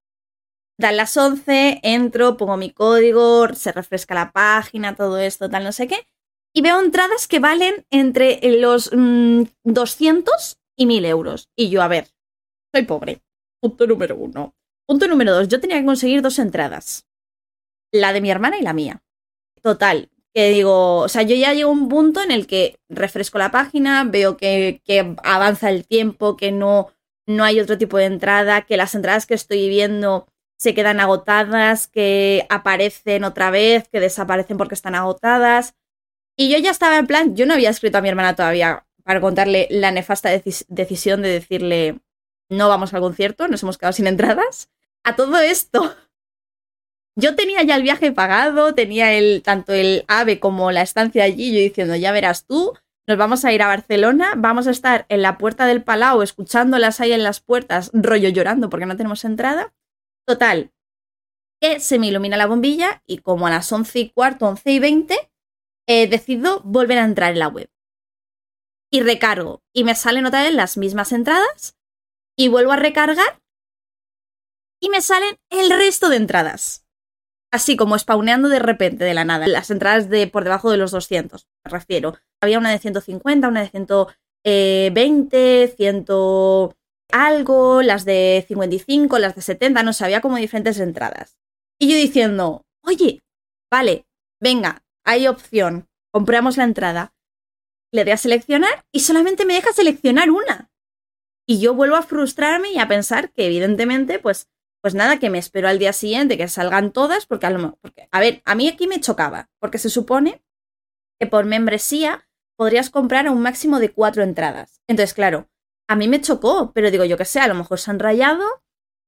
Dan 0.79 0.97
las 0.97 1.17
11, 1.17 1.79
entro, 1.81 2.37
pongo 2.37 2.55
mi 2.57 2.71
código, 2.71 3.47
se 3.53 3.71
refresca 3.71 4.13
la 4.13 4.31
página, 4.31 4.95
todo 4.95 5.17
esto, 5.17 5.49
tal, 5.49 5.63
no 5.63 5.71
sé 5.71 5.87
qué. 5.87 6.07
Y 6.53 6.61
veo 6.61 6.79
entradas 6.79 7.27
que 7.27 7.39
valen 7.39 7.85
entre 7.89 8.39
los 8.59 8.91
200 8.91 9.55
mm, 9.63 10.81
y 10.81 10.85
1000 10.85 11.05
euros. 11.05 11.49
Y 11.55 11.69
yo, 11.69 11.81
a 11.81 11.87
ver, 11.87 12.07
soy 12.73 12.83
pobre. 12.83 13.21
Punto 13.59 13.87
número 13.87 14.15
uno. 14.15 14.55
Punto 14.85 15.07
número 15.07 15.33
dos, 15.33 15.47
yo 15.47 15.59
tenía 15.59 15.79
que 15.79 15.85
conseguir 15.85 16.21
dos 16.21 16.39
entradas. 16.39 17.07
La 17.91 18.13
de 18.13 18.21
mi 18.21 18.29
hermana 18.29 18.57
y 18.59 18.61
la 18.61 18.73
mía. 18.73 19.03
Total, 19.61 20.09
que 20.37 20.51
digo, 20.51 20.97
o 20.99 21.09
sea, 21.09 21.23
yo 21.23 21.35
ya 21.35 21.55
llego 21.55 21.71
a 21.71 21.73
un 21.73 21.89
punto 21.89 22.21
en 22.21 22.29
el 22.29 22.45
que 22.45 22.79
refresco 22.89 23.39
la 23.39 23.49
página, 23.49 24.03
veo 24.03 24.37
que, 24.37 24.83
avanza 25.23 25.71
el 25.71 25.87
tiempo, 25.87 26.37
que 26.37 26.51
no, 26.51 26.89
no 27.25 27.43
hay 27.43 27.59
otro 27.59 27.79
tipo 27.79 27.97
de 27.97 28.05
entrada, 28.05 28.61
que 28.61 28.77
las 28.77 28.93
entradas 28.93 29.25
que 29.25 29.33
estoy 29.33 29.67
viendo 29.67 30.27
se 30.55 30.75
quedan 30.75 30.99
agotadas, 30.99 31.87
que 31.87 32.45
aparecen 32.51 33.23
otra 33.23 33.49
vez, 33.49 33.89
que 33.89 33.99
desaparecen 33.99 34.57
porque 34.57 34.75
están 34.75 34.93
agotadas. 34.93 35.73
Y 36.35 36.51
yo 36.51 36.59
ya 36.59 36.69
estaba 36.69 36.99
en 36.99 37.07
plan, 37.07 37.35
yo 37.35 37.47
no 37.47 37.55
había 37.55 37.71
escrito 37.71 37.97
a 37.97 38.01
mi 38.01 38.09
hermana 38.09 38.35
todavía 38.35 38.85
para 39.03 39.19
contarle 39.19 39.67
la 39.71 39.89
nefasta 39.89 40.29
decisión 40.29 41.23
de 41.23 41.29
decirle 41.29 41.99
no 42.47 42.69
vamos 42.69 42.93
al 42.93 43.01
concierto, 43.01 43.47
nos 43.47 43.63
hemos 43.63 43.79
quedado 43.79 43.93
sin 43.93 44.05
entradas. 44.05 44.69
A 45.03 45.15
todo 45.15 45.39
esto, 45.39 45.95
yo 47.17 47.35
tenía 47.35 47.63
ya 47.63 47.75
el 47.75 47.81
viaje 47.81 48.11
pagado, 48.11 48.75
tenía 48.75 49.11
el, 49.13 49.41
tanto 49.41 49.73
el 49.73 50.05
AVE 50.07 50.39
como 50.39 50.71
la 50.71 50.83
estancia 50.83 51.23
allí, 51.23 51.51
yo 51.51 51.57
diciendo, 51.57 51.95
ya 51.95 52.11
verás 52.11 52.45
tú, 52.45 52.77
nos 53.07 53.17
vamos 53.17 53.43
a 53.43 53.51
ir 53.51 53.63
a 53.63 53.67
Barcelona, 53.67 54.33
vamos 54.37 54.67
a 54.67 54.71
estar 54.71 55.07
en 55.09 55.23
la 55.23 55.39
puerta 55.39 55.65
del 55.65 55.83
Palau 55.83 56.21
escuchándolas 56.21 57.01
ahí 57.01 57.13
en 57.13 57.23
las 57.23 57.41
puertas, 57.41 57.89
rollo 57.91 58.29
llorando 58.29 58.69
porque 58.69 58.85
no 58.85 58.95
tenemos 58.95 59.25
entrada. 59.25 59.73
Total, 60.27 60.71
que 61.59 61.79
se 61.79 61.97
me 61.97 62.07
ilumina 62.07 62.37
la 62.37 62.45
bombilla 62.45 63.01
y 63.07 63.17
como 63.17 63.47
a 63.47 63.49
las 63.49 63.71
once 63.71 63.97
y 63.97 64.09
cuarto, 64.11 64.45
once 64.45 64.69
y 64.71 64.77
veinte, 64.77 65.31
eh, 65.87 66.07
decido 66.07 66.61
volver 66.65 66.99
a 66.99 67.05
entrar 67.05 67.33
en 67.33 67.39
la 67.39 67.47
web. 67.47 67.71
Y 68.91 69.01
recargo. 69.01 69.63
Y 69.73 69.85
me 69.85 69.95
salen 69.95 70.25
otra 70.27 70.43
vez 70.43 70.53
las 70.53 70.77
mismas 70.77 71.11
entradas. 71.11 71.77
Y 72.37 72.47
vuelvo 72.47 72.73
a 72.73 72.77
recargar. 72.77 73.41
Y 74.79 74.89
me 74.89 75.01
salen 75.01 75.37
el 75.49 75.71
resto 75.71 76.09
de 76.09 76.17
entradas 76.17 76.86
así 77.57 77.75
como 77.75 77.99
spawneando 77.99 78.49
de 78.49 78.59
repente 78.59 79.03
de 79.03 79.13
la 79.13 79.25
nada. 79.25 79.47
Las 79.47 79.69
entradas 79.69 80.09
de 80.09 80.27
por 80.27 80.43
debajo 80.43 80.71
de 80.71 80.77
los 80.77 80.91
200, 80.91 81.47
me 81.65 81.71
refiero. 81.71 82.17
Había 82.41 82.59
una 82.59 82.71
de 82.71 82.79
150, 82.79 83.47
una 83.47 83.61
de 83.61 83.69
120, 83.69 85.73
100 85.75 86.05
algo, 87.11 87.81
las 87.81 88.05
de 88.05 88.45
55, 88.47 89.19
las 89.19 89.35
de 89.35 89.41
70, 89.41 89.83
no 89.83 89.93
sé, 89.93 90.05
había 90.05 90.21
como 90.21 90.37
diferentes 90.37 90.79
entradas. 90.79 91.39
Y 91.79 91.89
yo 91.89 91.95
diciendo, 91.95 92.65
oye, 92.83 93.23
vale, 93.71 94.05
venga, 94.39 94.83
hay 95.03 95.27
opción, 95.27 95.87
compramos 96.11 96.57
la 96.57 96.65
entrada. 96.65 97.13
Le 97.91 98.03
doy 98.03 98.11
a 98.11 98.17
seleccionar 98.17 98.85
y 98.91 99.01
solamente 99.01 99.45
me 99.45 99.53
deja 99.53 99.71
seleccionar 99.73 100.29
una. 100.29 100.69
Y 101.47 101.61
yo 101.61 101.73
vuelvo 101.73 101.95
a 101.95 102.03
frustrarme 102.03 102.71
y 102.71 102.79
a 102.79 102.87
pensar 102.87 103.31
que 103.31 103.45
evidentemente, 103.45 104.19
pues 104.19 104.49
pues 104.81 104.95
nada, 104.95 105.19
que 105.19 105.29
me 105.29 105.37
espero 105.37 105.67
al 105.67 105.79
día 105.79 105.93
siguiente 105.93 106.37
que 106.37 106.47
salgan 106.47 106.91
todas, 106.91 107.25
porque 107.25 107.45
a 107.45 107.49
lo 107.49 107.77
porque, 107.81 108.07
a 108.11 108.19
ver, 108.19 108.41
a 108.45 108.55
mí 108.55 108.67
aquí 108.67 108.87
me 108.87 109.01
chocaba, 109.01 109.49
porque 109.59 109.77
se 109.77 109.89
supone 109.89 110.43
que 111.19 111.27
por 111.27 111.45
membresía 111.45 112.27
podrías 112.57 112.89
comprar 112.89 113.27
a 113.27 113.31
un 113.31 113.41
máximo 113.41 113.79
de 113.79 113.89
cuatro 113.89 114.23
entradas. 114.23 114.81
Entonces, 114.87 115.13
claro, 115.13 115.49
a 115.87 115.95
mí 115.95 116.07
me 116.07 116.21
chocó, 116.21 116.71
pero 116.73 116.91
digo 116.91 117.05
yo 117.05 117.17
que 117.17 117.25
sé, 117.25 117.39
a 117.39 117.47
lo 117.47 117.55
mejor 117.55 117.79
se 117.79 117.91
han 117.91 117.99
rayado 117.99 118.45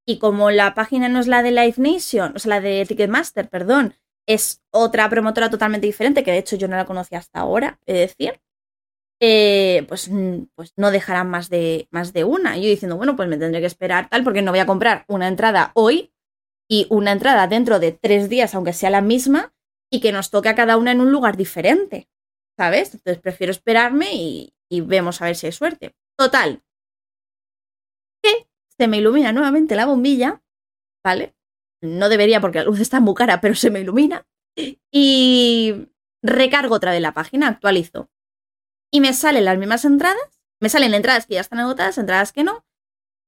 y 0.08 0.18
como 0.18 0.50
la 0.50 0.74
página 0.74 1.10
no 1.10 1.20
es 1.20 1.28
la 1.28 1.44
de 1.44 1.52
Live 1.52 1.76
Nation, 1.78 2.34
o 2.36 2.40
sea, 2.40 2.50
la 2.50 2.62
de 2.62 2.86
Ticketmaster, 2.88 3.50
perdón, 3.50 3.96
es 4.28 4.62
otra 4.72 5.10
promotora 5.10 5.50
totalmente 5.50 5.88
diferente, 5.88 6.24
que 6.24 6.32
de 6.32 6.38
hecho 6.38 6.56
yo 6.56 6.68
no 6.68 6.78
la 6.78 6.86
conocía 6.86 7.20
hasta 7.20 7.40
ahora, 7.40 7.80
es 7.86 7.96
decir, 7.96 8.40
eh, 9.20 9.86
pues, 9.88 10.10
pues 10.56 10.74
no 10.78 10.92
dejarán 10.92 11.30
más 11.30 11.50
de, 11.50 11.88
más 11.92 12.14
de 12.14 12.24
una. 12.24 12.58
Y 12.58 12.64
yo 12.64 12.70
diciendo, 12.70 12.98
bueno, 12.98 13.16
pues 13.16 13.28
me 13.28 13.38
tendré 13.38 13.60
que 13.60 13.68
esperar 13.68 14.10
tal, 14.10 14.24
porque 14.24 14.42
no 14.42 14.52
voy 14.52 14.60
a 14.60 14.66
comprar 14.66 15.06
una 15.08 15.28
entrada 15.28 15.72
hoy 15.76 16.14
y 16.70 16.88
una 16.90 17.12
entrada 17.12 17.48
dentro 17.48 17.80
de 17.80 17.92
tres 17.92 18.30
días, 18.30 18.56
aunque 18.56 18.74
sea 18.74 18.90
la 18.90 19.02
misma, 19.02 19.54
y 19.92 20.00
que 20.00 20.12
nos 20.12 20.30
toque 20.30 20.50
a 20.50 20.56
cada 20.56 20.78
una 20.78 20.92
en 20.92 21.02
un 21.02 21.12
lugar 21.12 21.36
diferente. 21.36 22.10
¿Sabes? 22.58 22.94
Entonces 22.94 23.22
prefiero 23.22 23.52
esperarme 23.52 24.14
y, 24.14 24.54
y 24.70 24.82
vemos 24.82 25.22
a 25.22 25.26
ver 25.26 25.36
si 25.36 25.48
hay 25.48 25.54
suerte. 25.54 25.96
Total. 26.18 26.62
Que 28.22 28.48
se 28.78 28.88
me 28.88 28.98
ilumina 28.98 29.32
nuevamente 29.32 29.76
la 29.76 29.86
bombilla, 29.86 30.44
¿vale? 31.04 31.36
No 31.82 32.10
debería 32.10 32.42
porque 32.42 32.60
la 32.60 32.66
luz 32.66 32.82
está 32.82 33.00
muy 33.00 33.16
cara, 33.16 33.40
pero 33.40 33.56
se 33.56 33.70
me 33.70 33.80
ilumina. 33.80 34.28
Y 34.92 35.88
recargo 36.22 36.76
otra 36.76 36.92
vez 36.92 37.02
la 37.02 37.14
página, 37.14 37.48
actualizo 37.48 38.10
y 38.92 39.02
me 39.02 39.14
salen 39.14 39.46
las 39.46 39.58
mismas 39.58 39.86
entradas, 39.86 40.42
me 40.60 40.70
salen 40.70 40.94
entradas 40.94 41.26
que 41.26 41.36
ya 41.36 41.42
están 41.42 41.60
agotadas, 41.60 41.98
entradas 41.98 42.32
que 42.32 42.44
no, 42.44 42.66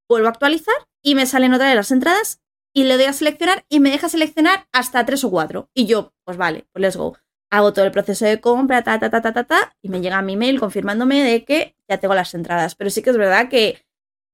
vuelvo 0.09 0.27
a 0.27 0.31
actualizar 0.31 0.75
y 1.01 1.15
me 1.15 1.25
salen 1.25 1.53
otra 1.53 1.69
de 1.69 1.75
las 1.75 1.91
entradas 1.91 2.41
y 2.73 2.85
le 2.85 2.95
doy 2.95 3.05
a 3.05 3.13
seleccionar 3.13 3.65
y 3.69 3.79
me 3.79 3.91
deja 3.91 4.09
seleccionar 4.09 4.67
hasta 4.71 5.05
tres 5.05 5.23
o 5.23 5.31
cuatro. 5.31 5.69
Y 5.73 5.85
yo, 5.85 6.13
pues 6.23 6.37
vale, 6.37 6.65
pues 6.71 6.81
let's 6.81 6.95
go. 6.95 7.17
Hago 7.49 7.73
todo 7.73 7.85
el 7.85 7.91
proceso 7.91 8.25
de 8.25 8.39
compra, 8.39 8.81
ta, 8.81 8.99
ta, 8.99 9.09
ta, 9.09 9.21
ta, 9.21 9.33
ta, 9.33 9.43
ta, 9.43 9.75
y 9.81 9.89
me 9.89 9.99
llega 9.99 10.21
mi 10.21 10.37
mail 10.37 10.59
confirmándome 10.59 11.21
de 11.21 11.43
que 11.43 11.75
ya 11.89 11.97
tengo 11.97 12.13
las 12.13 12.33
entradas. 12.33 12.75
Pero 12.75 12.89
sí 12.89 13.01
que 13.01 13.09
es 13.09 13.17
verdad 13.17 13.49
que 13.49 13.83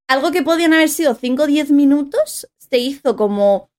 algo 0.08 0.32
que 0.32 0.44
podían 0.44 0.74
haber 0.74 0.90
sido 0.90 1.16
5 1.16 1.44
o 1.44 1.48
10 1.48 1.72
minutos 1.72 2.48
se 2.58 2.78
hizo 2.78 3.16
como 3.16 3.72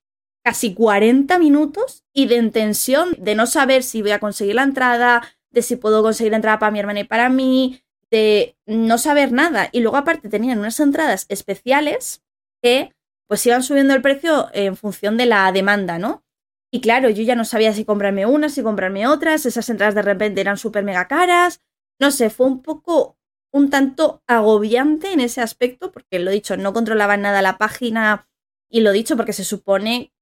casi 0.43 0.73
40 0.73 1.39
minutos 1.39 2.03
y 2.13 2.27
de 2.27 2.35
intención 2.35 3.15
de 3.17 3.35
no 3.35 3.45
saber 3.45 3.83
si 3.83 4.01
voy 4.01 4.11
a 4.11 4.19
conseguir 4.19 4.55
la 4.55 4.63
entrada, 4.63 5.21
de 5.51 5.61
si 5.61 5.75
puedo 5.75 6.03
conseguir 6.03 6.33
entrada 6.33 6.59
para 6.59 6.71
mi 6.71 6.79
hermana 6.79 7.01
y 7.01 7.03
para 7.05 7.29
mí, 7.29 7.81
de 8.11 8.57
no 8.65 8.97
saber 8.97 9.31
nada. 9.31 9.69
Y 9.71 9.81
luego 9.81 9.97
aparte 9.97 10.29
tenían 10.29 10.59
unas 10.59 10.79
entradas 10.79 11.25
especiales 11.29 12.23
que 12.61 12.93
pues 13.27 13.45
iban 13.45 13.61
subiendo 13.61 13.93
el 13.93 14.01
precio 14.01 14.49
en 14.53 14.75
función 14.75 15.15
de 15.17 15.27
la 15.27 15.51
demanda, 15.51 15.99
¿no? 15.99 16.23
Y 16.71 16.81
claro, 16.81 17.09
yo 17.09 17.23
ya 17.23 17.35
no 17.35 17.45
sabía 17.45 17.73
si 17.73 17.85
comprarme 17.85 18.25
unas, 18.25 18.53
si 18.53 18.63
comprarme 18.63 19.07
otras, 19.07 19.45
esas 19.45 19.69
entradas 19.69 19.95
de 19.95 20.01
repente 20.01 20.41
eran 20.41 20.57
súper 20.57 20.83
mega 20.83 21.07
caras, 21.07 21.61
no 21.99 22.11
sé, 22.11 22.29
fue 22.29 22.47
un 22.47 22.61
poco 22.61 23.17
un 23.51 23.69
tanto 23.69 24.23
agobiante 24.27 25.11
en 25.11 25.19
ese 25.19 25.41
aspecto, 25.41 25.91
porque 25.91 26.19
lo 26.19 26.31
dicho, 26.31 26.57
no 26.57 26.73
controlaban 26.73 27.21
nada 27.21 27.41
la 27.41 27.57
página 27.57 28.27
y 28.69 28.81
lo 28.81 28.91
dicho 28.91 29.15
porque 29.15 29.33
se 29.33 29.43
supone 29.43 30.13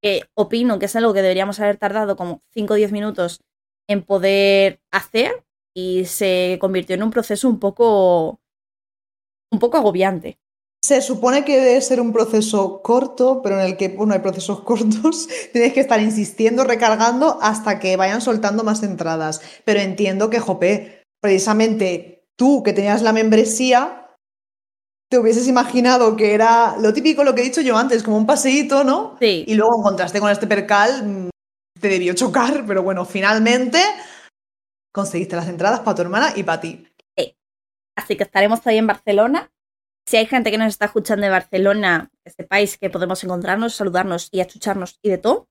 que 0.00 0.22
opino 0.34 0.78
que 0.78 0.86
es 0.86 0.94
algo 0.94 1.12
que 1.12 1.22
deberíamos 1.22 1.58
haber 1.58 1.76
tardado 1.76 2.16
como 2.16 2.42
5 2.52 2.74
o 2.74 2.76
10 2.76 2.92
minutos 2.92 3.40
en 3.88 4.04
poder 4.04 4.80
hacer 4.92 5.44
y 5.74 6.04
se 6.04 6.58
convirtió 6.60 6.94
en 6.94 7.02
un 7.02 7.10
proceso 7.10 7.48
un 7.48 7.58
poco 7.58 8.40
un 9.50 9.58
poco 9.58 9.78
agobiante. 9.78 10.38
Se 10.84 11.02
supone 11.02 11.44
que 11.44 11.60
debe 11.60 11.80
ser 11.80 12.00
un 12.00 12.12
proceso 12.12 12.82
corto, 12.82 13.42
pero 13.42 13.60
en 13.60 13.66
el 13.66 13.76
que 13.76 13.88
bueno, 13.88 14.14
hay 14.14 14.20
procesos 14.20 14.60
cortos, 14.64 15.28
tienes 15.52 15.72
que 15.72 15.80
estar 15.80 16.00
insistiendo, 16.00 16.64
recargando 16.64 17.38
hasta 17.42 17.80
que 17.80 17.96
vayan 17.96 18.20
soltando 18.20 18.62
más 18.62 18.82
entradas. 18.82 19.40
Pero 19.64 19.80
entiendo 19.80 20.30
que, 20.30 20.38
Jope, 20.38 21.02
precisamente 21.20 22.26
tú 22.36 22.62
que 22.62 22.72
tenías 22.72 23.02
la 23.02 23.12
membresía, 23.12 24.16
te 25.10 25.18
hubieses 25.18 25.48
imaginado 25.48 26.16
que 26.16 26.34
era 26.34 26.76
lo 26.78 26.92
típico, 26.92 27.24
lo 27.24 27.34
que 27.34 27.40
he 27.40 27.44
dicho 27.44 27.62
yo 27.62 27.76
antes, 27.76 28.02
como 28.02 28.18
un 28.18 28.26
paseíto, 28.26 28.84
¿no? 28.84 29.16
Sí. 29.18 29.44
Y 29.48 29.54
luego 29.54 29.78
encontraste 29.78 30.20
con 30.20 30.30
este 30.30 30.46
percal, 30.46 31.06
mm, 31.06 31.30
te 31.80 31.88
debió 31.88 32.14
chocar, 32.14 32.64
pero 32.66 32.82
bueno, 32.82 33.04
finalmente 33.04 33.80
conseguiste 34.92 35.36
las 35.36 35.48
entradas 35.48 35.80
para 35.80 35.94
tu 35.94 36.02
hermana 36.02 36.32
y 36.36 36.42
para 36.42 36.60
ti. 36.60 36.86
Sí. 37.16 37.36
Así 37.96 38.16
que 38.16 38.24
estaremos 38.24 38.66
ahí 38.66 38.78
en 38.78 38.86
Barcelona. 38.86 39.50
Si 40.06 40.16
hay 40.16 40.26
gente 40.26 40.50
que 40.50 40.58
nos 40.58 40.68
está 40.68 40.86
escuchando 40.86 41.24
de 41.24 41.30
Barcelona, 41.30 42.10
que 42.24 42.30
sepáis 42.30 42.78
que 42.78 42.88
podemos 42.90 43.22
encontrarnos, 43.22 43.74
saludarnos 43.74 44.28
y 44.32 44.40
achucharnos 44.40 44.98
y 45.02 45.10
de 45.10 45.18
todo. 45.18 45.48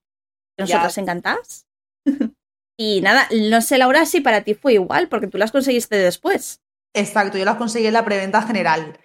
Que 0.57 0.63
nosotras 0.63 0.95
Ya. 0.95 1.01
encantadas. 1.01 1.67
y 2.79 3.01
nada, 3.01 3.27
no 3.31 3.61
sé, 3.61 3.77
Laura, 3.77 4.05
si 4.05 4.21
para 4.21 4.43
ti 4.43 4.55
fue 4.55 4.73
igual, 4.73 5.07
porque 5.09 5.27
tú 5.27 5.37
las 5.37 5.51
conseguiste 5.51 5.95
después. 5.97 6.61
Exacto, 6.95 7.37
yo 7.37 7.45
las 7.45 7.57
conseguí 7.57 7.85
en 7.87 7.93
la 7.93 8.05
preventa 8.05 8.41
general. 8.41 8.99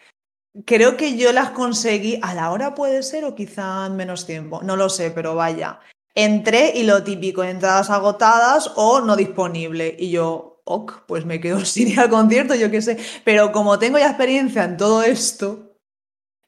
Creo 0.67 0.97
que 0.97 1.17
yo 1.17 1.33
las 1.33 1.51
conseguí 1.51 2.19
a 2.23 2.35
la 2.35 2.51
hora 2.51 2.75
puede 2.75 3.03
ser 3.03 3.25
o 3.25 3.35
quizá 3.35 3.87
en 3.87 3.97
menos 3.97 4.27
tiempo, 4.27 4.63
no 4.63 4.77
lo 4.77 4.89
sé, 4.89 5.11
pero 5.11 5.35
vaya. 5.35 5.81
Entré 6.15 6.73
y 6.75 6.83
lo 6.83 7.03
típico, 7.03 7.43
entradas 7.43 7.89
agotadas 7.91 8.73
o 8.77 9.01
no 9.01 9.17
disponible. 9.17 9.97
Y 9.99 10.11
yo, 10.11 10.63
ok, 10.65 11.05
pues 11.07 11.25
me 11.25 11.41
quedo 11.41 11.65
sin 11.65 11.89
ir 11.89 12.01
al 12.01 12.11
concierto, 12.11 12.55
yo 12.55 12.71
qué 12.71 12.83
sé. 12.83 12.99
Pero 13.25 13.53
como 13.53 13.79
tengo 13.79 13.99
ya 13.99 14.09
experiencia 14.09 14.65
en 14.65 14.77
todo 14.77 15.03
esto, 15.03 15.73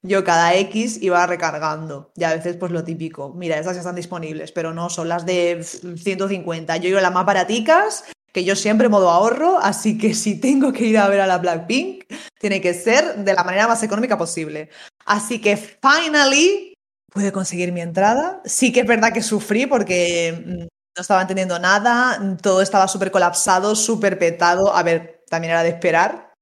yo 0.03 0.23
cada 0.23 0.55
X 0.55 1.03
iba 1.03 1.27
recargando. 1.27 2.13
Y 2.15 2.25
a 2.25 2.35
veces 2.35 2.57
pues 2.57 2.71
lo 2.71 2.85
típico, 2.85 3.33
mira, 3.35 3.59
esas 3.59 3.75
ya 3.75 3.81
están 3.81 3.95
disponibles, 3.95 4.53
pero 4.53 4.75
no, 4.75 4.91
son 4.91 5.09
las 5.09 5.25
de 5.25 5.63
150. 5.63 6.77
Yo 6.77 6.91
iba 6.91 7.01
las 7.01 7.13
más 7.13 7.25
baraticas, 7.25 8.05
que 8.31 8.45
yo 8.45 8.55
siempre 8.55 8.91
modo 8.91 9.11
ahorro, 9.11 9.59
así 9.59 9.97
que 9.97 10.13
si 10.13 10.39
tengo 10.41 10.73
que 10.73 10.85
ir 10.85 10.99
a 10.99 11.09
ver 11.09 11.21
a 11.21 11.27
la 11.27 11.39
Blackpink, 11.39 12.05
tiene 12.39 12.61
que 12.61 12.75
ser 12.75 13.17
de 13.25 13.33
la 13.33 13.45
manera 13.45 13.67
más 13.67 13.83
económica 13.83 14.19
posible. 14.19 14.69
Así 15.07 15.41
que 15.41 15.57
finally 15.57 16.74
pude 17.15 17.33
conseguir 17.33 17.73
mi 17.73 17.81
entrada. 17.81 18.43
Sí 18.45 18.73
que 18.73 18.81
es 18.81 18.87
verdad 18.87 19.13
que 19.13 19.23
sufrí 19.23 19.67
porque 19.67 20.45
mm, 20.47 20.59
no 20.97 21.01
estaba 21.01 21.23
entendiendo 21.23 21.59
nada, 21.59 22.21
todo 22.43 22.61
estaba 22.61 22.89
súper 22.89 23.11
colapsado, 23.11 23.75
súper 23.75 24.19
petado. 24.19 24.75
A 24.75 24.83
ver, 24.83 25.23
también 25.31 25.53
era 25.53 25.63
de 25.63 25.71
esperar. 25.71 26.33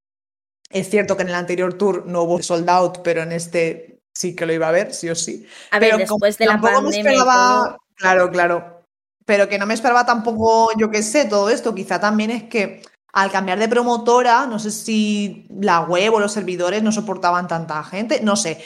Es 0.70 0.88
cierto 0.88 1.16
que 1.16 1.22
en 1.22 1.28
el 1.28 1.34
anterior 1.34 1.74
tour 1.74 2.06
no 2.06 2.22
hubo 2.22 2.42
sold 2.42 2.68
out, 2.70 2.98
pero 3.04 3.22
en 3.22 3.32
este 3.32 4.00
sí 4.14 4.34
que 4.34 4.46
lo 4.46 4.52
iba 4.54 4.68
a 4.68 4.72
ver, 4.72 4.94
sí 4.94 5.08
o 5.10 5.14
sí. 5.14 5.46
A 5.70 5.78
ver, 5.78 5.90
Pero 5.90 5.98
después 5.98 6.38
de 6.38 6.46
la 6.46 6.56
me 6.56 6.62
pandemia. 6.62 6.96
y 6.98 7.00
esperaba- 7.16 7.64
todo, 7.64 7.78
Claro, 7.94 8.30
claro. 8.30 8.82
Pero 9.26 9.48
que 9.48 9.58
no 9.58 9.66
me 9.66 9.74
esperaba 9.74 10.04
tampoco, 10.06 10.70
yo 10.78 10.90
qué 10.90 11.02
sé, 11.02 11.26
todo 11.26 11.50
esto. 11.50 11.74
Quizá 11.74 12.00
también 12.00 12.30
es 12.30 12.44
que 12.44 12.82
al 13.12 13.30
cambiar 13.30 13.58
de 13.58 13.68
promotora, 13.68 14.46
no 14.46 14.58
sé 14.58 14.70
si 14.70 15.46
la 15.60 15.80
web 15.82 16.14
o 16.14 16.18
los 16.20 16.32
servidores 16.32 16.82
no 16.82 16.90
soportaban 16.90 17.46
tanta 17.46 17.84
gente, 17.84 18.20
no 18.22 18.34
sé. 18.36 18.64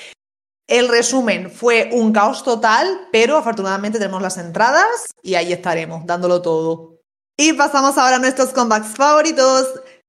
El 0.68 0.88
resumen 0.88 1.50
fue 1.50 1.90
un 1.92 2.12
caos 2.12 2.42
total, 2.42 3.08
pero 3.12 3.36
afortunadamente 3.36 3.98
tenemos 3.98 4.20
las 4.20 4.36
entradas 4.36 5.06
y 5.22 5.36
ahí 5.36 5.52
estaremos, 5.52 6.04
dándolo 6.06 6.42
todo. 6.42 6.96
Y 7.36 7.52
pasamos 7.52 7.96
ahora 7.98 8.16
a 8.16 8.18
nuestros 8.18 8.48
comebacks 8.48 8.96
favoritos. 8.96 9.68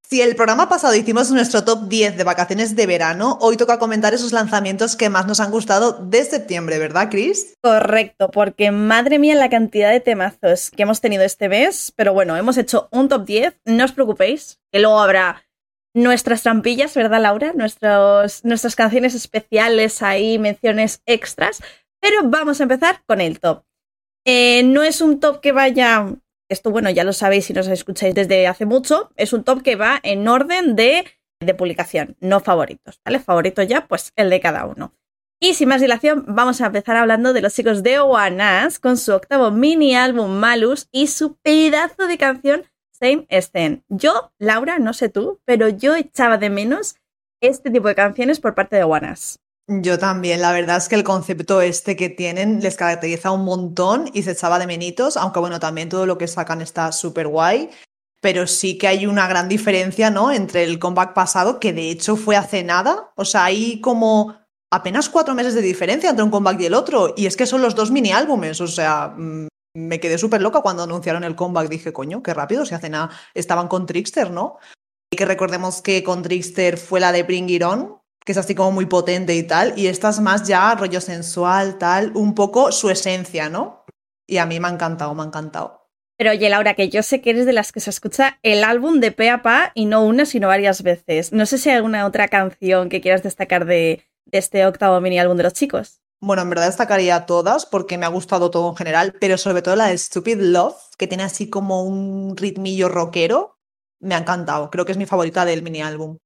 Si 0.09 0.21
el 0.21 0.35
programa 0.35 0.69
pasado 0.69 0.95
hicimos 0.95 1.29
nuestro 1.31 1.65
top 1.65 1.89
10 1.89 2.17
de 2.17 2.23
vacaciones 2.23 2.75
de 2.75 2.87
verano, 2.87 3.37
hoy 3.41 3.57
toca 3.57 3.77
comentar 3.77 4.13
esos 4.13 4.31
lanzamientos 4.31 4.95
que 4.95 5.09
más 5.09 5.27
nos 5.27 5.41
han 5.41 5.51
gustado 5.51 5.91
de 5.91 6.23
septiembre, 6.23 6.79
¿verdad, 6.79 7.09
Chris? 7.11 7.53
Correcto, 7.61 8.31
porque 8.31 8.71
madre 8.71 9.19
mía 9.19 9.35
la 9.35 9.49
cantidad 9.49 9.91
de 9.91 9.99
temazos 9.99 10.71
que 10.71 10.83
hemos 10.83 11.01
tenido 11.01 11.23
este 11.23 11.49
mes. 11.49 11.91
Pero 11.95 12.13
bueno, 12.13 12.37
hemos 12.37 12.57
hecho 12.57 12.87
un 12.91 13.09
top 13.09 13.25
10, 13.25 13.59
no 13.65 13.83
os 13.83 13.91
preocupéis, 13.91 14.59
que 14.71 14.79
luego 14.79 14.99
habrá 15.01 15.43
nuestras 15.97 16.43
trampillas, 16.43 16.93
¿verdad, 16.95 17.21
Laura? 17.21 17.53
Nuestros, 17.53 18.45
nuestras 18.45 18.75
canciones 18.75 19.15
especiales 19.15 20.03
ahí, 20.03 20.37
menciones 20.37 21.01
extras. 21.05 21.61
Pero 21.99 22.21
vamos 22.23 22.59
a 22.59 22.63
empezar 22.63 23.01
con 23.07 23.19
el 23.19 23.39
top. 23.39 23.63
Eh, 24.25 24.61
no 24.63 24.83
es 24.83 25.01
un 25.01 25.19
top 25.19 25.41
que 25.41 25.51
vaya. 25.51 26.05
Esto, 26.49 26.69
bueno, 26.69 26.89
ya 26.91 27.03
lo 27.03 27.13
sabéis 27.13 27.45
si 27.45 27.53
nos 27.53 27.67
escucháis 27.67 28.13
desde 28.13 28.47
hace 28.47 28.65
mucho. 28.65 29.11
Es 29.15 29.33
un 29.33 29.43
top 29.43 29.63
que 29.63 29.75
va 29.75 29.99
en 30.03 30.27
orden 30.27 30.75
de, 30.75 31.05
de 31.39 31.53
publicación, 31.55 32.15
no 32.19 32.39
favoritos, 32.39 33.01
¿vale? 33.03 33.19
Favorito 33.19 33.63
ya, 33.63 33.87
pues 33.87 34.13
el 34.15 34.29
de 34.29 34.39
cada 34.39 34.65
uno. 34.65 34.93
Y 35.39 35.55
sin 35.55 35.69
más 35.69 35.81
dilación, 35.81 36.25
vamos 36.27 36.61
a 36.61 36.67
empezar 36.67 36.95
hablando 36.95 37.33
de 37.33 37.41
los 37.41 37.53
chicos 37.53 37.83
de 37.83 37.99
Oanas 37.99 38.79
con 38.79 38.97
su 38.97 39.13
octavo 39.13 39.51
mini 39.51 39.95
álbum 39.95 40.31
Malus 40.31 40.87
y 40.91 41.07
su 41.07 41.37
pedazo 41.37 42.07
de 42.07 42.17
canción 42.17 42.63
Same 42.99 43.27
Scene. 43.29 43.83
Yo, 43.89 44.31
Laura, 44.39 44.79
no 44.79 44.93
sé 44.93 45.09
tú, 45.09 45.39
pero 45.45 45.69
yo 45.69 45.95
echaba 45.95 46.37
de 46.37 46.49
menos 46.49 46.95
este 47.41 47.69
tipo 47.69 47.87
de 47.87 47.95
canciones 47.95 48.39
por 48.39 48.55
parte 48.55 48.75
de 48.75 48.83
Oanas. 48.83 49.39
Yo 49.69 49.99
también, 49.99 50.41
la 50.41 50.53
verdad 50.53 50.77
es 50.77 50.87
que 50.87 50.95
el 50.95 51.03
concepto 51.03 51.61
este 51.61 51.97
que 51.97 52.09
tienen 52.09 52.61
les 52.61 52.77
caracteriza 52.77 53.31
un 53.31 53.43
montón 53.43 54.09
y 54.13 54.23
se 54.23 54.31
echaba 54.31 54.59
de 54.59 54.67
menitos, 54.67 55.17
aunque 55.17 55.41
bueno, 55.41 55.59
también 55.59 55.89
todo 55.89 56.05
lo 56.05 56.17
que 56.17 56.27
sacan 56.27 56.61
está 56.61 56.93
súper 56.93 57.27
guay, 57.27 57.69
pero 58.21 58.47
sí 58.47 58.77
que 58.77 58.87
hay 58.87 59.05
una 59.05 59.27
gran 59.27 59.49
diferencia, 59.49 60.09
¿no? 60.09 60.31
Entre 60.31 60.63
el 60.63 60.79
comeback 60.79 61.13
pasado, 61.13 61.59
que 61.59 61.73
de 61.73 61.91
hecho 61.91 62.15
fue 62.15 62.37
hace 62.37 62.63
nada, 62.63 63.11
o 63.17 63.25
sea, 63.25 63.43
hay 63.43 63.81
como 63.81 64.37
apenas 64.71 65.09
cuatro 65.09 65.35
meses 65.35 65.53
de 65.53 65.61
diferencia 65.61 66.09
entre 66.09 66.23
un 66.23 66.31
comeback 66.31 66.61
y 66.61 66.65
el 66.67 66.73
otro, 66.73 67.13
y 67.17 67.25
es 67.25 67.35
que 67.35 67.45
son 67.45 67.61
los 67.61 67.75
dos 67.75 67.91
mini 67.91 68.13
álbumes, 68.13 68.61
o 68.61 68.67
sea, 68.67 69.13
mm, 69.17 69.47
me 69.77 69.99
quedé 69.99 70.17
súper 70.17 70.41
loca 70.41 70.61
cuando 70.61 70.83
anunciaron 70.83 71.23
el 71.23 71.35
comeback, 71.35 71.69
dije, 71.69 71.93
coño, 71.93 72.23
qué 72.23 72.33
rápido, 72.33 72.65
si 72.65 72.73
hace 72.73 72.89
nada 72.89 73.11
estaban 73.35 73.67
con 73.67 73.85
Trickster, 73.85 74.31
¿no? 74.31 74.57
Y 75.11 75.17
que 75.17 75.25
recordemos 75.25 75.83
que 75.83 76.03
con 76.03 76.23
Trickster 76.23 76.77
fue 76.77 76.99
la 76.99 77.11
de 77.11 77.21
Bring 77.21 77.49
It 77.49 77.63
On, 77.63 78.01
que 78.25 78.31
es 78.31 78.37
así 78.39 78.55
como 78.55 78.71
muy 78.71 78.87
potente 78.87 79.35
y 79.35 79.43
tal, 79.43 79.77
y 79.77 79.87
esta 79.87 80.09
es 80.09 80.19
más 80.19 80.47
ya 80.47 80.73
rollo 80.73 80.99
sensual, 80.99 81.77
tal, 81.77 82.11
un 82.15 82.33
poco 82.33 82.71
su 82.71 82.89
esencia, 82.89 83.49
¿no? 83.49 83.85
Y 84.25 84.37
a 84.37 84.47
mí 84.47 84.59
me 84.59 84.67
ha 84.67 84.71
encantado, 84.71 85.13
me 85.13 85.21
ha 85.21 85.25
encantado. 85.25 85.87
Pero 86.17 86.31
oye, 86.31 86.49
Laura, 86.49 86.73
que 86.73 86.89
yo 86.89 87.03
sé 87.03 87.21
que 87.21 87.29
eres 87.29 87.45
de 87.45 87.53
las 87.53 87.71
que 87.71 87.79
se 87.79 87.91
escucha 87.91 88.39
el 88.41 88.63
álbum 88.63 88.99
de 88.99 89.11
pe 89.11 89.29
a 89.29 89.43
pa 89.43 89.71
y 89.75 89.85
no 89.85 90.03
una, 90.03 90.25
sino 90.25 90.47
varias 90.47 90.81
veces. 90.81 91.31
No 91.31 91.45
sé 91.45 91.59
si 91.59 91.69
hay 91.69 91.75
alguna 91.75 92.07
otra 92.07 92.27
canción 92.27 92.89
que 92.89 93.01
quieras 93.01 93.21
destacar 93.21 93.65
de, 93.65 94.03
de 94.25 94.37
este 94.39 94.65
octavo 94.65 94.99
mini 94.99 95.19
álbum 95.19 95.37
de 95.37 95.43
los 95.43 95.53
chicos. 95.53 96.01
Bueno, 96.19 96.41
en 96.41 96.49
verdad 96.49 96.65
destacaría 96.65 97.25
todas 97.27 97.65
porque 97.65 97.97
me 97.97 98.05
ha 98.05 98.09
gustado 98.09 98.49
todo 98.49 98.69
en 98.69 98.75
general, 98.75 99.13
pero 99.19 99.37
sobre 99.37 99.61
todo 99.61 99.75
la 99.75 99.87
de 99.87 99.97
Stupid 99.97 100.39
Love, 100.39 100.75
que 100.97 101.07
tiene 101.07 101.23
así 101.23 101.49
como 101.49 101.83
un 101.83 102.35
ritmillo 102.35 102.89
rockero, 102.89 103.59
me 103.99 104.15
ha 104.15 104.19
encantado. 104.19 104.71
Creo 104.71 104.85
que 104.85 104.93
es 104.93 104.97
mi 104.97 105.05
favorita 105.05 105.45
del 105.45 105.61
mini 105.61 105.81
álbum. 105.81 106.17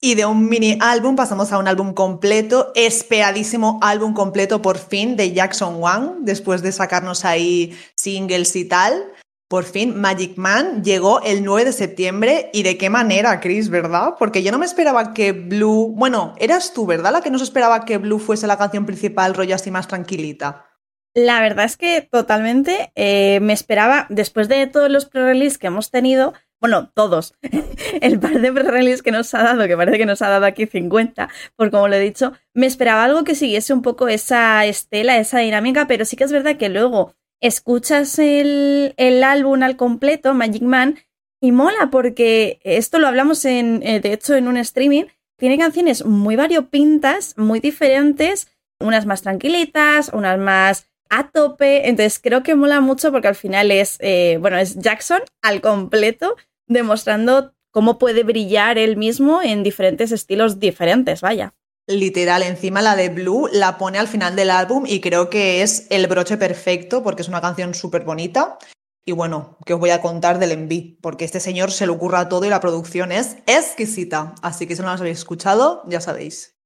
Y 0.00 0.14
de 0.14 0.26
un 0.26 0.48
mini 0.48 0.78
álbum 0.80 1.14
pasamos 1.16 1.52
a 1.52 1.58
un 1.58 1.68
álbum 1.68 1.94
completo, 1.94 2.72
esperadísimo 2.74 3.78
álbum 3.82 4.12
completo 4.12 4.60
por 4.60 4.78
fin 4.78 5.16
de 5.16 5.32
Jackson 5.32 5.76
Wang, 5.76 6.24
después 6.24 6.62
de 6.62 6.72
sacarnos 6.72 7.24
ahí 7.24 7.76
singles 7.96 8.56
y 8.56 8.66
tal. 8.66 9.12
Por 9.48 9.64
fin, 9.64 10.00
Magic 10.00 10.36
Man 10.36 10.82
llegó 10.82 11.20
el 11.20 11.44
9 11.44 11.66
de 11.66 11.72
septiembre 11.72 12.50
y 12.54 12.62
de 12.62 12.78
qué 12.78 12.88
manera, 12.88 13.40
Chris, 13.40 13.68
¿verdad? 13.68 14.14
Porque 14.18 14.42
yo 14.42 14.50
no 14.50 14.58
me 14.58 14.64
esperaba 14.64 15.12
que 15.12 15.32
Blue, 15.32 15.92
bueno, 15.94 16.34
eras 16.38 16.72
tú, 16.72 16.86
¿verdad? 16.86 17.12
La 17.12 17.20
que 17.20 17.30
no 17.30 17.38
se 17.38 17.44
esperaba 17.44 17.84
que 17.84 17.98
Blue 17.98 18.18
fuese 18.18 18.46
la 18.46 18.56
canción 18.56 18.86
principal, 18.86 19.34
rollo 19.34 19.54
así 19.54 19.70
más 19.70 19.86
tranquilita. 19.86 20.66
La 21.14 21.40
verdad 21.40 21.66
es 21.66 21.76
que 21.76 22.00
totalmente 22.00 22.90
eh, 22.96 23.38
me 23.40 23.52
esperaba, 23.52 24.06
después 24.08 24.48
de 24.48 24.66
todos 24.66 24.90
los 24.90 25.04
pre-release 25.06 25.58
que 25.58 25.68
hemos 25.68 25.90
tenido, 25.90 26.32
bueno, 26.58 26.90
todos, 26.92 27.34
el 28.00 28.18
par 28.18 28.40
de 28.40 28.50
pre-release 28.50 29.02
que 29.02 29.12
nos 29.12 29.32
ha 29.34 29.42
dado, 29.42 29.68
que 29.68 29.76
parece 29.76 29.98
que 29.98 30.06
nos 30.06 30.22
ha 30.22 30.30
dado 30.30 30.46
aquí 30.46 30.66
50, 30.66 31.28
por 31.54 31.70
como 31.70 31.86
lo 31.86 31.94
he 31.94 32.00
dicho, 32.00 32.32
me 32.54 32.66
esperaba 32.66 33.04
algo 33.04 33.22
que 33.22 33.34
siguiese 33.34 33.74
un 33.74 33.82
poco 33.82 34.08
esa 34.08 34.64
estela, 34.64 35.18
esa 35.18 35.38
dinámica, 35.38 35.86
pero 35.86 36.04
sí 36.04 36.16
que 36.16 36.24
es 36.24 36.32
verdad 36.32 36.56
que 36.56 36.70
luego 36.70 37.14
escuchas 37.40 38.18
el, 38.18 38.94
el 38.96 39.22
álbum 39.22 39.62
al 39.62 39.76
completo, 39.76 40.34
Magic 40.34 40.62
Man, 40.62 40.98
y 41.40 41.52
mola 41.52 41.90
porque 41.90 42.58
esto 42.64 42.98
lo 42.98 43.06
hablamos 43.06 43.44
en, 43.44 43.82
eh, 43.82 44.00
de 44.00 44.12
hecho, 44.14 44.34
en 44.34 44.48
un 44.48 44.56
streaming, 44.56 45.04
tiene 45.36 45.58
canciones 45.58 46.04
muy 46.04 46.36
variopintas, 46.36 47.36
muy 47.36 47.60
diferentes, 47.60 48.48
unas 48.80 49.04
más 49.04 49.22
tranquilitas, 49.22 50.10
unas 50.12 50.38
más 50.38 50.86
a 51.10 51.30
tope. 51.30 51.88
Entonces 51.88 52.20
creo 52.22 52.42
que 52.42 52.54
mola 52.54 52.80
mucho 52.80 53.12
porque 53.12 53.28
al 53.28 53.34
final 53.34 53.70
es, 53.70 53.98
eh, 54.00 54.38
bueno, 54.40 54.58
es 54.58 54.76
Jackson 54.78 55.20
al 55.42 55.60
completo 55.60 56.36
demostrando 56.66 57.54
cómo 57.70 57.98
puede 57.98 58.22
brillar 58.22 58.78
él 58.78 58.96
mismo 58.96 59.42
en 59.42 59.62
diferentes 59.62 60.12
estilos 60.12 60.60
diferentes, 60.60 61.20
vaya. 61.20 61.54
Literal, 61.86 62.42
encima 62.42 62.80
la 62.80 62.96
de 62.96 63.10
Blue 63.10 63.46
la 63.52 63.76
pone 63.76 63.98
al 63.98 64.08
final 64.08 64.36
del 64.36 64.50
álbum 64.50 64.84
y 64.86 65.00
creo 65.00 65.28
que 65.28 65.62
es 65.62 65.86
el 65.90 66.06
broche 66.06 66.38
perfecto 66.38 67.02
porque 67.02 67.22
es 67.22 67.28
una 67.28 67.42
canción 67.42 67.74
súper 67.74 68.04
bonita. 68.04 68.58
Y 69.04 69.12
bueno, 69.12 69.58
que 69.66 69.74
os 69.74 69.80
voy 69.80 69.90
a 69.90 70.00
contar 70.00 70.38
del 70.38 70.52
Envy, 70.52 70.98
porque 71.02 71.26
este 71.26 71.40
señor 71.40 71.70
se 71.72 71.84
le 71.84 71.92
ocurra 71.92 72.30
todo 72.30 72.46
y 72.46 72.48
la 72.48 72.60
producción 72.60 73.12
es 73.12 73.36
exquisita. 73.46 74.34
Así 74.40 74.66
que 74.66 74.76
si 74.76 74.80
no 74.80 74.88
las 74.88 75.00
habéis 75.00 75.18
escuchado, 75.18 75.82
ya 75.86 76.00
sabéis. 76.00 76.56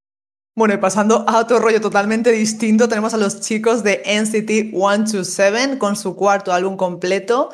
Bueno, 0.54 0.74
y 0.74 0.78
pasando 0.78 1.24
a 1.28 1.38
otro 1.38 1.58
rollo 1.58 1.80
totalmente 1.80 2.30
distinto, 2.30 2.88
tenemos 2.88 3.12
a 3.12 3.16
los 3.16 3.40
chicos 3.40 3.82
de 3.82 4.02
NCT 4.04 4.72
127 4.72 5.78
con 5.78 5.96
su 5.96 6.14
cuarto 6.14 6.52
álbum 6.52 6.76
completo, 6.76 7.50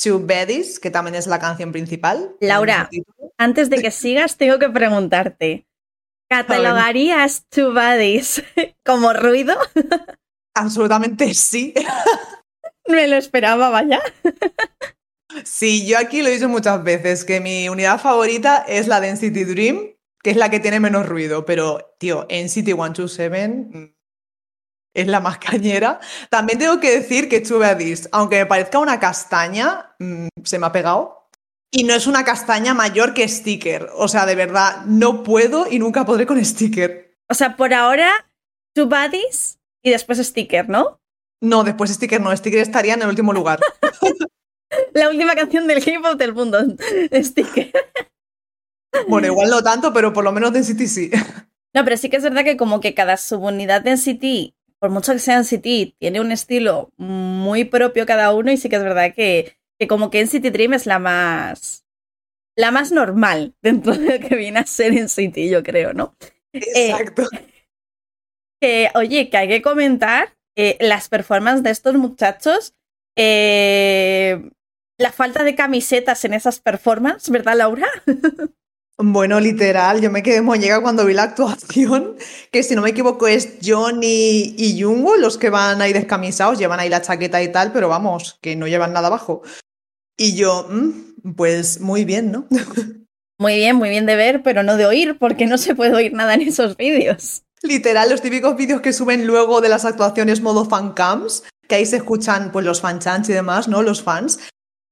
Two 0.00 0.20
Baddies, 0.24 0.78
que 0.78 0.90
también 0.90 1.16
es 1.16 1.26
la 1.26 1.40
canción 1.40 1.72
principal. 1.72 2.36
Laura, 2.40 2.88
antes 3.38 3.70
de 3.70 3.78
que 3.78 3.90
sigas, 3.90 4.36
tengo 4.36 4.58
que 4.60 4.68
preguntarte. 4.68 5.67
¿Catalogarías 6.28 7.46
Two 7.48 7.72
Baddies 7.72 8.42
como 8.84 9.12
ruido? 9.12 9.56
Absolutamente 10.54 11.32
sí. 11.34 11.74
Me 12.88 13.06
lo 13.06 13.16
esperaba, 13.16 13.68
vaya. 13.70 14.00
Sí, 15.44 15.86
yo 15.86 15.98
aquí 15.98 16.22
lo 16.22 16.28
he 16.28 16.32
dicho 16.32 16.48
muchas 16.48 16.82
veces, 16.82 17.24
que 17.24 17.40
mi 17.40 17.68
unidad 17.68 18.00
favorita 18.00 18.64
es 18.66 18.88
la 18.88 19.00
Density 19.00 19.44
Dream, 19.44 19.94
que 20.22 20.30
es 20.30 20.36
la 20.36 20.50
que 20.50 20.60
tiene 20.60 20.80
menos 20.80 21.06
ruido, 21.06 21.44
pero, 21.44 21.94
tío, 21.98 22.26
NCT 22.30 22.74
127 22.74 23.48
mm, 23.48 23.94
es 24.94 25.06
la 25.06 25.20
más 25.20 25.38
cañera. 25.38 26.00
También 26.30 26.58
tengo 26.58 26.80
que 26.80 26.98
decir 26.98 27.28
que 27.28 27.40
Two 27.40 27.58
Baddies, 27.58 28.08
aunque 28.12 28.38
me 28.38 28.46
parezca 28.46 28.78
una 28.78 28.98
castaña, 28.98 29.94
mm, 29.98 30.28
se 30.44 30.58
me 30.58 30.66
ha 30.66 30.72
pegado. 30.72 31.17
Y 31.70 31.84
no 31.84 31.94
es 31.94 32.06
una 32.06 32.24
castaña 32.24 32.74
mayor 32.74 33.14
que 33.14 33.28
sticker. 33.28 33.88
O 33.94 34.08
sea, 34.08 34.24
de 34.26 34.34
verdad, 34.34 34.84
no 34.86 35.22
puedo 35.22 35.70
y 35.70 35.78
nunca 35.78 36.06
podré 36.06 36.26
con 36.26 36.42
sticker. 36.42 37.18
O 37.28 37.34
sea, 37.34 37.56
por 37.56 37.74
ahora, 37.74 38.30
Two 38.74 38.88
Baddies 38.88 39.58
y 39.82 39.90
después 39.90 40.18
sticker, 40.18 40.68
¿no? 40.68 41.00
No, 41.40 41.64
después 41.64 41.90
sticker 41.90 42.20
no. 42.20 42.34
Sticker 42.36 42.60
estaría 42.60 42.94
en 42.94 43.02
el 43.02 43.08
último 43.08 43.32
lugar. 43.32 43.60
La 44.92 45.08
última 45.08 45.34
canción 45.34 45.66
del 45.66 45.86
hip 45.86 46.04
hop 46.04 46.16
del 46.16 46.34
mundo. 46.34 46.58
Sticker. 47.12 47.72
Bueno, 49.08 49.28
igual 49.28 49.50
no 49.50 49.62
tanto, 49.62 49.92
pero 49.92 50.12
por 50.12 50.24
lo 50.24 50.32
menos 50.32 50.52
Density 50.52 50.86
sí. 50.86 51.10
No, 51.74 51.84
pero 51.84 51.96
sí 51.96 52.10
que 52.10 52.16
es 52.16 52.22
verdad 52.22 52.44
que 52.44 52.56
como 52.56 52.80
que 52.80 52.94
cada 52.94 53.16
subunidad 53.16 53.82
de 53.82 53.92
NCT, 53.92 54.54
por 54.78 54.90
mucho 54.90 55.12
que 55.12 55.18
sea 55.18 55.40
NCT, 55.40 55.96
tiene 55.98 56.20
un 56.20 56.32
estilo 56.32 56.90
muy 56.96 57.64
propio 57.64 58.06
cada 58.06 58.32
uno 58.34 58.50
y 58.50 58.56
sí 58.56 58.68
que 58.68 58.76
es 58.76 58.82
verdad 58.82 59.14
que, 59.14 59.56
que 59.78 59.88
como 59.88 60.10
que 60.10 60.24
NCT 60.24 60.52
Dream 60.52 60.74
es 60.74 60.86
la 60.86 60.98
más 60.98 61.84
la 62.56 62.70
más 62.70 62.90
normal 62.90 63.54
dentro 63.62 63.94
de 63.94 64.18
lo 64.18 64.28
que 64.28 64.36
viene 64.36 64.58
a 64.58 64.66
ser 64.66 64.92
NCT, 64.92 65.48
yo 65.50 65.62
creo, 65.62 65.94
¿no? 65.94 66.14
Exacto. 66.52 67.28
Eh, 68.60 68.90
oye, 68.94 69.30
que 69.30 69.36
hay 69.36 69.48
que 69.48 69.62
comentar 69.62 70.36
eh, 70.56 70.76
las 70.80 71.08
performances 71.08 71.62
de 71.62 71.70
estos 71.70 71.94
muchachos. 71.94 72.74
Eh, 73.16 74.50
la 74.98 75.12
falta 75.12 75.44
de 75.44 75.54
camisetas 75.54 76.24
en 76.24 76.34
esas 76.34 76.58
performances, 76.58 77.30
¿verdad, 77.30 77.56
Laura? 77.56 77.88
Bueno, 79.00 79.38
literal, 79.38 80.00
yo 80.00 80.10
me 80.10 80.24
quedé 80.24 80.42
mollega 80.42 80.82
cuando 80.82 81.04
vi 81.04 81.14
la 81.14 81.22
actuación, 81.22 82.16
que 82.50 82.64
si 82.64 82.74
no 82.74 82.82
me 82.82 82.90
equivoco 82.90 83.28
es 83.28 83.58
Johnny 83.64 84.56
y 84.58 84.82
Jungwo 84.82 85.16
los 85.16 85.38
que 85.38 85.50
van 85.50 85.80
ahí 85.80 85.92
descamisados, 85.92 86.58
llevan 86.58 86.80
ahí 86.80 86.88
la 86.88 87.00
chaqueta 87.00 87.40
y 87.40 87.52
tal, 87.52 87.70
pero 87.70 87.88
vamos, 87.88 88.40
que 88.42 88.56
no 88.56 88.66
llevan 88.66 88.92
nada 88.92 89.06
abajo. 89.06 89.42
Y 90.18 90.34
yo, 90.34 90.66
mm, 90.68 91.32
pues 91.36 91.80
muy 91.80 92.04
bien, 92.04 92.32
¿no? 92.32 92.46
Muy 93.40 93.54
bien, 93.54 93.76
muy 93.76 93.88
bien 93.88 94.04
de 94.04 94.16
ver, 94.16 94.42
pero 94.42 94.64
no 94.64 94.76
de 94.76 94.84
oír, 94.84 95.16
porque 95.16 95.46
no 95.46 95.58
se 95.58 95.76
puede 95.76 95.94
oír 95.94 96.12
nada 96.12 96.34
en 96.34 96.42
esos 96.42 96.76
vídeos. 96.76 97.44
Literal, 97.62 98.10
los 98.10 98.20
típicos 98.20 98.56
vídeos 98.56 98.80
que 98.80 98.92
suben 98.92 99.28
luego 99.28 99.60
de 99.60 99.68
las 99.68 99.84
actuaciones 99.84 100.40
modo 100.40 100.64
fancams, 100.64 101.44
que 101.68 101.76
ahí 101.76 101.86
se 101.86 101.98
escuchan 101.98 102.50
pues 102.50 102.66
los 102.66 102.80
fanchants 102.80 103.28
y 103.28 103.32
demás, 103.32 103.68
¿no? 103.68 103.82
Los 103.82 104.02
fans. 104.02 104.40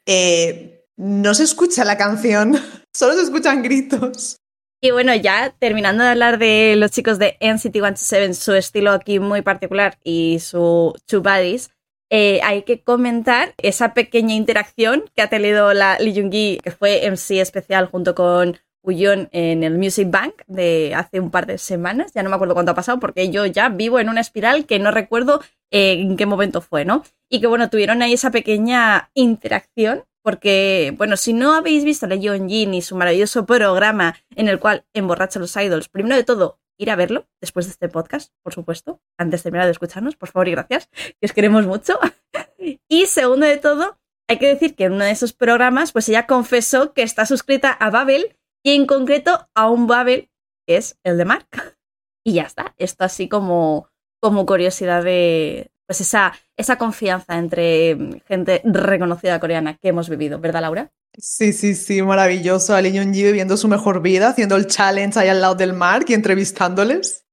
Eh, 0.06 0.84
no 0.96 1.34
se 1.34 1.42
escucha 1.42 1.84
la 1.84 1.98
canción, 1.98 2.56
solo 2.94 3.14
se 3.14 3.22
escuchan 3.22 3.64
gritos. 3.64 4.36
Y 4.80 4.92
bueno, 4.92 5.12
ya 5.16 5.52
terminando 5.58 6.04
de 6.04 6.10
hablar 6.10 6.38
de 6.38 6.76
los 6.76 6.92
chicos 6.92 7.18
de 7.18 7.36
NCT 7.40 7.72
127, 7.72 8.34
su 8.34 8.54
estilo 8.54 8.92
aquí 8.92 9.18
muy 9.18 9.42
particular 9.42 9.98
y 10.04 10.38
su 10.38 10.94
Two 11.06 11.22
Buddies, 11.22 11.70
eh, 12.10 12.40
hay 12.42 12.62
que 12.62 12.82
comentar 12.82 13.54
esa 13.58 13.94
pequeña 13.94 14.34
interacción 14.34 15.04
que 15.14 15.22
ha 15.22 15.28
tenido 15.28 15.74
la 15.74 15.98
Lee 15.98 16.14
Jung-gi, 16.14 16.60
que 16.62 16.70
fue 16.70 17.08
MC 17.10 17.40
especial 17.40 17.86
junto 17.86 18.14
con 18.14 18.58
Uyon 18.82 19.28
en 19.32 19.64
el 19.64 19.76
Music 19.78 20.08
Bank 20.10 20.34
de 20.46 20.94
hace 20.94 21.18
un 21.18 21.30
par 21.30 21.46
de 21.46 21.58
semanas. 21.58 22.12
Ya 22.14 22.22
no 22.22 22.30
me 22.30 22.36
acuerdo 22.36 22.54
cuánto 22.54 22.72
ha 22.72 22.76
pasado 22.76 23.00
porque 23.00 23.30
yo 23.30 23.44
ya 23.46 23.68
vivo 23.68 23.98
en 23.98 24.08
una 24.08 24.20
espiral 24.20 24.66
que 24.66 24.78
no 24.78 24.92
recuerdo 24.92 25.42
eh, 25.70 25.92
en 26.00 26.16
qué 26.16 26.26
momento 26.26 26.60
fue, 26.60 26.84
¿no? 26.84 27.02
Y 27.28 27.40
que 27.40 27.48
bueno, 27.48 27.68
tuvieron 27.68 28.02
ahí 28.02 28.12
esa 28.12 28.30
pequeña 28.30 29.10
interacción 29.14 30.04
porque, 30.22 30.92
bueno, 30.96 31.16
si 31.16 31.32
no 31.32 31.54
habéis 31.54 31.84
visto 31.84 32.06
a 32.06 32.14
Yeon 32.14 32.48
Jin 32.48 32.74
y 32.74 32.82
su 32.82 32.96
maravilloso 32.96 33.46
programa 33.46 34.16
en 34.34 34.48
el 34.48 34.58
cual 34.58 34.84
emborracha 34.92 35.38
a 35.38 35.42
los 35.42 35.56
idols, 35.56 35.88
primero 35.88 36.16
de 36.16 36.24
todo, 36.24 36.58
ir 36.78 36.90
a 36.90 36.96
verlo 36.96 37.28
después 37.40 37.66
de 37.66 37.72
este 37.72 37.88
podcast, 37.88 38.32
por 38.42 38.54
supuesto, 38.54 39.00
antes 39.18 39.40
de 39.40 39.44
terminar 39.44 39.66
de 39.66 39.72
escucharnos, 39.72 40.16
por 40.16 40.28
favor 40.28 40.48
y 40.48 40.52
gracias, 40.52 40.88
que 40.88 41.26
os 41.26 41.32
queremos 41.32 41.66
mucho. 41.66 41.98
y 42.88 43.06
segundo 43.06 43.46
de 43.46 43.56
todo, 43.56 43.98
hay 44.28 44.38
que 44.38 44.48
decir 44.48 44.74
que 44.74 44.84
en 44.84 44.94
uno 44.94 45.04
de 45.04 45.10
esos 45.10 45.32
programas, 45.32 45.92
pues 45.92 46.08
ella 46.08 46.26
confesó 46.26 46.92
que 46.92 47.02
está 47.02 47.26
suscrita 47.26 47.70
a 47.70 47.90
Babel 47.90 48.36
y 48.64 48.74
en 48.74 48.86
concreto 48.86 49.48
a 49.54 49.70
un 49.70 49.86
Babel 49.86 50.30
que 50.66 50.76
es 50.76 50.98
el 51.04 51.16
de 51.16 51.24
Mark. 51.24 51.76
Y 52.24 52.34
ya 52.34 52.42
está, 52.42 52.74
esto 52.76 53.04
así 53.04 53.28
como, 53.28 53.88
como 54.20 54.44
curiosidad 54.46 55.04
de, 55.04 55.70
pues 55.86 56.00
esa, 56.00 56.32
esa 56.56 56.76
confianza 56.76 57.38
entre 57.38 58.20
gente 58.26 58.60
reconocida 58.64 59.38
coreana 59.38 59.76
que 59.76 59.88
hemos 59.88 60.08
vivido, 60.08 60.40
¿verdad, 60.40 60.62
Laura? 60.62 60.92
Sí, 61.18 61.52
sí, 61.52 61.74
sí, 61.74 62.02
maravilloso. 62.02 62.74
Ali 62.74 62.92
Ji 62.92 63.22
viviendo 63.22 63.56
su 63.56 63.68
mejor 63.68 64.02
vida, 64.02 64.28
haciendo 64.28 64.56
el 64.56 64.66
challenge 64.66 65.18
ahí 65.18 65.28
al 65.28 65.40
lado 65.40 65.54
del 65.54 65.72
mar 65.72 66.04
y 66.06 66.14
entrevistándoles. 66.14 67.26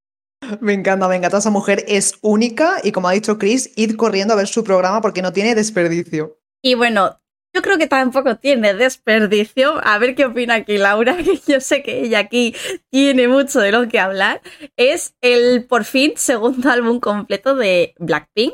Me 0.60 0.74
encanta, 0.74 1.08
me 1.08 1.16
encanta. 1.16 1.38
Esa 1.38 1.50
mujer 1.50 1.84
es 1.88 2.16
única 2.22 2.78
y 2.84 2.92
como 2.92 3.08
ha 3.08 3.14
dicho 3.14 3.38
Chris, 3.38 3.72
id 3.76 3.96
corriendo 3.96 4.34
a 4.34 4.38
ver 4.38 4.48
su 4.48 4.64
programa 4.64 5.02
porque 5.02 5.22
no 5.22 5.34
tiene 5.34 5.56
desperdicio. 5.56 6.38
Y 6.62 6.76
bueno, 6.76 7.20
yo 7.54 7.62
creo 7.62 7.78
que 7.78 7.88
tampoco 7.88 8.38
tiene 8.38 8.74
desperdicio. 8.74 9.80
A 9.84 9.98
ver 10.00 10.16
qué 10.16 10.26
opina 10.26 10.56
aquí 10.56 10.78
Laura, 10.78 11.18
que 11.24 11.40
yo 11.46 11.60
sé 11.60 11.84
que 11.84 12.02
ella 12.02 12.20
aquí 12.20 12.56
tiene 12.90 13.28
mucho 13.28 13.60
de 13.60 13.72
lo 13.72 13.88
que 13.88 14.00
hablar. 14.00 14.42
Es 14.76 15.16
el 15.22 15.66
por 15.66 15.84
fin 15.86 16.14
segundo 16.16 16.70
álbum 16.72 17.00
completo 17.00 17.56
de 17.56 17.96
Blackpink, 18.00 18.54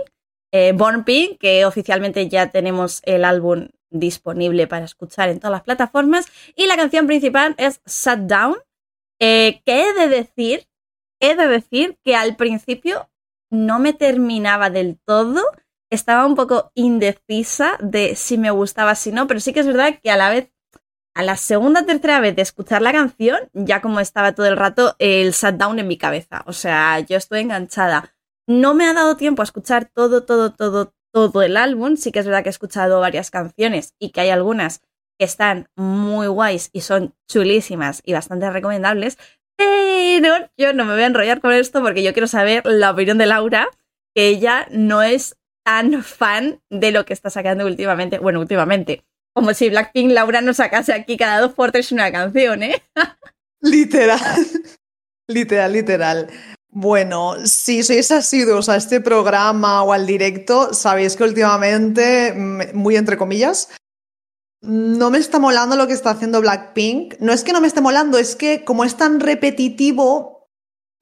eh, 0.51 0.73
Born 0.73 1.05
Pink, 1.05 1.39
que 1.39 1.65
oficialmente 1.65 2.27
ya 2.27 2.51
tenemos 2.51 3.01
el 3.05 3.25
álbum 3.25 3.69
disponible 3.89 4.67
para 4.67 4.85
escuchar 4.85 5.29
en 5.29 5.39
todas 5.39 5.51
las 5.51 5.63
plataformas. 5.63 6.27
Y 6.55 6.67
la 6.67 6.75
canción 6.75 7.07
principal 7.07 7.55
es 7.57 7.81
Shut 7.85 8.19
Down, 8.19 8.57
eh, 9.19 9.61
que 9.65 9.83
he 9.83 9.93
de 9.93 10.07
decir, 10.07 10.67
he 11.19 11.35
de 11.35 11.47
decir 11.47 11.97
que 12.03 12.15
al 12.15 12.35
principio 12.35 13.09
no 13.49 13.79
me 13.79 13.93
terminaba 13.93 14.69
del 14.69 14.99
todo 15.05 15.43
estaba 15.89 16.25
un 16.25 16.35
poco 16.35 16.71
indecisa 16.75 17.77
de 17.79 18.15
si 18.15 18.37
me 18.37 18.51
gustaba, 18.51 18.95
si 18.95 19.11
no, 19.11 19.27
pero 19.27 19.39
sí 19.39 19.53
que 19.53 19.61
es 19.61 19.67
verdad 19.67 19.99
que 20.01 20.11
a 20.11 20.17
la 20.17 20.29
vez, 20.29 20.51
a 21.15 21.23
la 21.23 21.35
segunda 21.35 21.81
o 21.81 21.85
tercera 21.85 22.19
vez 22.19 22.35
de 22.35 22.43
escuchar 22.43 22.81
la 22.81 22.91
canción, 22.91 23.39
ya 23.53 23.81
como 23.81 23.99
estaba 23.99 24.33
todo 24.33 24.45
el 24.45 24.57
rato 24.57 24.95
el 24.99 25.31
shutdown 25.31 25.79
en 25.79 25.87
mi 25.87 25.97
cabeza. 25.97 26.43
O 26.45 26.53
sea, 26.53 26.99
yo 26.99 27.17
estoy 27.17 27.41
enganchada. 27.41 28.13
No 28.47 28.73
me 28.73 28.85
ha 28.85 28.93
dado 28.93 29.17
tiempo 29.17 29.41
a 29.41 29.45
escuchar 29.45 29.85
todo, 29.85 30.25
todo, 30.25 30.53
todo, 30.53 30.93
todo 31.11 31.41
el 31.41 31.57
álbum. 31.57 31.97
Sí 31.97 32.11
que 32.11 32.19
es 32.19 32.25
verdad 32.25 32.43
que 32.43 32.49
he 32.49 32.51
escuchado 32.51 32.99
varias 32.99 33.31
canciones 33.31 33.93
y 33.99 34.11
que 34.11 34.21
hay 34.21 34.29
algunas 34.29 34.81
que 35.19 35.25
están 35.25 35.67
muy 35.75 36.27
guays 36.27 36.69
y 36.71 36.81
son 36.81 37.13
chulísimas 37.27 38.01
y 38.05 38.13
bastante 38.13 38.49
recomendables. 38.49 39.17
Pero 39.57 40.49
yo 40.57 40.73
no 40.73 40.85
me 40.85 40.93
voy 40.93 41.03
a 41.03 41.07
enrollar 41.07 41.41
con 41.41 41.51
esto 41.51 41.81
porque 41.81 42.03
yo 42.03 42.13
quiero 42.13 42.27
saber 42.27 42.65
la 42.65 42.91
opinión 42.91 43.17
de 43.17 43.25
Laura, 43.25 43.67
que 44.15 44.27
ella 44.27 44.67
no 44.71 45.03
es 45.03 45.35
tan 45.65 46.03
fan 46.03 46.61
de 46.69 46.91
lo 46.91 47.05
que 47.05 47.13
está 47.13 47.29
sacando 47.29 47.65
últimamente. 47.65 48.19
Bueno, 48.19 48.39
últimamente. 48.39 49.03
Como 49.35 49.53
si 49.53 49.69
Blackpink 49.69 50.11
Laura 50.11 50.41
nos 50.41 50.57
sacase 50.57 50.93
aquí 50.93 51.17
cada 51.17 51.39
dos 51.39 51.53
por 51.53 51.71
tres 51.71 51.91
una 51.91 52.11
canción, 52.11 52.63
¿eh? 52.63 52.81
literal. 53.61 54.19
literal, 55.27 55.73
literal. 55.73 56.27
Bueno, 56.71 57.35
si 57.45 57.81
sois 57.81 58.11
asiduos 58.11 58.69
a 58.69 58.75
este 58.75 59.01
programa 59.01 59.81
o 59.83 59.91
al 59.91 60.05
directo, 60.05 60.71
sabéis 60.73 61.15
que 61.15 61.23
últimamente, 61.23 62.33
muy 62.73 62.95
entre 62.95 63.17
comillas, 63.17 63.69
no 64.61 65.09
me 65.09 65.17
está 65.17 65.39
molando 65.39 65.75
lo 65.75 65.87
que 65.87 65.93
está 65.93 66.11
haciendo 66.11 66.41
Blackpink. 66.41 67.15
No 67.19 67.33
es 67.33 67.43
que 67.43 67.53
no 67.53 67.61
me 67.61 67.67
esté 67.67 67.81
molando, 67.81 68.19
es 68.19 68.35
que 68.35 68.63
como 68.65 68.83
es 68.83 68.95
tan 68.97 69.19
repetitivo, 69.19 70.47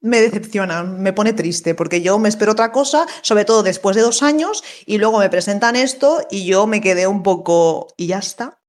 me 0.00 0.22
decepciona, 0.22 0.84
me 0.84 1.12
pone 1.12 1.34
triste, 1.34 1.74
porque 1.74 2.00
yo 2.00 2.18
me 2.18 2.28
espero 2.28 2.52
otra 2.52 2.72
cosa, 2.72 3.06
sobre 3.22 3.44
todo 3.44 3.62
después 3.62 3.94
de 3.94 4.02
dos 4.02 4.22
años, 4.22 4.64
y 4.86 4.96
luego 4.98 5.18
me 5.18 5.28
presentan 5.28 5.76
esto 5.76 6.26
y 6.30 6.46
yo 6.46 6.66
me 6.66 6.80
quedé 6.80 7.06
un 7.06 7.22
poco, 7.22 7.88
y 7.96 8.06
ya 8.06 8.18
está. 8.18 8.62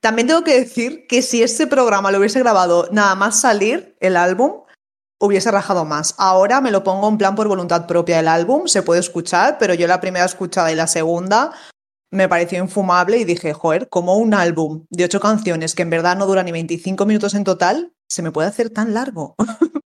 También 0.00 0.28
tengo 0.28 0.44
que 0.44 0.60
decir 0.60 1.06
que 1.08 1.22
si 1.22 1.42
este 1.42 1.66
programa 1.66 2.12
lo 2.12 2.18
hubiese 2.18 2.38
grabado 2.38 2.88
nada 2.92 3.14
más 3.14 3.40
salir 3.40 3.96
el 4.00 4.16
álbum, 4.18 4.61
hubiese 5.22 5.52
rajado 5.52 5.84
más. 5.84 6.14
Ahora 6.18 6.60
me 6.60 6.72
lo 6.72 6.82
pongo 6.82 7.08
en 7.08 7.16
plan 7.16 7.36
por 7.36 7.46
voluntad 7.46 7.86
propia 7.86 8.18
el 8.18 8.26
álbum, 8.26 8.66
se 8.66 8.82
puede 8.82 9.00
escuchar, 9.00 9.56
pero 9.58 9.72
yo 9.72 9.86
la 9.86 10.00
primera 10.00 10.24
escuchada 10.24 10.72
y 10.72 10.74
la 10.74 10.88
segunda 10.88 11.52
me 12.10 12.28
pareció 12.28 12.58
infumable 12.58 13.18
y 13.18 13.24
dije, 13.24 13.52
joder, 13.52 13.88
como 13.88 14.16
un 14.16 14.34
álbum 14.34 14.84
de 14.90 15.04
ocho 15.04 15.20
canciones 15.20 15.76
que 15.76 15.82
en 15.82 15.90
verdad 15.90 16.16
no 16.16 16.26
dura 16.26 16.42
ni 16.42 16.50
25 16.50 17.06
minutos 17.06 17.34
en 17.34 17.44
total, 17.44 17.92
se 18.10 18.22
me 18.22 18.32
puede 18.32 18.48
hacer 18.48 18.70
tan 18.70 18.94
largo. 18.94 19.36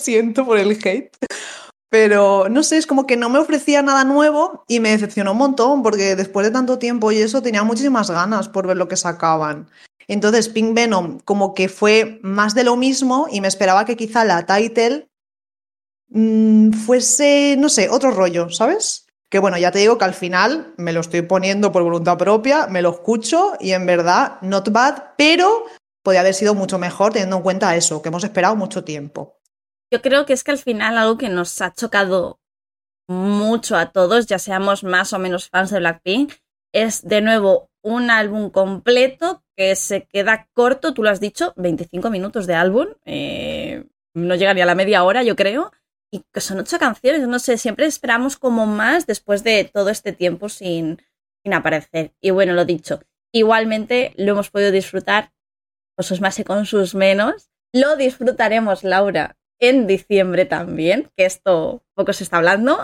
Siento 0.00 0.44
por 0.44 0.58
el 0.58 0.72
hate. 0.72 1.16
Pero 1.88 2.48
no 2.50 2.62
sé, 2.62 2.76
es 2.76 2.86
como 2.86 3.06
que 3.06 3.16
no 3.16 3.30
me 3.30 3.38
ofrecía 3.38 3.80
nada 3.80 4.04
nuevo 4.04 4.64
y 4.68 4.80
me 4.80 4.90
decepcionó 4.90 5.32
un 5.32 5.38
montón 5.38 5.82
porque 5.82 6.14
después 6.14 6.44
de 6.44 6.52
tanto 6.52 6.78
tiempo 6.78 7.10
y 7.10 7.18
eso 7.18 7.40
tenía 7.40 7.62
muchísimas 7.62 8.10
ganas 8.10 8.48
por 8.48 8.66
ver 8.66 8.76
lo 8.76 8.88
que 8.88 8.96
sacaban. 8.96 9.70
Entonces 10.08 10.48
Pink 10.48 10.74
Venom 10.74 11.20
como 11.20 11.54
que 11.54 11.68
fue 11.68 12.20
más 12.22 12.54
de 12.54 12.64
lo 12.64 12.76
mismo 12.76 13.26
y 13.30 13.40
me 13.40 13.48
esperaba 13.48 13.84
que 13.84 13.96
quizá 13.96 14.24
la 14.24 14.46
title 14.46 15.08
mmm, 16.08 16.72
fuese, 16.72 17.56
no 17.58 17.68
sé, 17.68 17.88
otro 17.88 18.10
rollo, 18.10 18.50
¿sabes? 18.50 19.06
Que 19.30 19.38
bueno, 19.38 19.58
ya 19.58 19.72
te 19.72 19.80
digo 19.80 19.98
que 19.98 20.04
al 20.04 20.14
final 20.14 20.74
me 20.76 20.92
lo 20.92 21.00
estoy 21.00 21.22
poniendo 21.22 21.72
por 21.72 21.82
voluntad 21.82 22.16
propia, 22.18 22.66
me 22.66 22.82
lo 22.82 22.90
escucho 22.90 23.54
y 23.58 23.72
en 23.72 23.86
verdad, 23.86 24.40
not 24.42 24.70
bad, 24.70 25.14
pero 25.16 25.64
podría 26.04 26.20
haber 26.20 26.34
sido 26.34 26.54
mucho 26.54 26.78
mejor 26.78 27.12
teniendo 27.12 27.36
en 27.36 27.42
cuenta 27.42 27.74
eso, 27.74 28.00
que 28.00 28.10
hemos 28.10 28.22
esperado 28.22 28.54
mucho 28.54 28.84
tiempo. 28.84 29.38
Yo 29.90 30.02
creo 30.02 30.26
que 30.26 30.34
es 30.34 30.44
que 30.44 30.50
al 30.50 30.58
final 30.58 30.98
algo 30.98 31.18
que 31.18 31.28
nos 31.28 31.60
ha 31.60 31.72
chocado 31.72 32.38
mucho 33.08 33.76
a 33.76 33.90
todos, 33.90 34.26
ya 34.26 34.38
seamos 34.38 34.84
más 34.84 35.12
o 35.12 35.18
menos 35.18 35.48
fans 35.48 35.70
de 35.70 35.78
Blackpink, 35.78 36.32
es 36.72 37.02
de 37.02 37.20
nuevo 37.20 37.70
un 37.84 38.10
álbum 38.10 38.50
completo 38.50 39.44
que 39.56 39.76
se 39.76 40.06
queda 40.06 40.48
corto, 40.54 40.94
tú 40.94 41.02
lo 41.02 41.10
has 41.10 41.20
dicho, 41.20 41.52
25 41.56 42.10
minutos 42.10 42.46
de 42.46 42.54
álbum, 42.54 42.88
eh, 43.04 43.84
no 44.14 44.34
llega 44.34 44.54
ni 44.54 44.62
a 44.62 44.66
la 44.66 44.74
media 44.74 45.04
hora 45.04 45.22
yo 45.22 45.36
creo, 45.36 45.70
y 46.10 46.24
que 46.32 46.40
son 46.40 46.60
ocho 46.60 46.78
canciones, 46.78 47.28
no 47.28 47.38
sé, 47.38 47.58
siempre 47.58 47.86
esperamos 47.86 48.36
como 48.36 48.66
más 48.66 49.06
después 49.06 49.44
de 49.44 49.70
todo 49.72 49.90
este 49.90 50.12
tiempo 50.12 50.48
sin, 50.48 51.02
sin 51.42 51.52
aparecer. 51.52 52.12
Y 52.20 52.30
bueno, 52.30 52.54
lo 52.54 52.64
dicho, 52.64 53.00
igualmente 53.32 54.14
lo 54.16 54.32
hemos 54.32 54.50
podido 54.50 54.70
disfrutar, 54.70 55.32
con 55.94 56.04
sus 56.04 56.20
más 56.20 56.38
y 56.38 56.44
con 56.44 56.64
sus 56.64 56.94
menos, 56.94 57.50
lo 57.72 57.96
disfrutaremos, 57.96 58.82
Laura, 58.82 59.36
en 59.60 59.86
diciembre 59.86 60.46
también, 60.46 61.10
que 61.16 61.26
esto 61.26 61.84
poco 61.94 62.12
se 62.12 62.24
está 62.24 62.38
hablando. 62.38 62.80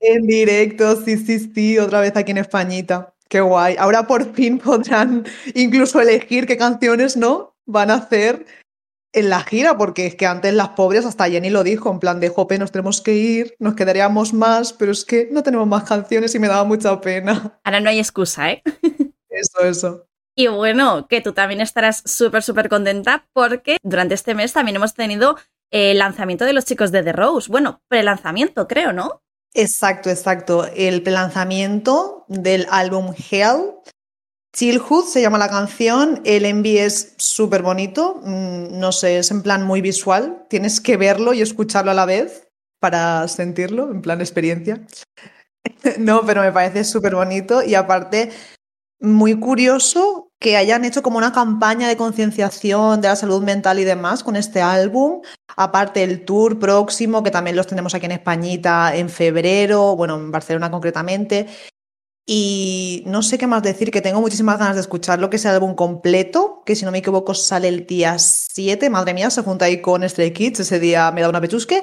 En 0.00 0.26
directo, 0.26 0.96
sí, 0.96 1.16
sí, 1.16 1.38
sí, 1.38 1.78
otra 1.78 2.00
vez 2.00 2.16
aquí 2.16 2.32
en 2.32 2.38
Españita. 2.38 3.14
Qué 3.32 3.40
guay. 3.40 3.76
Ahora 3.78 4.06
por 4.06 4.34
fin 4.34 4.58
podrán 4.58 5.24
incluso 5.54 6.02
elegir 6.02 6.46
qué 6.46 6.58
canciones 6.58 7.16
no 7.16 7.56
van 7.64 7.90
a 7.90 7.94
hacer 7.94 8.44
en 9.14 9.30
la 9.30 9.40
gira, 9.40 9.78
porque 9.78 10.04
es 10.04 10.16
que 10.16 10.26
antes 10.26 10.52
las 10.52 10.68
pobres, 10.70 11.06
hasta 11.06 11.30
Jenny 11.30 11.48
lo 11.48 11.64
dijo, 11.64 11.90
en 11.90 11.98
plan 11.98 12.20
de 12.20 12.28
Jope, 12.28 12.58
nos 12.58 12.72
tenemos 12.72 13.00
que 13.00 13.14
ir, 13.14 13.54
nos 13.58 13.74
quedaríamos 13.74 14.34
más, 14.34 14.74
pero 14.74 14.92
es 14.92 15.06
que 15.06 15.30
no 15.32 15.42
tenemos 15.42 15.66
más 15.66 15.84
canciones 15.84 16.34
y 16.34 16.38
me 16.40 16.48
daba 16.48 16.64
mucha 16.64 17.00
pena. 17.00 17.58
Ahora 17.64 17.80
no 17.80 17.88
hay 17.88 18.00
excusa, 18.00 18.50
¿eh? 18.50 18.62
Eso, 19.30 19.64
eso. 19.64 20.06
Y 20.36 20.48
bueno, 20.48 21.06
que 21.08 21.22
tú 21.22 21.32
también 21.32 21.62
estarás 21.62 22.02
súper, 22.04 22.42
súper 22.42 22.68
contenta 22.68 23.26
porque 23.32 23.78
durante 23.82 24.12
este 24.12 24.34
mes 24.34 24.52
también 24.52 24.76
hemos 24.76 24.92
tenido 24.92 25.38
el 25.70 25.96
lanzamiento 25.96 26.44
de 26.44 26.52
los 26.52 26.66
chicos 26.66 26.92
de 26.92 27.02
The 27.02 27.12
Rose. 27.12 27.50
Bueno, 27.50 27.80
pre-lanzamiento, 27.88 28.68
creo, 28.68 28.92
¿no? 28.92 29.22
Exacto, 29.54 30.08
exacto. 30.08 30.66
El 30.74 31.02
lanzamiento 31.04 32.24
del 32.28 32.66
álbum 32.70 33.14
Hell. 33.30 33.74
Chillhood 34.54 35.04
se 35.04 35.20
llama 35.20 35.38
la 35.38 35.48
canción. 35.48 36.20
El 36.24 36.44
envy 36.44 36.78
es 36.78 37.14
súper 37.18 37.62
bonito. 37.62 38.20
Mm, 38.24 38.78
no 38.78 38.92
sé, 38.92 39.18
es 39.18 39.30
en 39.30 39.42
plan 39.42 39.62
muy 39.64 39.80
visual. 39.80 40.46
Tienes 40.48 40.80
que 40.80 40.96
verlo 40.96 41.32
y 41.32 41.42
escucharlo 41.42 41.90
a 41.90 41.94
la 41.94 42.06
vez 42.06 42.48
para 42.80 43.28
sentirlo, 43.28 43.90
en 43.90 44.02
plan 44.02 44.20
experiencia. 44.20 44.86
no, 45.98 46.24
pero 46.26 46.42
me 46.42 46.52
parece 46.52 46.84
súper 46.84 47.14
bonito 47.14 47.62
y 47.62 47.74
aparte 47.74 48.30
muy 49.02 49.38
curioso 49.38 50.30
que 50.38 50.56
hayan 50.56 50.84
hecho 50.84 51.02
como 51.02 51.18
una 51.18 51.32
campaña 51.32 51.88
de 51.88 51.96
concienciación 51.96 53.00
de 53.00 53.08
la 53.08 53.16
salud 53.16 53.42
mental 53.42 53.78
y 53.78 53.84
demás 53.84 54.22
con 54.24 54.36
este 54.36 54.60
álbum. 54.60 55.22
Aparte 55.56 56.02
el 56.02 56.24
tour 56.24 56.58
próximo, 56.58 57.22
que 57.22 57.30
también 57.30 57.56
los 57.56 57.66
tenemos 57.66 57.94
aquí 57.94 58.06
en 58.06 58.12
Españita 58.12 58.94
en 58.94 59.08
febrero, 59.08 59.96
bueno, 59.96 60.16
en 60.16 60.30
Barcelona 60.30 60.70
concretamente. 60.70 61.48
Y 62.24 63.02
no 63.06 63.22
sé 63.22 63.36
qué 63.36 63.48
más 63.48 63.64
decir, 63.64 63.90
que 63.90 64.00
tengo 64.00 64.20
muchísimas 64.20 64.58
ganas 64.58 64.76
de 64.76 64.80
escuchar 64.80 65.18
lo 65.18 65.28
que 65.28 65.36
es 65.36 65.44
el 65.44 65.52
álbum 65.52 65.74
completo, 65.74 66.62
que 66.64 66.76
si 66.76 66.84
no 66.84 66.92
me 66.92 66.98
equivoco 66.98 67.34
sale 67.34 67.66
el 67.66 67.84
día 67.84 68.16
7, 68.18 68.88
madre 68.90 69.12
mía, 69.12 69.28
se 69.30 69.42
junta 69.42 69.64
ahí 69.64 69.80
con 69.80 70.08
Stray 70.08 70.32
Kids, 70.32 70.60
ese 70.60 70.78
día 70.78 71.10
me 71.10 71.20
da 71.20 71.28
una 71.28 71.40
pechusque. 71.40 71.82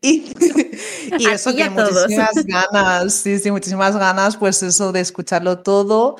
Y, 0.00 0.32
y 1.18 1.26
eso 1.26 1.54
que 1.54 1.68
muchísimas 1.68 2.34
ganas, 2.46 3.12
sí, 3.12 3.38
sí, 3.38 3.50
muchísimas 3.50 3.94
ganas, 3.96 4.38
pues 4.38 4.62
eso 4.62 4.90
de 4.90 5.00
escucharlo 5.00 5.62
todo 5.62 6.16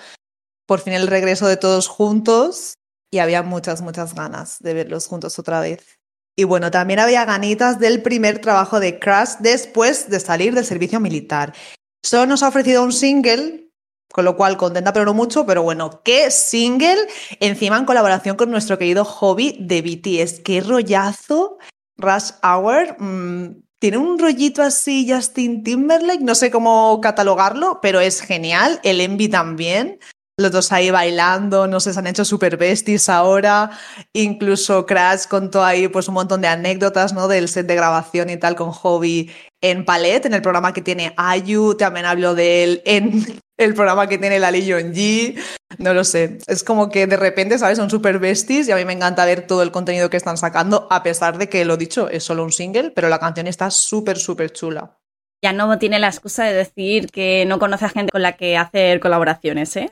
por 0.67 0.81
fin 0.81 0.93
el 0.93 1.07
regreso 1.07 1.47
de 1.47 1.57
todos 1.57 1.89
juntos 1.89 2.75
y 3.11 3.19
había 3.19 3.43
muchas, 3.43 3.81
muchas 3.83 4.15
ganas 4.15 4.59
de 4.61 4.75
verlos 4.75 5.07
juntos 5.07 5.39
otra 5.39 5.61
vez. 5.61 5.99
Y 6.37 6.45
bueno, 6.45 6.71
también 6.71 6.99
había 6.99 7.25
ganitas 7.25 7.79
del 7.79 8.03
primer 8.03 8.41
trabajo 8.41 8.81
de 8.81 8.99
Crash 8.99 9.37
después 9.39 10.11
de 10.11 10.19
salir 10.19 10.55
del 10.55 10.65
servicio 10.65 10.99
militar. 10.99 11.55
Solo 12.03 12.27
nos 12.27 12.43
ha 12.43 12.49
ofrecido 12.49 12.83
un 12.83 12.93
single, 12.93 13.71
con 14.13 14.25
lo 14.25 14.37
cual 14.37 14.57
contenta 14.57 14.93
pero 14.93 15.05
no 15.05 15.15
mucho, 15.15 15.47
pero 15.47 15.63
bueno, 15.63 16.03
¿qué 16.05 16.31
single? 16.31 17.07
Encima 17.39 17.79
en 17.79 17.85
colaboración 17.85 18.37
con 18.37 18.51
nuestro 18.51 18.79
querido 18.79 19.05
hobby 19.05 19.57
de 19.61 19.81
BTS. 19.81 20.41
¡Qué 20.41 20.61
rollazo! 20.61 21.59
Rush 21.97 22.33
Hour. 22.43 22.97
Mm, 23.01 23.63
tiene 23.79 23.99
un 23.99 24.19
rollito 24.19 24.63
así 24.63 25.07
Justin 25.09 25.63
Timberlake, 25.63 26.23
no 26.23 26.35
sé 26.35 26.51
cómo 26.51 27.01
catalogarlo, 27.01 27.81
pero 27.81 28.01
es 28.01 28.21
genial. 28.21 28.81
El 28.83 29.01
Envy 29.01 29.29
también 29.29 30.01
los 30.37 30.51
dos 30.51 30.73
ahí 30.73 30.91
bailando, 30.91 31.67
no 31.67 31.79
sé, 31.79 31.93
se 31.93 31.99
han 31.99 32.07
hecho 32.07 32.25
super 32.25 32.57
besties 32.57 33.09
ahora. 33.09 33.71
Incluso 34.13 34.85
Crash 34.85 35.27
contó 35.29 35.65
ahí 35.65 35.89
pues 35.89 36.09
un 36.09 36.15
montón 36.15 36.41
de 36.41 36.49
anécdotas, 36.49 37.13
¿no? 37.13 37.29
Del 37.29 37.49
set 37.49 37.67
de 37.67 37.77
grabación 37.77 38.31
y 38.31 38.37
tal 38.37 38.57
con 38.57 38.73
Hobby 38.73 39.31
en 39.61 39.85
Palette, 39.85 40.27
en 40.27 40.35
el 40.35 40.43
programa 40.43 40.73
que 40.73 40.83
tiene 40.83 41.15
Ayu, 41.17 41.75
también 41.75 42.05
habló 42.07 42.35
de 42.35 42.65
él 42.65 42.83
en 42.85 43.41
el 43.57 43.75
programa 43.75 44.09
que 44.09 44.19
tiene 44.19 44.41
Lali 44.41 44.63
G. 44.63 45.39
No 45.79 45.95
lo 45.95 46.05
sé, 46.05 46.39
es 46.47 46.65
como 46.65 46.91
que 46.91 47.07
de 47.07 47.17
repente, 47.17 47.59
¿sabes? 47.59 47.79
Son 47.79 47.89
super 47.89 48.19
besties 48.19 48.69
y 48.69 48.73
a 48.73 48.77
mí 48.77 48.85
me 48.85 48.93
encanta 48.93 49.25
ver 49.25 49.47
todo 49.47 49.63
el 49.63 49.71
contenido 49.71 50.11
que 50.11 50.17
están 50.17 50.37
sacando, 50.37 50.89
a 50.91 51.03
pesar 51.03 51.39
de 51.39 51.49
que 51.49 51.65
lo 51.65 51.77
dicho, 51.77 52.09
es 52.09 52.25
solo 52.25 52.45
un 52.45 52.53
single, 52.53 52.91
pero 52.91 53.09
la 53.09 53.21
canción 53.21 53.47
está 53.47 53.71
súper, 53.71 54.19
súper 54.19 54.53
chula. 54.53 54.99
Ya 55.43 55.53
no 55.53 55.79
tiene 55.79 55.99
la 55.99 56.09
excusa 56.09 56.45
de 56.45 56.55
decir 56.55 57.09
que 57.11 57.45
no 57.47 57.59
conoce 57.59 57.85
a 57.85 57.91
gente 57.91 58.11
con 58.11 58.23
la 58.23 58.33
que 58.37 58.57
hacer 58.57 58.99
colaboraciones, 59.01 59.77
¿eh? 59.77 59.91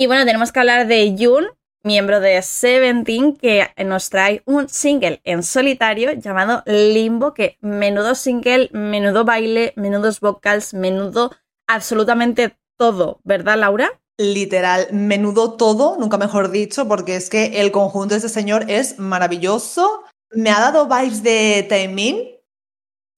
Y 0.00 0.06
bueno, 0.06 0.24
tenemos 0.24 0.50
que 0.50 0.60
hablar 0.60 0.86
de 0.86 1.14
Jun, 1.18 1.48
miembro 1.82 2.20
de 2.20 2.40
Seventeen, 2.40 3.36
que 3.36 3.68
nos 3.84 4.08
trae 4.08 4.42
un 4.46 4.66
single 4.66 5.20
en 5.24 5.42
solitario 5.42 6.12
llamado 6.12 6.62
Limbo, 6.64 7.34
que 7.34 7.58
menudo 7.60 8.14
single, 8.14 8.70
menudo 8.72 9.26
baile, 9.26 9.74
menudos 9.76 10.20
vocals, 10.20 10.72
menudo 10.72 11.32
absolutamente 11.66 12.56
todo, 12.78 13.20
¿verdad, 13.24 13.58
Laura? 13.58 14.00
Literal, 14.16 14.88
menudo 14.90 15.58
todo, 15.58 15.98
nunca 15.98 16.16
mejor 16.16 16.50
dicho, 16.50 16.88
porque 16.88 17.16
es 17.16 17.28
que 17.28 17.60
el 17.60 17.70
conjunto 17.70 18.14
de 18.14 18.20
este 18.20 18.30
señor 18.30 18.70
es 18.70 18.98
maravilloso. 18.98 20.04
Me 20.30 20.48
ha 20.48 20.60
dado 20.60 20.86
vibes 20.86 21.22
de 21.22 21.66
Taemin. 21.68 22.26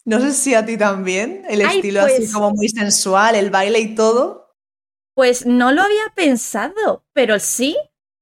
No 0.04 0.18
sé 0.18 0.32
si 0.32 0.56
a 0.56 0.66
ti 0.66 0.76
también, 0.76 1.44
el 1.48 1.60
estilo 1.60 2.00
así 2.00 2.16
pues 2.16 2.32
como 2.32 2.50
muy 2.50 2.68
sensual, 2.68 3.36
el 3.36 3.50
baile 3.50 3.78
y 3.78 3.94
todo. 3.94 4.41
Pues 5.14 5.46
no 5.46 5.72
lo 5.72 5.82
había 5.82 6.12
pensado, 6.14 7.04
pero 7.12 7.38
sí, 7.38 7.76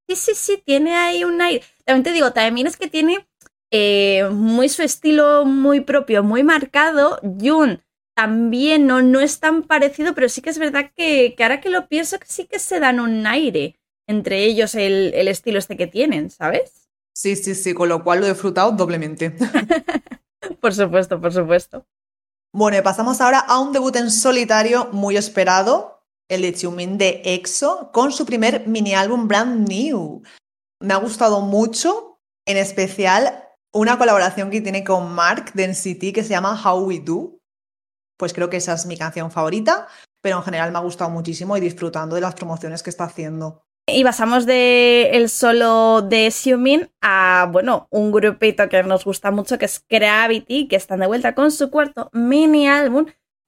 sí, 0.09 0.17
sí, 0.17 0.33
sí, 0.35 0.63
tiene 0.65 0.97
ahí 0.97 1.25
un 1.25 1.41
aire. 1.41 1.65
También 1.85 2.03
te 2.03 2.13
digo, 2.13 2.33
también 2.33 2.67
es 2.67 2.77
que 2.77 2.89
tiene 2.89 3.29
eh, 3.71 4.29
muy 4.31 4.69
su 4.69 4.83
estilo 4.83 5.45
muy 5.45 5.81
propio, 5.81 6.23
muy 6.23 6.43
marcado. 6.43 7.21
Jun 7.23 7.83
también 8.15 8.87
no, 8.87 9.03
no 9.03 9.21
es 9.21 9.41
tan 9.41 9.63
parecido, 9.63 10.15
pero 10.15 10.29
sí 10.29 10.43
que 10.43 10.51
es 10.51 10.59
verdad 10.59 10.91
que, 10.95 11.35
ahora 11.41 11.61
que 11.61 11.71
lo 11.71 11.89
pienso, 11.89 12.19
que 12.19 12.27
sí 12.27 12.45
que 12.45 12.59
se 12.59 12.81
dan 12.81 13.01
un 13.01 13.27
aire 13.27 13.77
entre 14.07 14.45
ellos 14.45 14.75
el, 14.75 15.15
el 15.15 15.29
estilo 15.29 15.59
este 15.59 15.77
que 15.77 15.87
tienen, 15.87 16.31
¿sabes? 16.31 16.89
Sí, 17.15 17.37
sí, 17.37 17.55
sí, 17.55 17.75
con 17.75 17.89
lo 17.89 18.03
cual 18.03 18.21
lo 18.21 18.27
he 18.27 18.31
disfrutado 18.31 18.73
doblemente. 18.73 19.31
por 20.61 20.75
supuesto, 20.75 21.21
por 21.21 21.33
supuesto. 21.33 21.87
Bueno, 22.53 22.83
pasamos 22.83 23.21
ahora 23.21 23.39
a 23.39 23.61
un 23.61 23.73
debut 23.73 23.95
en 23.97 24.11
solitario 24.11 24.89
muy 24.93 25.17
esperado, 25.17 26.00
el 26.31 26.57
Xiumin 26.57 26.97
de 26.97 27.21
EXO 27.25 27.91
con 27.93 28.13
su 28.13 28.25
primer 28.25 28.67
mini 28.67 28.95
álbum 28.95 29.29
Brand 29.29 29.69
New. 29.69 30.23
Me 30.81 30.95
ha 30.95 30.97
gustado 30.97 31.43
mucho, 31.43 32.21
en 32.47 32.57
especial 32.57 33.45
una 33.73 33.99
colaboración 33.99 34.51
que 34.51 34.61
tiene 34.61 34.85
con 34.85 35.13
Mark 35.13 35.53
de 35.53 35.69
NCT 35.69 36.15
que 36.15 36.23
se 36.23 36.31
llama 36.31 36.61
How 36.65 36.85
We 36.85 37.01
Do. 37.01 37.39
Pues 38.17 38.33
creo 38.33 38.49
que 38.49 38.59
esa 38.59 38.75
es 38.75 38.87
mi 38.87 38.97
canción 38.97 39.31
favorita, 39.31 39.89
pero 40.23 40.39
en 40.39 40.45
general 40.45 40.71
me 40.73 40.79
ha 40.79 40.83
gustado 40.83 41.11
muchísimo 41.11 41.57
y 41.57 41.61
disfrutando 41.61 42.15
de 42.15 42.21
las 42.21 42.35
promociones 42.35 42.83
que 42.83 42.91
está 42.91 43.05
haciendo. 43.05 43.63
Y 43.89 44.05
pasamos 44.05 44.47
de 44.47 45.11
el 45.15 45.29
solo 45.29 46.03
de 46.03 46.31
Xiumin 46.31 46.91
a, 47.01 47.49
bueno, 47.51 47.89
un 47.91 48.13
grupito 48.13 48.69
que 48.69 48.83
nos 48.85 49.05
gusta 49.05 49.33
mucho 49.33 49.59
que 49.59 49.65
es 49.65 49.85
Gravity, 49.89 50.69
que 50.69 50.77
están 50.77 51.01
de 51.01 51.09
vuelta 51.09 51.35
con 51.35 51.51
su 51.51 51.71
cuarto 51.71 52.09
mini 52.13 52.69
álbum 52.69 53.07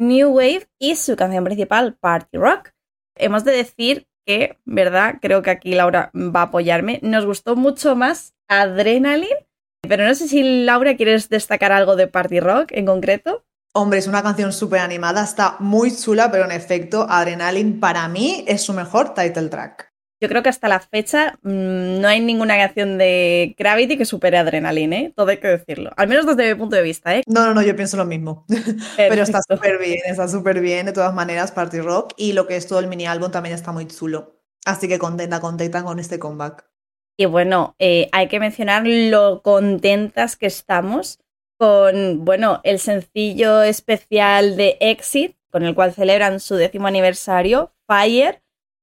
New 0.08 0.30
Wave 0.30 0.68
y 0.78 0.96
su 0.96 1.16
canción 1.16 1.44
principal 1.44 1.94
Party 1.94 2.36
Rock. 2.36 2.70
Hemos 3.16 3.44
de 3.44 3.52
decir 3.52 4.08
que, 4.26 4.58
¿verdad? 4.64 5.16
Creo 5.20 5.42
que 5.42 5.50
aquí 5.50 5.74
Laura 5.74 6.10
va 6.14 6.40
a 6.40 6.44
apoyarme. 6.44 6.98
Nos 7.02 7.26
gustó 7.26 7.56
mucho 7.56 7.94
más 7.94 8.34
Adrenaline, 8.48 9.46
pero 9.86 10.04
no 10.04 10.14
sé 10.14 10.28
si 10.28 10.64
Laura 10.64 10.96
quieres 10.96 11.28
destacar 11.28 11.72
algo 11.72 11.96
de 11.96 12.08
Party 12.08 12.40
Rock 12.40 12.72
en 12.72 12.86
concreto. 12.86 13.44
Hombre, 13.74 14.00
es 14.00 14.06
una 14.06 14.22
canción 14.22 14.52
súper 14.52 14.80
animada, 14.80 15.24
está 15.24 15.56
muy 15.58 15.96
chula, 15.96 16.30
pero 16.30 16.44
en 16.44 16.52
efecto, 16.52 17.06
Adrenaline 17.08 17.80
para 17.80 18.06
mí 18.08 18.44
es 18.46 18.62
su 18.62 18.74
mejor 18.74 19.14
title 19.14 19.48
track. 19.48 19.91
Yo 20.22 20.28
creo 20.28 20.44
que 20.44 20.50
hasta 20.50 20.68
la 20.68 20.78
fecha 20.78 21.36
mmm, 21.42 22.00
no 22.00 22.06
hay 22.06 22.20
ninguna 22.20 22.56
canción 22.56 22.96
de 22.96 23.56
Gravity 23.58 23.98
que 23.98 24.04
supere 24.04 24.38
Adrenaline, 24.38 24.92
¿eh? 24.92 25.12
Todo 25.16 25.30
hay 25.30 25.38
que 25.38 25.48
decirlo. 25.48 25.90
Al 25.96 26.06
menos 26.06 26.24
desde 26.26 26.54
mi 26.54 26.56
punto 26.56 26.76
de 26.76 26.82
vista, 26.82 27.16
¿eh? 27.16 27.24
No, 27.26 27.44
no, 27.44 27.54
no, 27.54 27.62
yo 27.62 27.74
pienso 27.74 27.96
lo 27.96 28.04
mismo. 28.04 28.46
Pero 28.96 29.20
está 29.20 29.40
súper 29.42 29.80
bien, 29.80 29.98
está 30.06 30.28
súper 30.28 30.60
bien 30.60 30.86
de 30.86 30.92
todas 30.92 31.12
maneras, 31.12 31.50
Party 31.50 31.80
Rock. 31.80 32.14
Y 32.16 32.34
lo 32.34 32.46
que 32.46 32.54
es 32.54 32.68
todo 32.68 32.78
el 32.78 32.86
mini 32.86 33.04
álbum 33.04 33.32
también 33.32 33.52
está 33.52 33.72
muy 33.72 33.88
chulo. 33.88 34.38
Así 34.64 34.86
que 34.86 35.00
contenta, 35.00 35.40
contenta 35.40 35.82
con 35.82 35.98
este 35.98 36.20
comeback. 36.20 36.70
Y 37.16 37.24
bueno, 37.24 37.74
eh, 37.80 38.08
hay 38.12 38.28
que 38.28 38.38
mencionar 38.38 38.84
lo 38.86 39.42
contentas 39.42 40.36
que 40.36 40.46
estamos 40.46 41.18
con, 41.58 42.24
bueno, 42.24 42.60
el 42.62 42.78
sencillo 42.78 43.64
especial 43.64 44.56
de 44.56 44.76
Exit, 44.78 45.36
con 45.50 45.64
el 45.64 45.74
cual 45.74 45.92
celebran 45.92 46.38
su 46.38 46.54
décimo 46.54 46.86
aniversario, 46.86 47.74
Fire 47.88 48.41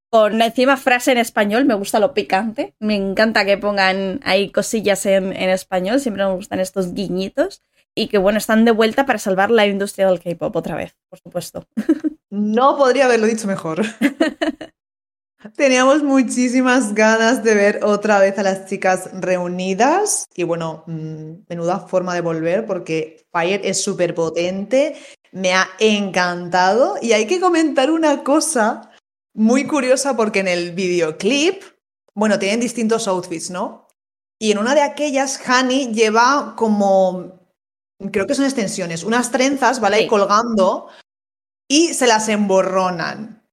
con 0.09 0.41
encima 0.41 0.77
frase 0.77 1.11
en 1.11 1.17
español, 1.17 1.65
me 1.65 1.75
gusta 1.75 1.99
lo 1.99 2.13
picante, 2.13 2.73
me 2.79 2.95
encanta 2.95 3.45
que 3.45 3.57
pongan 3.57 4.19
ahí 4.23 4.51
cosillas 4.51 5.05
en, 5.05 5.33
en 5.33 5.49
español, 5.49 5.99
siempre 5.99 6.25
me 6.25 6.33
gustan 6.33 6.59
estos 6.59 6.93
guiñitos 6.93 7.61
y 7.95 8.07
que 8.07 8.17
bueno, 8.17 8.37
están 8.37 8.65
de 8.65 8.71
vuelta 8.71 9.05
para 9.05 9.19
salvar 9.19 9.51
la 9.51 9.67
industria 9.67 10.07
del 10.07 10.19
K-pop 10.19 10.55
otra 10.55 10.75
vez, 10.75 10.95
por 11.09 11.19
supuesto. 11.19 11.65
No 12.31 12.77
podría 12.77 13.05
haberlo 13.05 13.25
dicho 13.25 13.47
mejor. 13.47 13.81
Teníamos 15.55 16.03
muchísimas 16.03 16.93
ganas 16.93 17.43
de 17.43 17.55
ver 17.55 17.79
otra 17.83 18.19
vez 18.19 18.37
a 18.37 18.43
las 18.43 18.67
chicas 18.67 19.09
reunidas 19.13 20.27
y 20.35 20.43
bueno, 20.43 20.83
mmm, 20.85 21.45
menuda 21.47 21.79
forma 21.79 22.13
de 22.13 22.21
volver 22.21 22.67
porque 22.67 23.25
Fire 23.31 23.61
es 23.63 23.81
súper 23.81 24.13
potente, 24.13 24.95
me 25.31 25.53
ha 25.53 25.67
encantado 25.79 26.97
y 27.01 27.13
hay 27.13 27.25
que 27.25 27.39
comentar 27.39 27.89
una 27.89 28.23
cosa 28.23 28.88
muy 29.39 29.65
curiosa 29.65 30.17
porque 30.17 30.39
en 30.39 30.49
el 30.49 30.73
videoclip, 30.73 31.63
bueno, 32.13 32.37
tienen 32.39 32.59
distintos 32.59 33.07
outfits, 33.07 33.49
¿no? 33.49 33.87
Y 34.37 34.51
en 34.51 34.57
una 34.57 34.75
de 34.75 34.81
aquellas, 34.81 35.39
Hani 35.47 35.93
lleva 35.93 36.55
como, 36.57 37.39
creo 38.11 38.27
que 38.27 38.35
son 38.35 38.43
extensiones, 38.43 39.05
unas 39.05 39.31
trenzas, 39.31 39.79
¿vale? 39.79 39.99
Sí. 39.99 40.07
colgando 40.07 40.89
y 41.69 41.93
se 41.93 42.05
las 42.05 42.27
emborronan. 42.27 43.47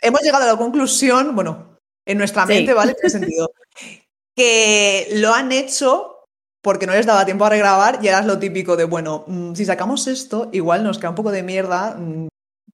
Hemos 0.00 0.22
llegado 0.22 0.42
a 0.42 0.48
la 0.48 0.56
conclusión, 0.56 1.36
bueno, 1.36 1.78
en 2.04 2.18
nuestra 2.18 2.44
mente, 2.44 2.72
sí. 2.72 2.76
¿vale? 2.76 2.90
En 2.92 3.06
ese 3.06 3.20
sentido, 3.20 3.52
que 4.36 5.08
lo 5.12 5.32
han 5.32 5.52
hecho 5.52 6.24
porque 6.64 6.86
no 6.86 6.94
les 6.94 7.06
daba 7.06 7.24
tiempo 7.24 7.44
a 7.44 7.50
regrabar 7.50 8.00
y 8.02 8.08
era 8.08 8.22
lo 8.22 8.40
típico 8.40 8.76
de, 8.76 8.84
bueno, 8.84 9.22
mmm, 9.28 9.54
si 9.54 9.64
sacamos 9.64 10.08
esto, 10.08 10.48
igual 10.50 10.82
nos 10.82 10.98
queda 10.98 11.10
un 11.10 11.14
poco 11.14 11.30
de 11.30 11.44
mierda 11.44 11.94
mmm, 11.96 12.26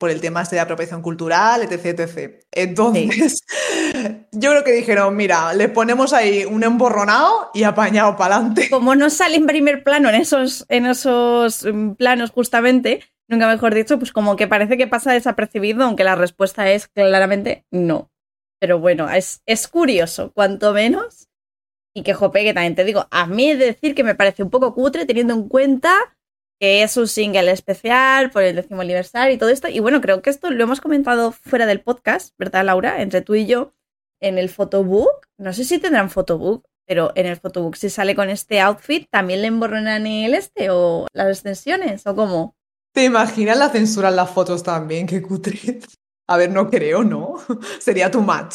por 0.03 0.11
el 0.11 0.21
tema 0.21 0.43
este 0.43 0.57
de 0.57 0.61
apropiación 0.63 1.01
cultural, 1.01 1.63
etc, 1.63 2.01
etc. 2.01 2.45
Entonces, 2.51 3.45
sí. 3.47 4.27
yo 4.33 4.51
creo 4.51 4.65
que 4.65 4.73
dijeron, 4.73 5.15
mira, 5.15 5.55
le 5.55 5.69
ponemos 5.69 6.13
ahí 6.13 6.45
un 6.45 6.65
emborronado 6.65 7.53
y 7.55 7.63
apañado 7.63 8.17
para 8.17 8.35
adelante. 8.35 8.69
Como 8.69 8.97
no 8.97 9.11
sale 9.11 9.37
en 9.37 9.47
primer 9.47 9.85
plano 9.85 10.09
en 10.09 10.17
esos, 10.17 10.67
en 10.69 10.87
esos 10.87 11.65
mm, 11.65 11.93
planos 11.93 12.33
justamente, 12.33 13.05
nunca 13.29 13.47
mejor 13.47 13.77
dicho, 13.77 13.97
pues 13.97 14.11
como 14.11 14.35
que 14.35 14.49
parece 14.49 14.77
que 14.77 14.89
pasa 14.89 15.13
desapercibido, 15.13 15.85
aunque 15.85 16.03
la 16.03 16.17
respuesta 16.17 16.69
es 16.69 16.89
claramente 16.89 17.65
no. 17.71 18.11
Pero 18.61 18.81
bueno, 18.81 19.09
es, 19.09 19.41
es 19.47 19.69
curioso, 19.69 20.33
cuanto 20.33 20.73
menos. 20.73 21.29
Y 21.95 22.03
que 22.03 22.13
jope, 22.13 22.43
que 22.43 22.55
también 22.55 22.75
te 22.75 22.83
digo, 22.83 23.07
a 23.13 23.29
mí 23.29 23.55
decir 23.55 23.95
que 23.95 24.03
me 24.03 24.17
parece 24.17 24.43
un 24.43 24.51
poco 24.51 24.75
cutre 24.75 25.07
teniendo 25.07 25.35
en 25.35 25.47
cuenta 25.47 25.95
que 26.63 26.85
es 26.85 26.97
un 26.97 27.09
single 27.09 27.51
especial 27.51 28.31
por 28.31 28.45
el 28.45 28.55
décimo 28.55 28.83
aniversario 28.83 29.35
y 29.35 29.37
todo 29.37 29.49
esto. 29.49 29.67
Y 29.67 29.81
bueno, 29.81 30.01
creo 30.01 30.23
que 30.23 30.31
esto 30.31 30.49
lo 30.49 30.63
hemos 30.63 30.81
comentado 30.81 31.33
fuera 31.33 31.67
del 31.67 31.81
podcast, 31.81 32.37
¿verdad, 32.39 32.65
Laura? 32.65 33.03
Entre 33.03 33.21
tú 33.21 33.35
y 33.35 33.47
yo, 33.47 33.75
en 34.21 34.39
el 34.39 34.49
photobook. 34.49 35.27
No 35.39 35.53
sé 35.53 35.65
si 35.65 35.81
tendrán 35.81 36.09
photobook, 36.09 36.65
pero 36.87 37.11
en 37.17 37.27
el 37.27 37.37
photobook, 37.37 37.75
si 37.75 37.91
sale 37.91 38.15
con 38.15 38.31
este 38.31 38.61
outfit, 38.61 39.09
¿también 39.11 39.43
le 39.43 39.49
emborronan 39.49 40.07
el 40.07 40.35
este 40.35 40.71
o 40.71 41.09
las 41.13 41.31
extensiones 41.31 42.07
o 42.07 42.15
cómo? 42.15 42.55
¿Te 42.95 43.07
imaginas 43.07 43.59
la 43.59 43.69
censura 43.69 44.11
en 44.11 44.17
las 44.17 44.31
fotos 44.31 44.63
también? 44.63 45.09
Qué 45.09 45.21
cutre. 45.21 45.81
A 46.29 46.37
ver, 46.37 46.53
no 46.53 46.71
creo, 46.71 47.03
¿no? 47.03 47.39
Sería 47.81 48.09
too 48.09 48.21
much. 48.21 48.55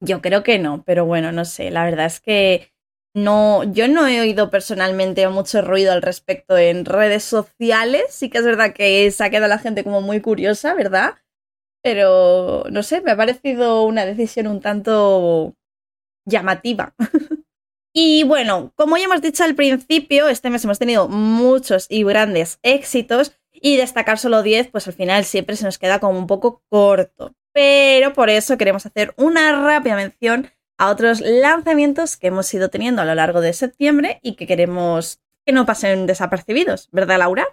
Yo 0.00 0.22
creo 0.22 0.44
que 0.44 0.60
no, 0.60 0.84
pero 0.84 1.06
bueno, 1.06 1.32
no 1.32 1.44
sé. 1.44 1.72
La 1.72 1.84
verdad 1.84 2.06
es 2.06 2.20
que 2.20 2.72
no, 3.14 3.64
yo 3.64 3.88
no 3.88 4.06
he 4.06 4.20
oído 4.20 4.50
personalmente 4.50 5.26
mucho 5.28 5.62
ruido 5.62 5.92
al 5.92 6.02
respecto 6.02 6.56
en 6.56 6.84
redes 6.84 7.24
sociales. 7.24 8.04
Sí 8.10 8.30
que 8.30 8.38
es 8.38 8.44
verdad 8.44 8.72
que 8.72 9.10
se 9.10 9.24
ha 9.24 9.30
quedado 9.30 9.48
la 9.48 9.58
gente 9.58 9.82
como 9.84 10.00
muy 10.00 10.20
curiosa, 10.20 10.74
¿verdad? 10.74 11.14
Pero 11.82 12.64
no 12.70 12.82
sé, 12.82 13.00
me 13.00 13.10
ha 13.12 13.16
parecido 13.16 13.82
una 13.84 14.04
decisión 14.04 14.46
un 14.46 14.60
tanto 14.60 15.56
llamativa. 16.24 16.94
y 17.92 18.22
bueno, 18.24 18.72
como 18.76 18.96
ya 18.96 19.04
hemos 19.04 19.22
dicho 19.22 19.42
al 19.42 19.56
principio, 19.56 20.28
este 20.28 20.50
mes 20.50 20.64
hemos 20.64 20.78
tenido 20.78 21.08
muchos 21.08 21.86
y 21.88 22.04
grandes 22.04 22.60
éxitos 22.62 23.32
y 23.52 23.76
destacar 23.76 24.18
solo 24.18 24.42
10, 24.42 24.68
pues 24.68 24.86
al 24.86 24.94
final 24.94 25.24
siempre 25.24 25.56
se 25.56 25.64
nos 25.64 25.78
queda 25.78 25.98
como 25.98 26.18
un 26.18 26.26
poco 26.26 26.62
corto. 26.68 27.34
Pero 27.52 28.12
por 28.12 28.30
eso 28.30 28.56
queremos 28.56 28.86
hacer 28.86 29.12
una 29.16 29.60
rápida 29.66 29.96
mención 29.96 30.50
a 30.80 30.88
otros 30.88 31.20
lanzamientos 31.20 32.16
que 32.16 32.28
hemos 32.28 32.52
ido 32.54 32.70
teniendo 32.70 33.02
a 33.02 33.04
lo 33.04 33.14
largo 33.14 33.42
de 33.42 33.52
septiembre 33.52 34.18
y 34.22 34.34
que 34.34 34.46
queremos 34.46 35.20
que 35.44 35.52
no 35.52 35.66
pasen 35.66 36.06
desapercibidos, 36.06 36.88
¿verdad, 36.90 37.18
Laura? 37.18 37.46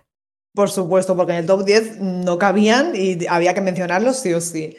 Por 0.55 0.69
supuesto, 0.69 1.17
porque 1.17 1.34
en 1.34 1.39
el 1.39 1.45
top 1.45 1.65
10 1.65 1.99
no 1.99 2.38
cabían 2.38 2.93
y 2.95 3.28
había 3.28 3.53
que 3.53 3.59
mencionarlos 3.59 4.17
sí 4.17 4.34
o 4.34 4.39
sí. 4.39 4.78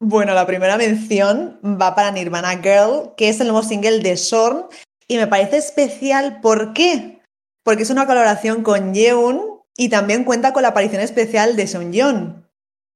Bueno, 0.00 0.32
la 0.32 0.46
primera 0.46 0.78
mención 0.78 1.60
va 1.62 1.94
para 1.94 2.10
Nirvana 2.10 2.62
Girl, 2.62 3.12
que 3.14 3.28
es 3.28 3.40
el 3.40 3.48
nuevo 3.48 3.62
single 3.62 3.98
de 3.98 4.16
Sorn, 4.16 4.64
y 5.06 5.18
me 5.18 5.26
parece 5.26 5.58
especial, 5.58 6.40
¿por 6.40 6.72
qué? 6.72 7.20
Porque 7.62 7.82
es 7.82 7.90
una 7.90 8.06
colaboración 8.06 8.62
con 8.62 8.94
Yeun 8.94 9.60
y 9.76 9.90
también 9.90 10.24
cuenta 10.24 10.54
con 10.54 10.62
la 10.62 10.68
aparición 10.68 11.02
especial 11.02 11.56
de 11.56 11.66
Seungyeon. 11.66 12.48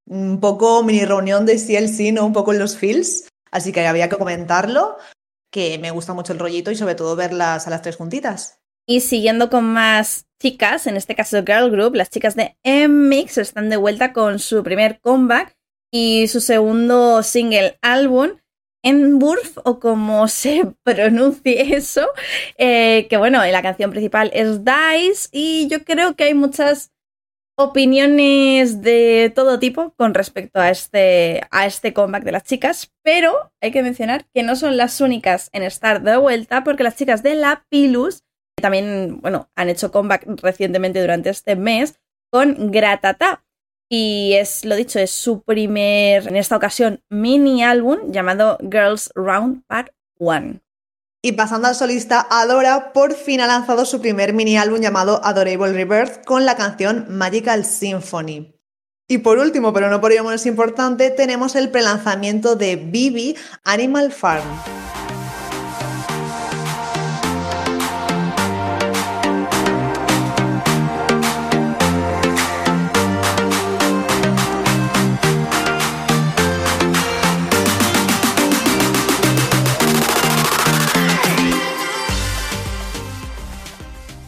Un 0.07 0.41
poco 0.41 0.83
mini 0.83 1.05
reunión 1.05 1.45
de 1.45 1.57
CLC, 1.57 2.15
¿no? 2.15 2.25
Un 2.25 2.33
poco 2.33 2.55
en 2.55 2.61
los 2.61 2.79
feels. 2.79 3.27
Así 3.55 3.71
que 3.71 3.87
había 3.87 4.09
que 4.09 4.17
comentarlo, 4.17 4.97
que 5.53 5.79
me 5.79 5.93
gusta 5.93 6.13
mucho 6.13 6.33
el 6.33 6.41
rollito 6.41 6.73
y 6.73 6.77
sobre 6.77 6.97
todo 6.97 7.15
verlas 7.15 7.69
a 7.69 7.71
las 7.71 7.83
tres 7.83 7.95
juntitas. 7.95 8.59
Y 8.85 9.01
siguiendo 9.01 9.49
con 9.49 9.65
más 9.65 10.27
chicas, 10.43 10.89
en 10.89 10.97
este 10.97 11.15
caso 11.15 11.45
Girl 11.47 11.71
Group, 11.71 11.95
las 11.95 12.11
chicas 12.11 12.35
de 12.35 12.57
M-Mix 12.65 13.39
están 13.39 13.71
de 13.71 13.77
vuelta 13.77 14.13
con 14.13 14.41
su 14.41 14.65
primer 14.65 14.99
comeback 15.01 15.57
y 15.93 16.27
su 16.27 16.41
segundo 16.41 17.23
single 17.23 17.79
álbum, 17.81 18.31
Enburf, 18.83 19.59
o 19.63 19.79
como 19.79 20.27
se 20.29 20.75
pronuncie 20.83 21.77
eso, 21.77 22.09
eh, 22.59 23.07
que 23.09 23.17
bueno, 23.19 23.47
la 23.47 23.63
canción 23.63 23.93
principal 23.93 24.33
es 24.35 24.65
Dice 24.65 25.29
y 25.31 25.69
yo 25.69 25.85
creo 25.85 26.17
que 26.17 26.25
hay 26.25 26.35
muchas 26.35 26.91
opiniones 27.57 28.83
de 28.83 29.33
todo 29.35 29.59
tipo 29.59 29.95
con 29.97 30.15
respecto 30.15 30.61
a 30.61 30.71
este, 30.71 31.43
a 31.51 31.67
este 31.67 31.93
comeback 31.93 32.25
de 32.25 32.33
las 32.33 32.45
chicas, 32.45 32.93
pero 33.03 33.53
hay 33.61 33.71
que 33.71 33.83
mencionar 33.83 34.27
que 34.35 34.43
no 34.43 34.57
son 34.57 34.77
las 34.77 35.01
únicas 35.01 35.51
en 35.53 35.63
estar 35.63 36.03
de 36.03 36.17
vuelta 36.17 36.65
porque 36.65 36.83
las 36.83 36.97
chicas 36.97 37.23
de 37.23 37.35
la 37.37 37.65
Pilus 37.69 38.25
también, 38.61 39.21
bueno, 39.21 39.51
han 39.57 39.69
hecho 39.69 39.93
comeback 39.93 40.25
recientemente 40.43 41.01
durante 41.01 41.31
este 41.31 41.57
mes 41.57 42.01
con 42.31 42.71
Gratata. 42.71 43.45
Y 43.91 44.33
es, 44.35 44.65
lo 44.65 44.75
dicho, 44.75 44.99
es 44.99 45.11
su 45.11 45.43
primer, 45.43 46.27
en 46.27 46.37
esta 46.37 46.57
ocasión, 46.57 47.03
mini 47.11 47.63
álbum 47.63 48.11
llamado 48.11 48.59
Girls 48.61 49.11
Round 49.15 49.65
Part 49.67 49.93
1. 50.19 50.61
Y 51.25 51.33
pasando 51.33 51.69
al 51.69 51.75
solista, 51.75 52.27
Adora 52.29 52.93
por 52.93 53.15
fin 53.15 53.41
ha 53.41 53.47
lanzado 53.47 53.87
su 53.87 53.99
primer 53.99 54.35
mini 54.35 54.59
álbum 54.59 54.83
llamado 54.83 55.25
Adorable 55.25 55.73
Rebirth 55.73 56.23
con 56.27 56.45
la 56.45 56.55
canción 56.55 57.07
Magical 57.09 57.65
Symphony. 57.65 58.61
Y 59.09 59.17
por 59.17 59.39
último, 59.39 59.73
pero 59.73 59.89
no 59.89 60.03
por 60.03 60.13
ello 60.13 60.23
menos 60.23 60.45
importante, 60.45 61.09
tenemos 61.09 61.57
el 61.57 61.71
prelanzamiento 61.71 62.57
de 62.57 62.77
Bibi 62.77 63.37
Animal 63.65 64.13
Farm. 64.13 64.45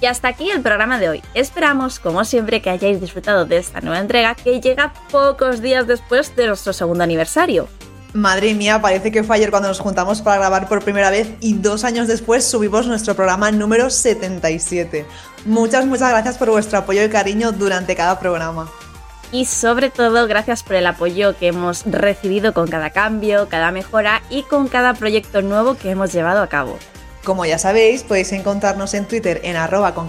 Y 0.07 0.09
hasta 0.09 0.29
aquí 0.29 0.49
el 0.53 0.63
programa 0.63 1.01
de 1.01 1.09
hoy. 1.09 1.23
Esperamos, 1.35 1.99
como 1.99 2.25
siempre, 2.25 2.63
que 2.63 2.71
hayáis 2.71 3.01
disfrutado 3.01 3.45
de 3.45 3.57
esta 3.57 3.81
nueva 3.81 3.99
entrega 3.99 4.37
que 4.37 4.61
llega 4.61 4.93
pocos 5.11 5.61
días 5.61 5.89
después 5.89 6.37
de 6.37 6.47
nuestro 6.47 6.73
segundo 6.73 7.03
aniversario. 7.03 7.67
Madre 8.13 8.55
mía, 8.55 8.81
parece 8.81 9.11
que 9.11 9.25
fue 9.25 9.35
ayer 9.35 9.51
cuando 9.51 9.67
nos 9.67 9.81
juntamos 9.81 10.23
para 10.23 10.39
grabar 10.39 10.69
por 10.69 10.85
primera 10.85 11.11
vez 11.11 11.31
y 11.41 11.55
dos 11.55 11.83
años 11.83 12.07
después 12.07 12.45
subimos 12.45 12.87
nuestro 12.87 13.17
programa 13.17 13.51
número 13.51 13.91
77. 13.91 15.05
Muchas, 15.45 15.87
muchas 15.87 16.11
gracias 16.11 16.39
por 16.39 16.51
vuestro 16.51 16.79
apoyo 16.79 17.03
y 17.03 17.09
cariño 17.09 17.51
durante 17.51 17.97
cada 17.97 18.21
programa. 18.21 18.71
Y 19.33 19.47
sobre 19.47 19.91
todo, 19.91 20.29
gracias 20.29 20.63
por 20.63 20.77
el 20.77 20.87
apoyo 20.87 21.37
que 21.37 21.49
hemos 21.49 21.85
recibido 21.85 22.55
con 22.55 22.69
cada 22.69 22.91
cambio, 22.91 23.49
cada 23.49 23.73
mejora 23.73 24.23
y 24.31 24.45
con 24.45 24.69
cada 24.69 24.95
proyecto 24.95 25.43
nuevo 25.43 25.75
que 25.75 25.91
hemos 25.91 26.13
llevado 26.13 26.43
a 26.43 26.47
cabo. 26.47 26.79
Como 27.27 27.45
ya 27.45 27.59
sabéis, 27.59 28.05
podéis 28.05 28.31
encontrarnos 28.31 28.95
en 28.95 29.05
Twitter 29.05 29.41
en 29.43 29.57
arroba 29.57 29.95
con 29.95 30.09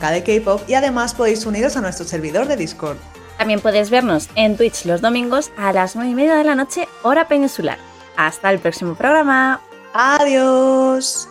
y 0.68 0.74
además 0.76 1.16
podéis 1.16 1.48
uniros 1.48 1.76
a 1.76 1.82
nuestro 1.82 2.06
servidor 2.06 2.46
de 2.46 2.56
Discord. 2.56 2.98
También 3.40 3.60
podéis 3.60 3.90
vernos 3.90 4.30
en 4.36 4.56
Twitch 4.56 4.86
los 4.86 5.02
domingos 5.02 5.52
a 5.58 5.74
las 5.74 5.96
9 5.96 6.12
y 6.12 6.14
media 6.14 6.36
de 6.36 6.44
la 6.44 6.54
noche, 6.54 6.88
hora 7.02 7.28
peninsular. 7.28 7.80
Hasta 8.16 8.52
el 8.52 8.60
próximo 8.60 8.94
programa. 8.94 9.62
Adiós. 9.96 11.28